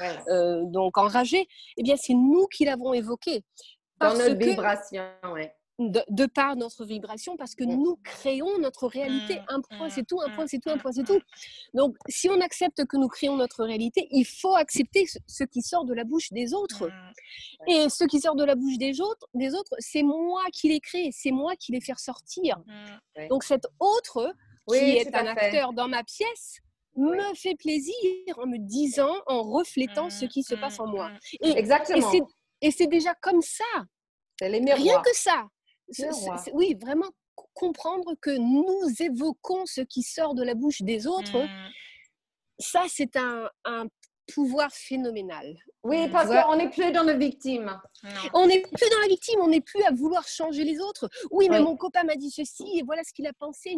donc 0.64 0.98
enragés, 0.98 1.46
eh 1.76 1.82
bien, 1.82 1.96
c'est 1.96 2.14
nous 2.14 2.46
qui 2.48 2.64
l'avons 2.64 2.92
évoqué. 2.92 3.44
Dans 4.00 4.14
notre 4.14 4.36
vibration, 4.36 5.04
oui 5.32 5.48
de, 5.78 6.26
par 6.26 6.56
notre 6.56 6.84
vibration 6.84 7.36
parce 7.36 7.54
que 7.54 7.64
nous 7.64 7.96
créons 8.04 8.58
notre 8.58 8.86
réalité. 8.86 9.36
Mmh, 9.40 9.44
un 9.48 9.60
point, 9.60 9.86
mmh, 9.88 9.90
c'est 9.90 10.06
tout, 10.06 10.20
un 10.20 10.30
point, 10.30 10.46
c'est 10.46 10.58
tout, 10.58 10.70
un 10.70 10.78
point, 10.78 10.92
c'est 10.92 11.04
tout. 11.04 11.20
Donc, 11.72 11.96
si 12.08 12.28
on 12.28 12.40
accepte 12.40 12.84
que 12.84 12.96
nous 12.96 13.08
créons 13.08 13.36
notre 13.36 13.64
réalité, 13.64 14.06
il 14.10 14.24
faut 14.24 14.54
accepter 14.54 15.06
ce, 15.26 15.44
qui 15.44 15.62
sort 15.62 15.84
de 15.84 15.94
la 15.94 16.04
bouche 16.04 16.32
des 16.32 16.54
autres. 16.54 16.86
Mmh, 16.86 17.70
Et 17.70 17.88
ce 17.88 18.04
qui 18.04 18.20
sort 18.20 18.36
de 18.36 18.44
la 18.44 18.54
bouche 18.54 18.78
des 18.78 19.00
autres, 19.00 19.26
des 19.34 19.54
autres 19.54 19.74
c'est 19.78 20.02
moi 20.02 20.42
qui 20.52 20.68
les 20.68 20.80
crée, 20.80 21.10
c'est 21.12 21.32
moi 21.32 21.56
qui 21.56 21.72
les 21.72 21.80
fais 21.80 21.92
ressortir. 21.92 22.56
Donc, 23.28 23.44
cet 23.44 23.66
autre 23.80 24.34
qui 24.68 24.76
est 24.76 25.14
un 25.14 25.26
acteur 25.26 25.72
dans 25.72 25.88
ma 25.88 26.04
pièce, 26.04 26.58
me 26.96 27.34
fait 27.34 27.56
plaisir 27.56 27.94
en 28.36 28.46
me 28.46 28.56
disant, 28.56 29.12
en 29.26 29.42
reflétant 29.42 30.10
ce 30.10 30.26
qui 30.26 30.44
se 30.44 30.54
passe 30.54 30.78
en 30.78 30.86
moi. 30.86 31.10
Et, 31.40 31.50
Exactement. 31.50 32.12
Et 32.60 32.70
c'est 32.70 32.86
déjà 32.86 33.14
comme 33.14 33.42
ça. 33.42 33.64
Rien 34.40 35.02
que 35.02 35.12
ça 35.12 35.48
oui, 36.52 36.76
vraiment 36.80 37.10
comprendre 37.54 38.14
que 38.20 38.30
nous 38.30 38.90
évoquons 39.00 39.66
ce 39.66 39.80
qui 39.80 40.02
sort 40.02 40.34
de 40.34 40.42
la 40.42 40.54
bouche 40.54 40.82
des 40.82 41.06
autres, 41.06 41.44
mmh. 41.44 41.70
ça 42.58 42.84
c'est 42.88 43.16
un, 43.16 43.50
pouvoir 44.32 44.70
phénoménal. 44.72 45.56
Oui, 45.82 46.08
parce 46.08 46.28
qu'on 46.28 46.56
n'est 46.56 46.70
plus 46.70 46.92
dans 46.92 47.02
la 47.02 47.14
victime. 47.14 47.78
On 48.32 48.46
n'est 48.46 48.60
plus 48.60 48.90
dans 48.90 49.00
la 49.00 49.08
victime, 49.08 49.40
on 49.40 49.48
n'est 49.48 49.60
plus 49.60 49.82
à 49.82 49.92
vouloir 49.92 50.26
changer 50.26 50.64
les 50.64 50.80
autres. 50.80 51.08
Oui, 51.30 51.48
mais 51.50 51.60
mon 51.60 51.76
copain 51.76 52.04
m'a 52.04 52.16
dit 52.16 52.30
ceci 52.30 52.64
et 52.78 52.82
voilà 52.82 53.02
ce 53.04 53.12
qu'il 53.12 53.26
a 53.26 53.32
pensé. 53.32 53.76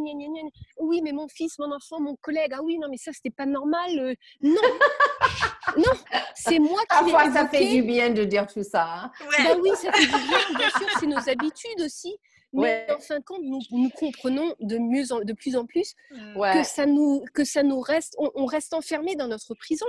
Oui, 0.78 1.00
mais 1.02 1.12
mon 1.12 1.28
fils, 1.28 1.58
mon 1.58 1.72
enfant, 1.72 2.00
mon 2.00 2.16
collègue, 2.16 2.52
ah 2.54 2.62
oui, 2.62 2.78
non, 2.78 2.88
mais 2.88 2.96
ça, 2.96 3.12
c'était 3.12 3.30
pas 3.30 3.46
normal. 3.46 3.98
Euh, 3.98 4.14
non, 4.40 4.54
non, 5.76 5.92
c'est 6.34 6.58
moi 6.58 6.80
qui 6.80 6.86
Parfois, 6.88 7.32
ça 7.32 7.48
fait 7.48 7.68
du 7.68 7.82
bien 7.82 8.10
de 8.10 8.24
dire 8.24 8.46
tout 8.46 8.62
ça. 8.62 8.86
Hein. 8.86 9.12
Bah 9.38 9.56
oui, 9.60 9.70
ça 9.74 9.92
fait 9.92 10.06
du 10.06 10.10
bien, 10.10 10.58
bien 10.58 10.70
sûr, 10.70 10.88
c'est 11.00 11.06
nos 11.06 11.28
habitudes 11.28 11.80
aussi. 11.80 12.16
Mais 12.62 12.86
en 12.90 13.00
fin 13.00 13.18
de 13.18 13.24
compte, 13.24 13.42
nous, 13.42 13.90
comprenons 13.90 14.54
de, 14.60 14.78
mieux 14.78 15.04
de 15.24 15.32
plus 15.32 15.56
en 15.56 15.66
plus 15.66 15.94
que, 16.10 16.62
ça 16.62 16.86
nous, 16.86 17.24
que 17.34 17.44
ça 17.44 17.62
nous 17.62 17.80
reste, 17.80 18.16
on, 18.18 18.46
reste 18.46 18.74
enfermé 18.74 19.16
dans 19.16 19.28
notre 19.28 19.54
prison. 19.54 19.86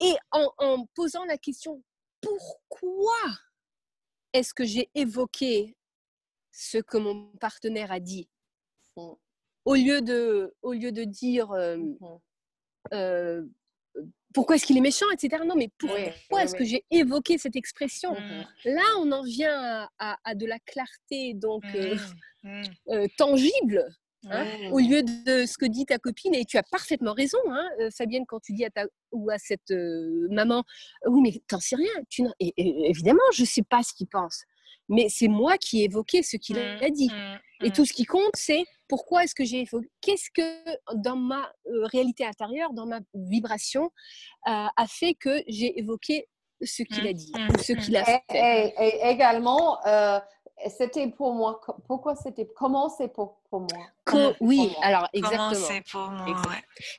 Et 0.00 0.14
en, 0.30 0.86
posant 0.94 1.24
la 1.24 1.38
question, 1.38 1.82
pourquoi 2.20 3.20
est-ce 4.32 4.54
que 4.54 4.64
j'ai 4.64 4.90
évoqué 4.94 5.76
ce 6.52 6.78
que 6.78 6.96
mon 6.96 7.30
partenaire 7.40 7.92
a 7.92 8.00
dit? 8.00 8.28
Mmh. 8.96 9.12
au, 9.66 9.74
lieu 9.74 10.00
de, 10.00 10.54
au 10.62 10.72
lieu 10.72 10.90
de 10.90 11.04
dire 11.04 11.52
euh, 11.52 11.76
mmh 11.76 11.98
euh, 12.92 13.42
pourquoi 14.36 14.56
est-ce 14.56 14.66
qu'il 14.66 14.76
est 14.76 14.82
méchant, 14.82 15.06
etc. 15.14 15.42
Non, 15.46 15.54
mais 15.56 15.70
pourquoi 15.78 16.42
est-ce 16.42 16.54
que 16.54 16.62
j'ai 16.66 16.84
évoqué 16.90 17.38
cette 17.38 17.56
expression? 17.56 18.12
Mmh 18.12 18.44
Là, 18.66 18.82
on 18.98 19.10
en 19.10 19.22
vient 19.22 19.88
à, 19.98 20.34
de 20.34 20.44
la 20.44 20.58
clarté 20.58 21.32
donc 21.32 21.64
euh, 21.74 21.96
euh, 22.90 23.06
tangible. 23.16 23.82
Hein, 24.28 24.44
au 24.72 24.80
lieu 24.80 25.02
de 25.02 25.46
ce 25.46 25.56
que 25.56 25.66
dit 25.66 25.86
ta 25.86 25.98
copine, 25.98 26.34
et 26.34 26.44
tu 26.44 26.58
as 26.58 26.64
parfaitement 26.64 27.12
raison, 27.14 27.38
hein, 27.48 27.64
euh, 27.80 27.90
Fabienne, 27.96 28.24
quand 28.26 28.40
tu 28.40 28.52
dis 28.52 28.64
à 28.64 28.70
ta 28.70 28.84
ou 29.12 29.30
à 29.30 29.38
cette 29.38 29.72
maman, 30.30 30.64
oui, 31.06 31.20
mais 31.22 31.42
t'en 31.48 31.60
sais 31.60 31.76
rien. 31.76 31.92
Tu 32.10 32.22
et, 32.40 32.52
évidemment, 32.90 33.20
je 33.32 33.44
sais 33.44 33.62
pas 33.62 33.82
ce 33.82 33.94
qu'il 33.94 34.08
pense, 34.08 34.42
mais 34.88 35.08
c'est 35.08 35.28
moi 35.28 35.58
qui 35.58 35.82
ai 35.82 35.84
évoqué 35.84 36.22
ce 36.22 36.36
qu'il 36.36 36.58
a 36.58 36.90
dit. 36.90 37.10
Et 37.62 37.70
tout 37.70 37.86
ce 37.86 37.92
qui 37.92 38.04
compte, 38.04 38.34
c'est 38.34 38.64
pourquoi 38.88 39.24
est-ce 39.24 39.34
que 39.34 39.44
j'ai 39.44 39.62
évoqué 39.62 39.88
Qu'est-ce 40.00 40.30
que 40.30 40.94
dans 40.94 41.16
ma 41.16 41.50
euh, 41.66 41.86
réalité 41.86 42.24
intérieure, 42.24 42.72
dans 42.72 42.86
ma 42.86 43.00
vibration, 43.14 43.90
euh, 44.46 44.66
a 44.76 44.86
fait 44.86 45.14
que 45.14 45.42
j'ai 45.48 45.78
évoqué 45.78 46.28
ce 46.62 46.82
qu'il 46.82 47.06
a 47.06 47.10
mmh, 47.10 47.14
dit 47.14 47.32
mmh, 47.34 47.58
ce 47.58 47.72
qu'il 47.72 47.96
a 47.96 48.02
mmh. 48.02 48.04
fait 48.04 48.22
Et, 48.30 49.10
également, 49.10 49.84
euh, 49.86 50.20
c'était 50.68 51.08
pour 51.08 51.34
moi. 51.34 51.60
Pourquoi 51.86 52.14
c'était 52.14 52.48
Comment 52.56 52.88
c'est 52.88 53.08
pour, 53.08 53.40
pour 53.50 53.60
moi? 53.60 54.34
Oui, 54.40 54.74
alors 54.82 55.08
exactement. 55.12 55.50
Comment 55.50 55.66
c'est 55.66 55.82
pour 55.90 56.08
moi 56.10 56.36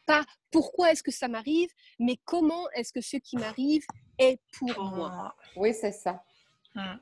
Pas 0.05 0.23
pourquoi 0.51 0.91
est-ce 0.91 1.03
que 1.03 1.11
ça 1.11 1.27
m'arrive, 1.27 1.69
mais 1.99 2.17
comment 2.25 2.69
est-ce 2.75 2.93
que 2.93 3.01
ce 3.01 3.17
qui 3.17 3.37
m'arrive 3.37 3.83
est 4.19 4.39
pour, 4.57 4.83
moi. 4.83 5.35
Oui, 5.55 5.73
c'est 5.73 5.91
ça. 5.91 6.23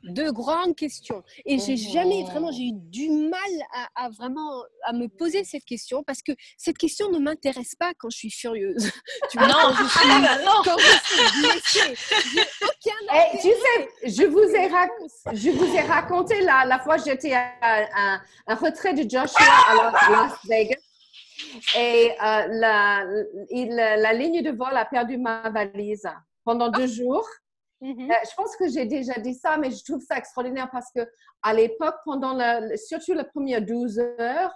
De 0.03 0.29
grandes 0.31 0.75
questions. 0.75 1.23
Et 1.45 1.59
j'ai 1.59 1.77
jamais 1.77 2.23
vraiment, 2.23 2.51
j'ai 2.51 2.63
eu 2.63 2.73
du 2.73 3.09
mal 3.09 3.39
à, 3.95 4.09
vraiment 4.09 4.63
à 4.83 4.93
me 4.93 5.07
poser 5.07 5.43
cette 5.43 5.65
question 5.65 6.03
parce 6.03 6.21
que 6.21 6.31
cette 6.57 6.77
question 6.77 7.09
ne 7.11 7.19
m'intéresse 7.19 7.75
pas 7.75 7.93
quand 7.97 8.09
je 8.09 8.17
suis 8.17 8.31
furieuse. 8.31 8.91
tu 9.31 9.37
vois, 9.37 9.47
non, 9.47 9.53
quand 9.53 9.83
je 9.83 9.99
suis, 9.99 10.09
ah, 10.09 10.37
non. 10.43 10.61
Quand 10.63 10.77
je 10.77 10.85
tu 13.41 13.49
sais, 13.49 13.89
je 14.03 14.25
vous 14.25 14.39
ai, 14.39 14.69
je 15.35 15.49
vous 15.49 15.75
ai 15.75 15.81
raconté 15.81 16.41
la, 16.41 16.65
la 16.65 16.79
fois 16.79 16.97
j'étais 16.97 17.33
à, 17.33 18.19
un 18.47 18.55
retrait 18.55 18.93
de 18.93 19.01
Joshua 19.09 19.45
à 19.69 19.75
Las 20.09 20.33
Vegas. 20.47 20.79
Et 21.77 22.11
euh, 22.11 22.47
la, 22.49 23.05
la, 23.97 24.13
ligne 24.13 24.41
de 24.41 24.51
vol 24.51 24.75
a 24.75 24.85
perdu 24.85 25.17
ma 25.17 25.49
valise 25.49 26.07
pendant 26.43 26.69
deux 26.69 26.87
jours. 26.87 27.27
Mm-hmm. 27.85 28.11
Euh, 28.11 28.15
je 28.23 28.35
pense 28.35 28.55
que 28.55 28.67
j'ai 28.67 28.85
déjà 28.85 29.13
dit 29.19 29.35
ça, 29.35 29.57
mais 29.57 29.69
je 29.69 29.83
trouve 29.83 30.01
ça 30.01 30.17
extraordinaire 30.17 30.69
parce 30.71 30.91
que 30.95 31.01
à 31.43 31.53
l'époque, 31.53 31.95
pendant 32.03 32.33
la, 32.33 32.75
surtout 32.77 33.13
les 33.13 33.23
premières 33.23 33.61
12 33.61 33.99
heures, 33.99 34.51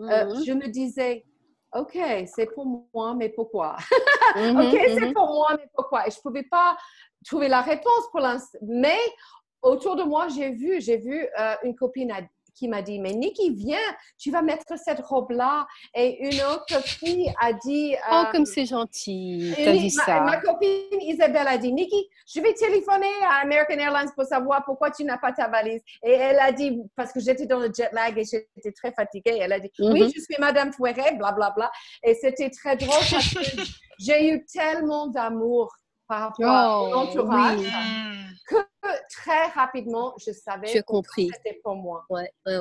euh, 0.00 0.04
mm-hmm. 0.04 0.46
je 0.46 0.52
me 0.52 0.68
disais, 0.68 1.24
OK, 1.74 1.98
c'est 2.26 2.52
pour 2.54 2.66
moi, 2.92 3.14
mais 3.14 3.30
pourquoi? 3.30 3.76
Mm-hmm, 4.34 4.68
OK, 4.74 4.80
c'est 4.98 5.12
pour 5.12 5.26
moi, 5.26 5.56
mais 5.56 5.68
pourquoi? 5.74 6.06
Et 6.06 6.10
je 6.10 6.18
ne 6.18 6.22
pouvais 6.22 6.42
pas 6.42 6.76
trouver 7.24 7.48
la 7.48 7.62
réponse 7.62 8.10
pour 8.10 8.20
l'instant. 8.20 8.58
Mais 8.62 8.98
autour 9.62 9.96
de 9.96 10.02
moi, 10.02 10.28
j'ai 10.28 10.50
vu, 10.50 10.80
j'ai 10.80 10.98
vu 10.98 11.26
une 11.64 11.74
copine 11.74 12.12
qui 12.56 12.68
m'a 12.68 12.82
dit, 12.82 12.98
mais 12.98 13.12
Nikki, 13.12 13.54
viens, 13.54 13.78
tu 14.18 14.30
vas 14.30 14.42
mettre 14.42 14.64
cette 14.78 15.00
robe-là. 15.00 15.66
Et 15.94 16.26
une 16.26 16.40
autre 16.42 16.82
fille 16.84 17.32
a 17.40 17.52
dit... 17.52 17.94
oh, 18.10 18.24
comme 18.32 18.42
euh, 18.42 18.44
c'est 18.44 18.66
gentil, 18.66 19.52
tu 19.54 19.72
dit 19.72 19.94
ma, 19.96 20.04
ça. 20.04 20.20
Ma 20.20 20.40
copine 20.40 21.00
Isabelle 21.00 21.46
a 21.46 21.58
dit, 21.58 21.72
Nikki, 21.72 22.08
je 22.26 22.40
vais 22.40 22.54
téléphoner 22.54 23.12
à 23.24 23.42
American 23.42 23.78
Airlines 23.78 24.10
pour 24.14 24.24
savoir 24.24 24.64
pourquoi 24.64 24.90
tu 24.90 25.04
n'as 25.04 25.18
pas 25.18 25.32
ta 25.32 25.48
valise. 25.48 25.82
Et 26.02 26.12
elle 26.12 26.38
a 26.38 26.52
dit, 26.52 26.80
parce 26.96 27.12
que 27.12 27.20
j'étais 27.20 27.46
dans 27.46 27.58
le 27.58 27.70
jet 27.72 27.90
lag 27.92 28.18
et 28.18 28.24
j'étais 28.24 28.72
très 28.72 28.92
fatiguée, 28.92 29.38
elle 29.40 29.52
a 29.52 29.60
dit, 29.60 29.70
oui, 29.78 30.02
mhm. 30.02 30.10
je 30.14 30.20
suis 30.20 30.36
Madame 30.38 30.72
Foueret, 30.72 31.14
blablabla. 31.16 31.36
Bla, 31.36 31.50
bla. 31.50 31.70
Et 32.02 32.14
c'était 32.14 32.50
très 32.50 32.76
drôle 32.76 33.04
parce 33.10 33.34
que 33.34 33.40
j'ai 33.98 34.30
eu 34.30 34.44
tellement 34.46 35.06
d'amour 35.08 35.72
par 36.08 36.20
rapport 36.20 36.48
à 36.48 36.82
oh, 36.82 36.90
l'entourage 36.90 37.60
que 38.48 38.56
très 39.10 39.46
rapidement, 39.48 40.14
je 40.18 40.32
savais 40.32 40.66
que 40.66 40.72
c'était 41.32 41.60
pour 41.62 41.76
moi. 41.76 42.06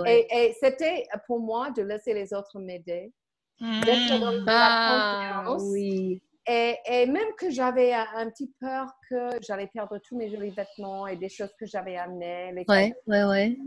Et, 0.08 0.56
c'était 0.60 1.08
pour 1.28 1.40
moi 1.40 1.72
de 1.72 1.82
laisser 1.84 2.14
les 2.14 2.34
autres 2.34 2.60
m'aider, 2.60 3.12
mmh. 3.60 3.82
d'être 3.82 4.20
dans 4.20 4.32
la 4.32 4.44
ah, 4.48 5.44
confiance. 5.46 5.64
Oui. 5.72 6.22
Et, 6.48 6.78
et, 6.86 7.06
même 7.08 7.34
que 7.38 7.50
j'avais 7.50 7.94
un, 7.94 8.30
petit 8.30 8.54
peur 8.60 8.88
que 9.10 9.30
j'allais 9.42 9.68
perdre 9.68 9.98
tous 9.98 10.16
mes 10.16 10.30
jolis 10.30 10.52
vêtements 10.52 11.08
et 11.08 11.16
des 11.16 11.30
choses 11.30 11.54
que 11.60 11.66
j'avais 11.66 11.98
amenées. 11.98 12.52
Les 12.52 12.66
ouais, 12.68 12.94
ouais, 13.08 13.24
ouais. 13.24 13.58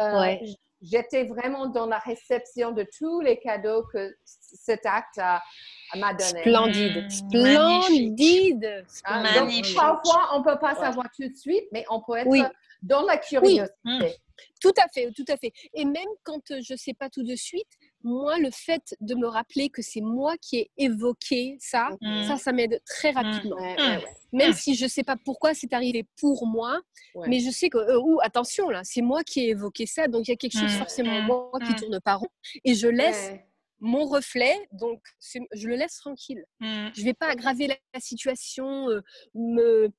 Euh, 0.00 0.36
j'étais 0.84 1.24
vraiment 1.24 1.66
dans 1.66 1.86
la 1.86 1.98
réception 1.98 2.72
de 2.72 2.86
tous 2.96 3.20
les 3.20 3.38
cadeaux 3.38 3.84
que 3.92 4.14
cet 4.24 4.86
acte 4.86 5.18
m'a 5.96 6.14
donné. 6.14 6.42
Splendide, 6.42 7.10
splendide. 7.10 8.84
Ah, 9.04 9.22
donc, 9.40 9.74
parfois, 9.74 10.30
on 10.34 10.40
ne 10.40 10.44
peut 10.44 10.58
pas 10.58 10.74
savoir 10.74 11.06
tout 11.16 11.28
de 11.28 11.36
suite, 11.36 11.64
mais 11.72 11.84
on 11.90 12.00
peut 12.02 12.16
être 12.16 12.52
dans 12.82 13.02
la 13.02 13.16
curiosité. 13.16 13.70
Mm. 13.84 14.04
Tout 14.60 14.72
à 14.78 14.88
fait, 14.92 15.10
tout 15.12 15.24
à 15.28 15.36
fait. 15.36 15.52
Et 15.74 15.84
même 15.84 16.08
quand 16.22 16.40
je 16.48 16.72
ne 16.72 16.78
sais 16.78 16.94
pas 16.94 17.08
tout 17.08 17.22
de 17.22 17.36
suite, 17.36 17.68
moi, 18.04 18.38
le 18.38 18.50
fait 18.50 18.94
de 19.00 19.14
me 19.14 19.26
rappeler 19.26 19.70
que 19.70 19.82
c'est 19.82 20.00
moi 20.00 20.36
qui 20.40 20.58
ai 20.58 20.70
évoqué 20.76 21.56
ça, 21.58 21.88
mm. 22.00 22.24
ça, 22.28 22.36
ça 22.36 22.52
m'aide 22.52 22.80
très 22.86 23.12
mm. 23.12 23.16
rapidement. 23.16 23.56
Même 24.32 24.52
si 24.52 24.74
je 24.74 24.84
ne 24.84 24.88
sais 24.88 25.02
pas 25.02 25.16
pourquoi 25.16 25.54
c'est 25.54 25.72
arrivé 25.72 26.06
pour 26.20 26.46
moi, 26.46 26.80
mais 27.26 27.40
je 27.40 27.50
sais 27.50 27.68
que, 27.68 27.78
euh, 27.78 28.00
ou 28.00 28.18
attention, 28.22 28.68
là, 28.68 28.82
c'est 28.84 29.02
moi 29.02 29.22
qui 29.24 29.40
ai 29.40 29.48
évoqué 29.50 29.86
ça, 29.86 30.06
donc 30.08 30.28
il 30.28 30.32
y 30.32 30.34
a 30.34 30.36
quelque 30.36 30.58
chose 30.58 30.72
forcément 30.72 31.20
moi 31.22 31.50
qui 31.66 31.74
tourne 31.74 32.00
par 32.00 32.20
rond, 32.20 32.28
et 32.64 32.74
je 32.74 32.88
laisse 32.88 33.32
mon 33.84 34.06
reflet, 34.06 34.56
donc 34.72 35.02
je 35.20 35.68
le 35.68 35.76
laisse 35.76 35.96
tranquille. 35.96 36.42
Mmh. 36.60 36.88
Je 36.94 37.00
ne 37.00 37.04
vais 37.04 37.12
pas 37.12 37.28
aggraver 37.28 37.66
la, 37.66 38.00
situation, 38.00 38.88
euh, 38.88 39.02
me, 39.34 39.92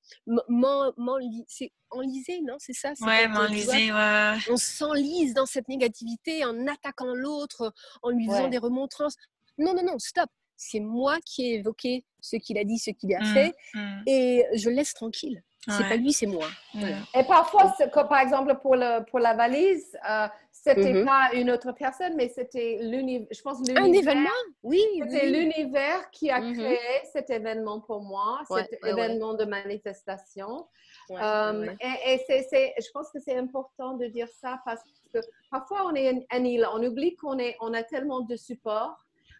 enliser, 1.91 2.41
non 2.41 2.55
C'est 2.57 2.73
ça 2.73 2.93
Ouais, 3.01 3.27
m'enliser, 3.27 3.93
ouais. 3.93 4.33
On 4.49 4.57
s'enlise 4.57 5.35
dans 5.35 5.45
cette 5.45 5.67
négativité 5.69 6.43
en 6.45 6.67
attaquant 6.67 7.13
l'autre, 7.13 7.73
en 8.01 8.09
lui 8.09 8.25
faisant 8.27 8.47
des 8.47 8.57
remontrances. 8.57 9.15
Non, 9.59 9.75
non, 9.75 9.83
non, 9.83 9.99
stop. 9.99 10.29
C'est 10.57 10.79
moi 10.79 11.17
qui 11.23 11.45
ai 11.45 11.55
évoqué 11.55 12.05
ce 12.21 12.37
qu'il 12.37 12.57
a 12.57 12.63
dit, 12.63 12.79
ce 12.79 12.89
qu'il 12.89 13.13
a 13.13 13.19
mmh, 13.19 13.33
fait, 13.33 13.53
mmh. 13.73 14.01
et 14.07 14.45
je 14.55 14.69
le 14.69 14.77
laisse 14.77 14.93
tranquille. 14.93 15.43
C'est 15.67 15.87
pas 15.87 15.95
lui, 15.95 16.13
c'est 16.13 16.27
moi. 16.27 16.47
Et 16.75 17.23
parfois, 17.27 17.75
par 17.91 18.19
exemple, 18.19 18.55
pour, 18.61 18.75
le, 18.75 19.03
pour 19.05 19.19
la 19.19 19.33
valise, 19.33 19.97
euh, 20.09 20.27
c'était 20.65 20.93
mm-hmm. 20.93 21.05
pas 21.05 21.29
une 21.33 21.51
autre 21.51 21.73
personne, 21.73 22.15
mais 22.15 22.27
c'était 22.27 22.79
l'univers. 22.81 23.27
Je 23.31 23.41
pense 23.43 23.59
Un 23.69 23.93
événement, 23.93 24.29
oui. 24.63 24.81
C'était 24.99 25.27
l'univers 25.27 26.09
qui 26.09 26.31
a 26.31 26.41
mm-hmm. 26.41 26.53
créé 26.55 26.79
cet 27.13 27.29
événement 27.29 27.81
pour 27.81 28.01
moi, 28.01 28.41
cet 28.49 28.83
événement 28.83 29.35
de 29.35 29.45
manifestation. 29.45 30.65
Euh, 31.11 31.67
et, 32.07 32.19
c'est, 32.27 32.73
je 32.79 32.91
pense 32.91 33.11
que 33.11 33.19
c'est 33.19 33.37
important 33.37 33.93
de 33.95 34.07
dire 34.07 34.27
ça 34.41 34.59
parce 34.65 34.81
que 35.13 35.19
parfois 35.51 35.85
on 35.85 35.93
est 35.93 36.25
un 36.31 36.43
île, 36.43 36.67
on 36.73 36.81
oublie 36.81 37.15
qu'on 37.15 37.37
est, 37.37 37.55
on 37.61 37.71
a 37.75 37.83
tellement 37.83 38.21
de 38.21 38.35
support. 38.35 38.97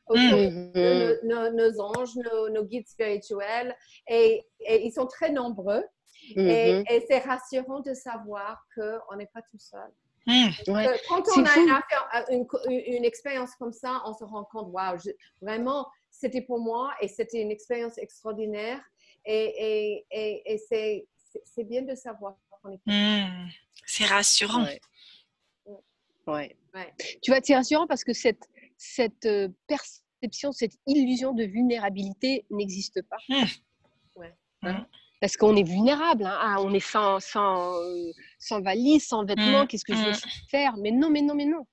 Mm-hmm. 0.08 1.26
nos, 1.26 1.82
anges, 1.82 2.16
nos, 2.52 2.64
guides 2.64 2.88
spirituels, 2.88 3.76
et, 4.08 4.46
ils 4.60 4.92
sont 4.92 5.08
très 5.08 5.32
nombreux. 5.32 5.84
Et, 6.36 6.84
et 6.88 7.06
c'est 7.10 7.18
rassurant 7.20 7.80
de 7.80 7.96
savoir 7.96 8.64
qu'on 8.76 9.16
n'est 9.16 9.26
pas 9.34 9.42
tout 9.42 9.58
seul. 9.58 9.92
Mmh. 10.28 10.50
Quand 11.08 11.24
on 11.38 11.46
a 11.46 12.26
une, 12.32 12.48
une, 12.68 13.06
expérience 13.06 13.56
comme 13.56 13.74
ça, 13.74 14.02
on 14.06 14.14
se 14.14 14.24
rend 14.24 14.44
compte, 14.46 14.72
waouh, 14.72 14.98
vraiment, 15.42 15.88
c'était 16.10 16.42
pour 16.42 16.60
moi 16.60 16.94
et 17.00 17.08
c'était 17.08 17.42
une 17.42 17.52
expérience 17.52 17.98
extraordinaire. 17.98 18.82
Et, 19.26 20.04
et, 20.12 20.54
et, 20.54 21.06
c'est 21.44 21.64
bien 21.64 21.84
de 21.84 21.96
savoir 21.96 22.36
qu'on 22.62 22.72
est. 22.72 22.80
Mmh. 22.86 23.50
C'est 23.86 24.06
rassurant. 24.06 24.66
Ouais. 26.28 26.58
Ouais. 26.74 26.94
Tu 27.22 27.30
vois, 27.30 27.40
c'est 27.44 27.56
rassurant 27.56 27.86
parce 27.86 28.04
que 28.04 28.14
cette, 28.14 28.50
cette 28.78 29.26
euh, 29.26 29.50
perception, 29.68 30.52
cette 30.52 30.74
illusion 30.88 31.34
de 31.34 31.44
vulnérabilité 31.44 32.46
n'existe 32.50 33.02
pas. 33.04 33.18
Mmh. 33.30 33.44
Ouais. 34.16 34.34
Hein? 34.64 34.88
parce 35.22 35.38
qu'on 35.38 35.56
est 35.56 35.68
vulnérable, 35.68 36.26
hein. 36.26 36.38
ah, 36.40 36.58
on 36.60 36.74
est 36.74 36.80
sans, 36.80 37.20
sans, 37.20 37.74
euh, 37.82 38.12
sans 38.46 38.62
valise, 38.62 39.08
sans 39.08 39.26
vêtements, 39.26 39.64
mmh, 39.64 39.68
qu'est-ce 39.68 39.86
que 39.86 39.96
je 39.96 40.04
vais 40.04 40.12
mmh. 40.12 40.50
faire? 40.50 40.78
Mais 40.78 40.92
non, 40.92 41.10
mais 41.10 41.22
non, 41.22 41.36
mais 41.36 41.46
non. 41.46 41.66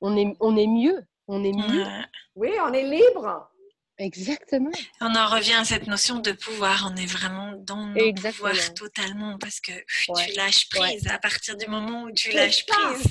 On 0.00 0.16
est, 0.16 0.36
on 0.40 0.56
est 0.56 0.66
mieux, 0.66 1.02
on 1.26 1.42
est 1.44 1.52
mieux. 1.52 1.84
Oui, 2.36 2.50
on 2.64 2.72
est 2.72 2.84
libre. 2.84 3.48
Exactement. 3.98 4.70
On 5.00 5.14
en 5.14 5.26
revient 5.26 5.54
à 5.54 5.64
cette 5.64 5.86
notion 5.86 6.18
de 6.18 6.32
pouvoir. 6.32 6.90
On 6.90 6.96
est 6.96 7.06
vraiment 7.06 7.52
dans 7.58 7.86
le 7.88 8.12
pouvoir 8.30 8.74
totalement 8.74 9.36
parce 9.38 9.60
que 9.60 9.72
tu 9.96 10.32
lâches 10.34 10.68
prise 10.70 11.06
à 11.08 11.18
partir 11.18 11.56
du 11.56 11.66
moment 11.68 12.04
où 12.04 12.12
tu 12.12 12.32
lâches 12.32 12.64
prise. 12.66 13.04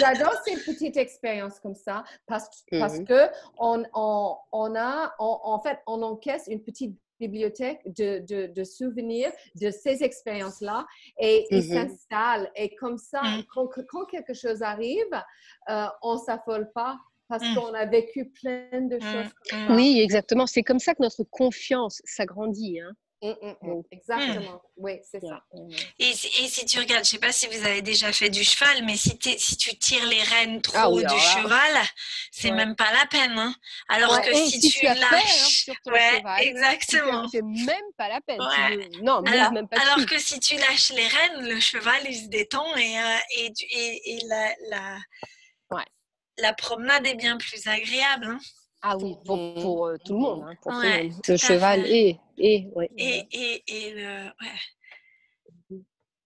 J'adore 0.00 0.34
ces 0.44 0.56
petites 0.64 0.96
expériences 0.96 1.60
comme 1.60 1.76
ça 1.76 2.04
parce, 2.26 2.48
parce 2.70 2.98
mmh 2.98 3.04
que 3.04 3.28
on, 3.58 3.84
on, 3.94 4.36
on 4.52 4.74
a, 4.74 5.14
en 5.18 5.62
fait, 5.62 5.78
on 5.86 6.02
encaisse 6.02 6.44
une 6.48 6.62
petite 6.62 6.94
bibliothèque 7.20 7.80
de, 7.86 8.46
de, 8.46 8.64
souvenirs 8.64 9.30
de 9.60 9.70
ces 9.70 10.02
expériences-là 10.02 10.86
et 11.20 11.46
ils 11.50 11.62
s'installent. 11.62 12.50
Et 12.56 12.74
comme 12.76 12.98
ça, 12.98 13.22
mm. 13.22 13.44
quand, 13.52 14.04
quelque 14.10 14.34
chose 14.34 14.62
arrive, 14.62 15.04
euh, 15.68 15.86
on 16.02 16.14
ne 16.14 16.18
s'affole 16.18 16.70
pas 16.74 16.98
parce 17.28 17.44
mm. 17.44 17.54
qu'on 17.54 17.74
a 17.74 17.86
vécu 17.86 18.30
plein 18.30 18.68
de 18.72 18.96
mm. 18.96 19.00
choses. 19.00 19.32
Oui, 19.70 20.00
exactement. 20.00 20.46
C'est 20.46 20.62
comme 20.62 20.78
ça 20.78 20.94
que 20.94 21.02
notre 21.02 21.24
confiance 21.24 22.00
s'agrandit. 22.04 22.80
Hein. 22.80 22.92
Mmh, 23.20 23.30
mmh, 23.30 23.54
mmh. 23.62 23.82
Exactement, 23.90 24.62
oui, 24.76 25.00
c'est 25.02 25.20
ça. 25.20 25.42
Et, 25.98 26.12
si 26.12 26.64
tu 26.66 26.78
regardes, 26.78 27.04
je 27.04 27.16
ne 27.16 27.18
sais 27.18 27.18
pas 27.18 27.32
si 27.32 27.48
vous 27.48 27.66
avez 27.66 27.82
déjà 27.82 28.12
fait 28.12 28.30
du 28.30 28.44
cheval, 28.44 28.84
mais 28.84 28.96
si, 28.96 29.18
si 29.38 29.56
tu 29.56 29.76
tires 29.76 30.06
les 30.06 30.22
rênes 30.22 30.60
ah 30.74 30.82
trop 30.82 31.00
du 31.00 31.08
cheval, 31.08 31.84
c'est 32.30 32.52
même 32.52 32.76
pas 32.76 32.92
la 32.92 33.06
peine. 33.06 33.36
Hein. 33.36 33.52
Alors 33.88 34.20
que 34.20 34.32
si, 34.32 34.60
tu, 34.60 34.86
hein, 34.86 34.94
lâches, 34.94 35.68
ouais, 35.86 36.22
exactement, 36.42 37.26
c'est 37.28 37.42
même 37.42 37.90
pas 37.96 38.08
la 38.08 38.20
peine. 38.20 38.38
Non, 39.02 39.20
alors, 39.24 39.52
même 39.52 39.66
pas 39.66 39.80
alors 39.80 40.06
que 40.06 40.18
si 40.18 40.38
tu 40.38 40.54
lâches 40.56 40.90
les 40.90 41.08
rênes, 41.08 41.48
le 41.48 41.58
cheval 41.58 42.00
il 42.08 42.16
se 42.16 42.28
détend 42.28 42.76
et, 42.76 43.00
euh, 43.00 43.16
et, 43.36 43.52
et, 44.14 44.18
la, 44.28 44.54
la, 44.68 44.98
la 46.38 46.52
promenade 46.52 47.04
est 47.04 47.16
bien 47.16 47.36
plus 47.36 47.66
agréable. 47.66 48.26
Hein. 48.26 48.38
Ah 48.80 48.96
oui, 48.96 49.16
pour, 49.24 49.86
euh, 49.86 49.96
tout 50.04 50.14
le 50.14 50.20
monde, 50.20 50.44
hein, 50.44 50.54
pour 50.62 50.72
le 50.72 51.36
cheval 51.36 51.84
et 51.86 52.18
et, 52.38 52.68
et, 52.96 53.62
et, 53.66 53.90
le, 53.94 54.30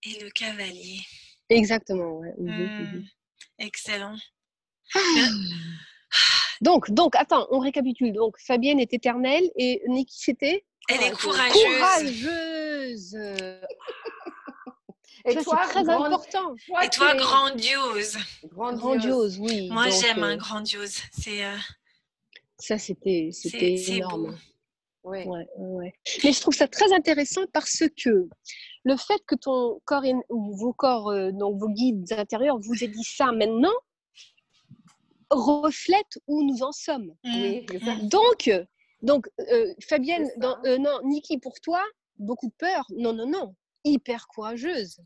et 0.02 0.20
le 0.22 0.30
cavalier. 0.30 1.00
Exactement, 1.48 2.18
ouais. 2.18 2.34
Mhm, 2.38 2.50
mmh, 2.50 2.96
mhm. 2.96 3.04
Excellent. 3.58 4.16
Ah. 4.94 4.98
Donc, 6.60 6.90
donc, 6.92 7.16
attends, 7.16 7.48
on 7.50 7.58
récapitule. 7.58 8.12
Donc, 8.12 8.36
Fabienne 8.38 8.78
est 8.78 8.92
éternelle 8.94 9.50
et 9.56 9.82
Niki, 9.88 10.16
c'était 10.16 10.64
Elle 10.88 11.02
est 11.02 11.10
courageuse. 11.10 11.52
Courageuse. 11.54 13.16
Et 15.24 15.36
toi, 15.36 15.60
très 15.68 15.88
important. 15.88 16.54
et 16.82 16.88
toi, 16.88 17.14
grandiose. 17.14 18.16
Grandiose, 18.44 19.38
oui. 19.38 19.70
Moi, 19.70 19.88
j'aime 19.88 20.22
un 20.22 20.36
grandiose. 20.36 21.00
C'est. 21.12 21.42
Ça, 22.62 22.78
c'était 22.78 23.30
énorme. 23.88 24.38
Ouais, 25.02 25.26
ouais. 25.26 25.92
Mais 26.22 26.32
je 26.32 26.40
trouve 26.40 26.54
ça 26.54 26.68
très 26.68 26.92
intéressant 26.92 27.40
parce 27.52 27.82
que 27.96 28.28
le 28.84 28.96
fait 28.96 29.20
que 29.26 29.34
ton 29.34 29.80
corps 29.84 30.04
ou 30.28 30.56
vos 30.56 30.72
corps, 30.72 31.08
euh, 31.08 31.32
donc 31.32 31.58
vos 31.58 31.68
guides 31.68 32.12
intérieurs, 32.12 32.60
vous 32.60 32.84
aient 32.84 32.88
dit 32.88 33.02
ça 33.02 33.32
maintenant, 33.32 33.74
reflète 35.28 36.20
où 36.28 36.44
nous 36.44 36.62
en 36.62 36.70
sommes. 36.70 37.16
Oui, 37.24 37.66
donc, 38.02 38.48
donc 39.02 39.28
euh, 39.50 39.74
Fabienne, 39.80 40.30
dans, 40.36 40.56
euh, 40.64 40.78
non, 40.78 41.00
Niki, 41.02 41.38
pour 41.38 41.58
toi, 41.60 41.82
beaucoup 42.20 42.46
de 42.46 42.54
peur. 42.56 42.86
Non, 42.96 43.12
non, 43.12 43.28
non, 43.28 43.56
hyper 43.82 44.28
courageuse. 44.28 45.00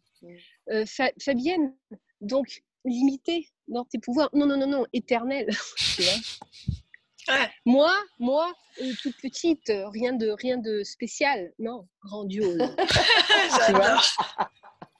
Fabienne, 1.18 1.74
donc 2.20 2.62
limitée 2.84 3.48
dans 3.66 3.86
tes 3.86 3.98
pouvoirs. 3.98 4.28
Non, 4.34 4.44
non, 4.44 4.58
non, 4.58 4.66
non, 4.66 4.86
éternelle. 4.92 5.48
Moi, 7.64 7.92
moi, 8.18 8.52
toute 9.02 9.16
petite, 9.20 9.72
rien 9.92 10.12
de, 10.12 10.30
rien 10.30 10.58
de 10.58 10.82
spécial. 10.82 11.52
Non, 11.58 11.86
grandiose. 12.04 12.74
tu 13.66 13.72
vois 13.72 14.00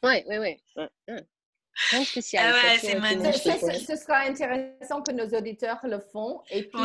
Ouais, 0.03 0.25
ouais, 0.29 0.39
ouais. 0.39 1.27
Spécial. 2.05 2.55
Ah 2.55 2.69
ouais, 2.69 2.79
c'est 2.79 2.99
magnifique. 2.99 3.53
Ce, 3.87 3.97
sera 3.97 4.21
intéressant 4.21 5.03
que 5.03 5.13
nos 5.13 5.27
auditeurs 5.37 5.79
le 5.85 6.01
font. 6.01 6.41
Et 6.51 6.63
puis, 6.63 6.81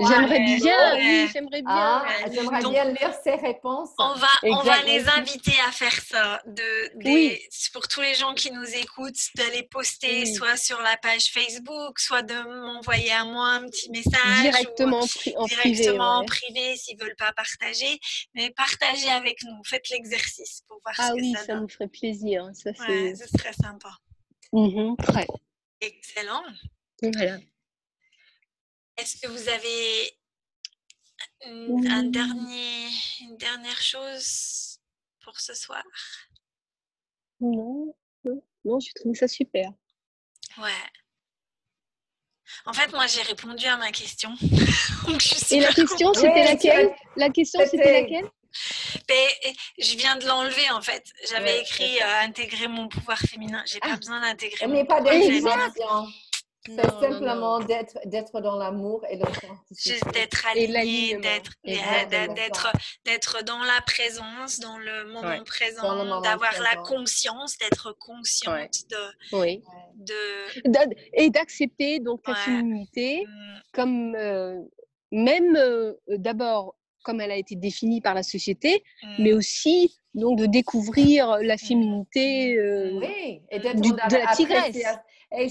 j'aimerais 0.00 0.40
bien, 0.40 0.94
oui, 0.94 1.28
j'aimerais 1.32 1.62
bien. 1.62 1.64
Ah, 1.66 2.04
j'aimerais 2.32 2.60
bien 2.60 2.84
lire 2.84 3.12
ces 3.22 3.34
réponses. 3.34 3.90
On 3.98 4.14
va, 4.14 4.28
on 4.44 4.62
va 4.62 4.82
les 4.82 5.08
inviter 5.08 5.52
à 5.66 5.72
faire 5.72 5.92
ça. 5.92 6.40
De, 6.46 7.72
Pour 7.72 7.86
tous 7.86 8.00
les 8.00 8.14
gens 8.14 8.34
qui 8.34 8.50
nous 8.50 8.66
écoutent, 8.76 9.14
d'aller 9.36 9.62
poster 9.70 10.26
soit 10.26 10.56
sur 10.56 10.80
la 10.80 10.96
page 10.96 11.30
Facebook, 11.30 11.98
soit 11.98 12.22
de 12.22 12.34
m'envoyer 12.64 13.12
à 13.12 13.24
moi 13.24 13.48
un 13.48 13.66
petit 13.66 13.90
message. 13.90 14.42
Directement 14.42 15.00
en 15.36 15.44
directement 15.44 16.18
en 16.18 16.24
privé 16.24 16.76
s'ils 16.76 16.96
ne 16.96 17.04
veulent 17.04 17.16
pas 17.16 17.32
partager. 17.32 18.00
Mais 18.34 18.50
partagez 18.50 19.10
avec 19.10 19.42
nous. 19.44 19.62
Faites 19.64 19.88
l'exercice 19.90 20.62
pour 20.66 20.80
voir 20.82 20.94
ah 20.98 21.08
ce 21.08 21.14
que 21.14 21.20
oui, 21.20 21.32
ça, 21.36 21.44
ça 21.44 21.54
nous 21.56 21.68
ferait 21.68 21.88
plaisir. 21.88 22.48
Ça, 22.54 22.70
ouais, 22.88 23.14
ce 23.14 23.26
serait 23.38 23.52
sympa. 23.52 23.90
Mmh 24.54 24.94
Excellent. 25.80 26.44
Voilà. 27.02 27.38
Est-ce 28.96 29.20
que 29.20 29.26
vous 29.26 29.48
avez 29.48 30.16
une, 31.44 31.88
un 31.88 32.04
dernier, 32.04 32.88
une 33.22 33.36
dernière 33.36 33.82
chose 33.82 34.78
pour 35.24 35.40
ce 35.40 35.54
soir? 35.54 35.82
Non, 37.40 37.96
non, 38.64 38.78
je 38.78 38.92
trouve 38.94 39.16
ça 39.16 39.26
super. 39.26 39.72
Ouais. 40.58 40.70
En 42.64 42.72
fait, 42.72 42.92
moi, 42.92 43.08
j'ai 43.08 43.22
répondu 43.22 43.66
à 43.66 43.76
ma 43.76 43.90
question. 43.90 44.30
Et 45.50 45.58
la 45.58 45.72
question, 45.72 46.14
c'était 46.14 46.44
laquelle? 46.44 46.94
La 47.16 47.30
question, 47.30 47.60
c'était 47.68 48.02
laquelle? 48.02 48.30
Je 49.78 49.96
viens 49.96 50.16
de 50.16 50.26
l'enlever 50.26 50.70
en 50.70 50.82
fait. 50.82 51.04
J'avais 51.30 51.60
écrit 51.60 51.98
euh, 52.00 52.20
intégrer 52.22 52.68
mon 52.68 52.88
pouvoir 52.88 53.18
féminin. 53.18 53.62
J'ai 53.66 53.80
pas 53.80 53.88
ah. 53.92 53.96
besoin 53.96 54.20
d'intégrer 54.20 54.66
mon 54.66 54.84
pouvoir 54.84 55.02
féminin. 55.02 55.72
C'est 56.66 56.82
simplement 56.82 57.58
d'être 57.60 57.98
d'être 58.06 58.40
dans 58.40 58.56
l'amour 58.56 59.04
et 59.10 59.20
Juste 59.76 60.10
d'être 60.14 60.46
aligné, 60.46 61.18
d'être 61.18 61.52
d'être 61.62 62.72
d'être 63.04 63.44
dans 63.44 63.62
la 63.62 63.82
présence, 63.84 64.60
dans 64.60 64.78
le 64.78 65.12
moment 65.12 65.44
présent, 65.44 66.20
d'avoir 66.22 66.58
la 66.62 66.76
conscience, 66.76 67.58
d'être 67.58 67.92
consciente 67.98 68.88
de, 68.88 69.36
oui. 69.36 69.62
de 69.96 70.14
et 71.12 71.28
d'accepter 71.28 72.00
donc 72.00 72.22
ta 72.22 72.34
féminité 72.34 73.26
mm. 73.26 73.60
comme 73.74 74.14
euh, 74.14 74.58
même 75.12 75.56
euh, 75.56 75.94
d'abord 76.08 76.76
comme 77.04 77.20
elle 77.20 77.30
a 77.30 77.36
été 77.36 77.54
définie 77.54 78.00
par 78.00 78.14
la 78.14 78.24
société, 78.24 78.82
mais 79.20 79.32
mmh. 79.32 79.36
aussi 79.36 80.00
donc 80.14 80.38
de 80.38 80.46
découvrir 80.46 81.38
la 81.38 81.54
mmh. 81.54 81.58
féminité 81.58 82.56
euh, 82.56 83.00
et 83.50 83.58
de 83.58 84.16
la 84.16 84.34
tigresse. 84.34 84.76
Et 85.36 85.48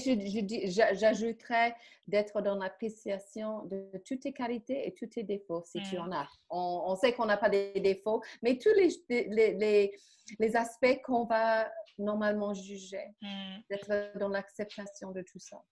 j'ajouterais 0.94 1.74
d'être 2.06 2.40
dans 2.40 2.56
l'appréciation 2.56 3.64
de 3.66 3.90
toutes 4.06 4.20
tes 4.20 4.32
qualités 4.32 4.86
et 4.86 4.94
tous 4.94 5.06
tes 5.06 5.22
défauts, 5.22 5.62
si 5.64 5.80
tu 5.82 5.98
en 5.98 6.06
mmh. 6.06 6.12
as. 6.12 6.28
On, 6.50 6.96
sait 6.96 7.12
qu'on 7.12 7.26
n'a 7.26 7.36
pas 7.36 7.48
des 7.48 7.72
défauts, 7.80 8.22
mais 8.42 8.58
tous 8.58 8.74
les, 8.76 9.24
les, 9.28 9.92
les, 10.38 10.56
aspects 10.56 11.00
qu'on 11.04 11.24
va 11.24 11.70
normalement 11.98 12.54
juger, 12.54 13.14
d'être 13.70 14.18
dans 14.18 14.28
l'acceptation 14.28 15.12
de 15.12 15.22
tout 15.22 15.38
ça. 15.38 15.62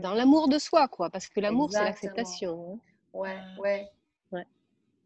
Dans 0.00 0.14
l'amour 0.14 0.48
de 0.48 0.58
soi, 0.58 0.88
quoi, 0.88 1.10
parce 1.10 1.28
que 1.28 1.40
l'amour, 1.40 1.72
c'est 1.72 1.82
l'acceptation. 1.82 2.74
Hein. 2.74 2.80
Ouais, 3.12 3.36
ouais. 3.58 3.88
ouais. 4.32 4.46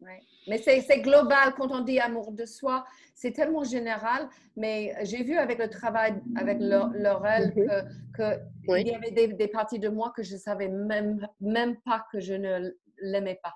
ouais. 0.01 0.21
Mais 0.47 0.57
c'est 0.57 0.99
global 0.99 1.53
quand 1.55 1.71
on 1.71 1.81
dit 1.81 1.99
amour 1.99 2.31
de 2.31 2.45
soi, 2.45 2.85
c'est 3.15 3.31
tellement 3.31 3.63
général. 3.63 4.29
Mais 4.57 4.93
j'ai 5.03 5.23
vu 5.23 5.37
avec 5.37 5.59
le 5.59 5.69
travail 5.69 6.15
avec 6.35 6.57
Laurel 6.59 7.53
mm-hmm. 7.55 7.87
que, 8.13 8.77
qu'il 8.77 8.87
y 8.87 8.95
avait 8.95 9.11
des, 9.11 9.47
parties 9.47 9.79
de 9.79 9.89
moi 9.89 10.13
que 10.15 10.23
je 10.23 10.35
savais 10.35 10.67
même, 10.67 11.27
même 11.39 11.77
pas 11.81 12.05
que 12.11 12.19
je 12.19 12.33
ne 12.33 12.71
l'aimais 13.01 13.39
pas. 13.41 13.53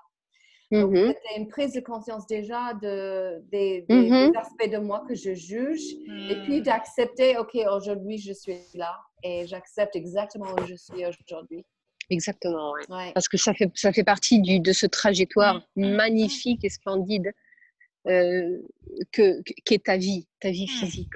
Donc, 0.70 0.92
mm-hmm. 0.92 1.06
c'était 1.08 1.38
une 1.38 1.48
prise 1.48 1.72
de 1.72 1.80
conscience 1.80 2.26
déjà 2.26 2.74
de, 2.74 3.40
des, 3.50 3.86
mm-hmm. 3.88 4.36
aspects 4.36 4.70
de 4.70 4.78
moi 4.78 5.02
que 5.08 5.14
je 5.14 5.32
juge 5.32 5.94
et 6.28 6.42
puis 6.44 6.60
mm. 6.60 6.62
d'accepter, 6.62 7.38
OK, 7.38 7.56
aujourd'hui, 7.70 8.18
je 8.18 8.34
suis 8.34 8.58
là 8.74 8.98
et 9.22 9.46
j'accepte 9.46 9.96
exactement 9.96 10.46
où 10.58 10.66
je 10.66 10.74
suis 10.74 11.06
aujourd'hui. 11.06 11.64
Exactement, 12.10 12.72
parce 13.14 13.28
que 13.28 13.36
ça 13.36 13.52
fait, 13.52 13.70
ça 13.74 13.92
fait 13.92 14.04
partie 14.04 14.40
du, 14.40 14.60
de 14.60 14.72
ce 14.72 14.86
trajectoire 14.86 15.56
mmh, 15.56 15.60
mmh, 15.76 15.86
mmh. 15.86 15.94
magnifique 15.94 16.64
et 16.64 16.70
splendide 16.70 17.32
euh, 18.06 18.58
que 19.12 19.42
qu'est 19.64 19.84
ta 19.84 19.98
vie, 19.98 20.26
ta 20.40 20.50
vie 20.50 20.66
physique. 20.66 21.10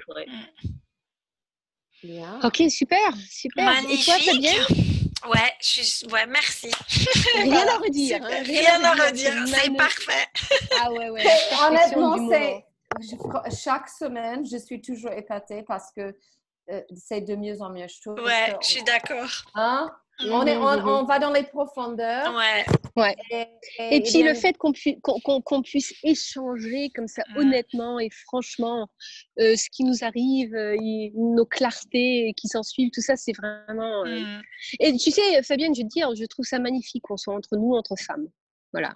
Ok, 2.43 2.63
super, 2.69 3.15
super. 3.29 3.65
Magnifique. 3.65 4.01
Et 4.01 4.05
toi, 4.05 4.19
ça 4.19 4.37
bien 4.37 4.65
Ouais, 5.25 5.53
je 5.61 6.05
ouais, 6.09 6.25
merci. 6.27 6.69
Rien 7.35 7.65
à 7.67 7.77
redire. 7.77 8.19
Hein, 8.21 8.43
rien, 8.43 8.83
à 8.83 8.91
redire, 8.91 9.33
c'est 9.47 9.75
parfait. 9.75 10.27
Ah 10.81 10.91
ouais, 10.91 11.09
ouais. 11.09 11.23
Honnêtement, 11.65 12.29
c'est 12.29 12.65
chaque 13.63 13.87
semaine, 13.87 14.45
je 14.45 14.57
suis 14.57 14.81
toujours 14.81 15.11
épatée 15.11 15.63
parce 15.63 15.91
que 15.95 16.13
euh, 16.71 16.81
c'est 16.95 17.21
de 17.21 17.35
mieux 17.35 17.61
en 17.61 17.69
mieux, 17.69 17.87
je 17.87 18.01
trouve. 18.01 18.23
Ouais, 18.23 18.55
je 18.61 18.67
suis 18.67 18.83
d'accord. 18.83 19.29
Hein? 19.55 19.89
On, 20.21 20.45
est, 20.45 20.57
on, 20.57 21.03
va 21.05 21.19
dans 21.19 21.31
les 21.31 21.43
profondeurs. 21.43 22.33
Ouais. 22.35 22.65
ouais. 22.95 23.15
Et, 23.91 24.01
puis 24.01 24.23
le 24.23 24.33
fait 24.33 24.57
qu'on 24.57 24.71
puisse, 24.71 24.95
qu'on, 25.01 25.61
puisse 25.61 25.93
échanger 26.03 26.91
comme 26.95 27.07
ça 27.07 27.23
honnêtement 27.35 27.99
et 27.99 28.09
franchement 28.27 28.87
euh, 29.39 29.55
ce 29.55 29.69
qui 29.71 29.83
nous 29.83 30.03
arrive, 30.03 30.53
euh, 30.55 30.77
nos 31.15 31.45
clartés 31.45 32.33
qui 32.37 32.47
s'en 32.47 32.63
suivent, 32.63 32.91
tout 32.93 33.01
ça, 33.01 33.15
c'est 33.15 33.33
vraiment. 33.35 34.05
Mm. 34.05 34.41
Et 34.79 34.95
tu 34.97 35.11
sais, 35.11 35.41
Fabienne, 35.43 35.73
je 35.75 35.81
veux 35.81 35.87
te 35.87 35.93
dire, 35.93 36.13
je 36.15 36.25
trouve 36.25 36.45
ça 36.45 36.59
magnifique 36.59 37.03
qu'on 37.03 37.17
soit 37.17 37.33
entre 37.33 37.57
nous, 37.57 37.73
entre 37.73 37.95
femmes. 37.97 38.27
Voilà. 38.73 38.91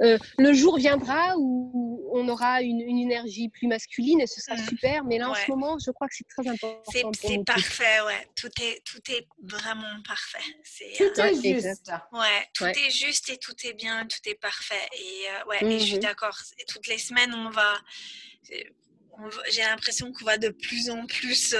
Euh, 0.00 0.18
le 0.38 0.52
jour 0.54 0.78
viendra 0.78 1.34
où 1.36 2.10
on 2.14 2.28
aura 2.28 2.62
une, 2.62 2.80
énergie 2.80 3.50
plus 3.50 3.68
masculine 3.68 4.20
et 4.20 4.26
ce 4.26 4.40
sera 4.40 4.56
mmh. 4.56 4.68
super. 4.68 5.04
Mais 5.04 5.18
là, 5.18 5.30
en 5.30 5.34
ce 5.34 5.50
moment, 5.50 5.78
je 5.78 5.90
crois 5.90 6.08
que 6.08 6.14
c'est 6.16 6.26
très 6.28 6.48
important. 6.48 6.90
C'est 7.14 7.44
parfait, 7.44 8.00
ouais. 8.06 8.26
Tout 8.34 8.50
est, 8.62 8.82
tout 8.84 9.02
est 9.10 9.26
vraiment 9.42 10.02
parfait. 10.06 10.38
tout 10.96 11.20
est 11.20 11.34
juste. 11.34 11.92
Ouais, 12.12 12.48
tout 12.54 12.64
est 12.64 12.90
juste 12.90 13.28
et 13.30 13.36
tout 13.36 13.54
est 13.64 13.74
bien, 13.74 14.06
tout 14.06 14.28
est 14.28 14.40
parfait. 14.40 14.88
Et 14.94 15.26
euh, 15.28 15.48
ouais, 15.48 15.78
je 15.78 15.84
suis 15.84 15.96
mmh 15.96 16.00
d'accord. 16.00 16.38
Toutes 16.68 16.86
les 16.86 16.98
semaines, 16.98 17.34
on 17.34 17.50
va. 17.50 17.74
J'ai 19.50 19.62
l'impression 19.62 20.10
qu'on 20.12 20.24
va 20.24 20.38
de 20.38 20.48
plus 20.48 20.88
en 20.88 21.04
plus 21.06 21.54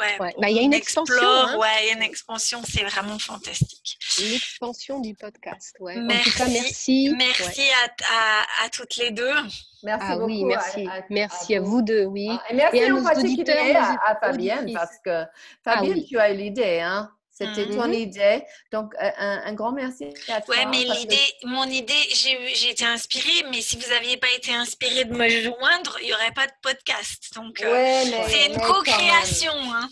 euh, 0.00 0.22
Ouais, 0.22 0.34
bah, 0.38 0.50
il 0.50 0.56
y 0.56 0.58
a 0.60 0.62
une 0.62 0.74
expansion. 0.74 1.16
Hein. 1.20 1.58
Ouais, 1.58 1.66
il 1.82 1.88
y 1.88 1.90
a 1.90 1.94
une 1.94 2.02
expansion, 2.02 2.60
c'est 2.64 2.84
vraiment 2.84 3.18
fantastique. 3.18 3.98
L'expansion 4.20 5.00
du 5.00 5.14
podcast, 5.14 5.76
ouais. 5.80 5.96
Merci, 5.96 6.28
en 6.28 6.32
tout 6.32 6.38
cas, 6.38 6.48
merci. 6.48 7.14
Merci 7.16 7.62
à, 8.10 8.64
à, 8.64 8.68
toutes 8.68 8.96
les 8.96 9.10
deux. 9.10 9.34
Merci 9.82 10.06
ah, 10.08 10.16
beaucoup. 10.16 10.26
Oui, 10.26 10.44
merci. 10.44 10.88
merci 11.10 11.56
à, 11.56 11.60
vous 11.60 11.82
deux, 11.82 12.04
oui. 12.04 12.28
Ah, 12.30 12.42
et 12.50 12.54
merci 12.54 12.76
et 12.76 12.84
à 12.84 12.88
nos 12.90 13.04
auditeurs, 13.04 13.98
à, 14.04 14.16
Fabienne, 14.16 14.72
parce 14.72 14.98
que 15.04 15.24
Fabienne, 15.64 15.98
ah 15.98 16.06
tu 16.08 16.18
as 16.18 16.32
l'idée, 16.32 16.80
hein. 16.80 17.10
C'était 17.38 17.68
ton 17.68 17.86
mhm. 17.86 17.94
idée. 17.94 18.42
Donc, 18.72 18.94
euh, 19.00 19.10
un, 19.16 19.52
grand 19.52 19.70
merci 19.70 20.06
à 20.28 20.40
toi. 20.40 20.56
Ouais, 20.56 20.66
mais 20.66 20.82
l'idée, 20.82 21.16
mon 21.44 21.64
idée, 21.66 21.94
j'ai 22.12 22.70
été 22.70 22.84
inspirée, 22.84 23.44
mais 23.50 23.60
si 23.60 23.76
vous 23.76 23.88
n'aviez 23.90 24.16
pas 24.16 24.26
été 24.36 24.52
inspiré 24.52 25.04
de 25.04 25.14
me 25.14 25.28
joindre, 25.28 25.98
il 26.00 26.06
n'y 26.06 26.12
aurait 26.14 26.32
pas 26.32 26.46
de 26.48 26.52
podcast. 26.62 27.30
Donc, 27.36 27.62
euh, 27.62 28.02
c'est 28.26 28.46
une 28.46 28.60
co-création. 28.60 29.52
Hein. 29.54 29.88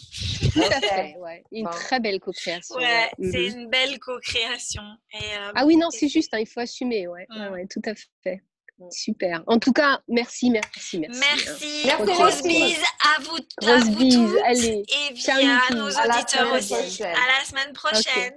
Une 1.53 1.69
très 1.69 2.01
belle 2.01 2.19
co-création. 2.19 2.77
Ouais, 2.77 3.11
c'est 3.21 3.51
mhm. 3.51 3.59
une 3.61 3.69
belle 3.69 3.99
co-création. 4.01 4.83
Euh, 5.15 5.53
ah 5.55 5.65
oui, 5.65 5.77
non, 5.77 5.91
c'est 5.91 6.09
juste, 6.09 6.35
hein, 6.35 6.41
il 6.41 6.49
faut 6.49 6.61
assumer. 6.61 7.07
Ouais, 7.07 7.27
mm. 7.29 7.53
ouais, 7.53 7.67
tout 7.67 7.83
à 7.87 7.93
fait. 8.25 8.43
Super. 8.91 9.43
En 9.47 9.59
tout 9.59 9.73
cas, 9.73 10.01
merci, 10.09 10.51
merci, 10.51 10.99
merci. 10.99 11.21
Merci. 11.21 11.91
Hein. 11.91 12.05
Grosse 12.05 12.43
bise 12.43 12.83
à 13.01 13.23
vous, 13.23 13.37
à 13.67 13.79
vous 13.79 14.11
toutes. 14.11 14.43
Allez. 14.45 14.83
Et 14.89 15.15
bien 15.15 15.59
à 15.59 15.75
nos 15.75 15.89
auditeurs 15.89 16.53
aussi. 16.53 17.03
À 17.03 17.09
la 17.09 17.45
semaine 17.45 17.73
prochaine. 17.73 18.37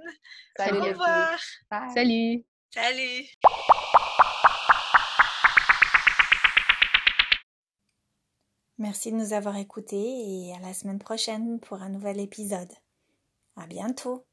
Salut. 0.55 0.77
Au 0.77 0.83
revoir. 0.83 1.39
Salut. 1.93 2.45
Salut. 2.73 3.25
Merci 8.77 9.11
de 9.11 9.17
nous 9.17 9.33
avoir 9.33 9.57
écoutés 9.57 9.97
et 9.97 10.53
à 10.55 10.59
la 10.59 10.73
semaine 10.73 10.99
prochaine 10.99 11.59
pour 11.59 11.81
un 11.81 11.89
nouvel 11.89 12.19
épisode. 12.19 12.71
À 13.57 13.67
bientôt. 13.67 14.25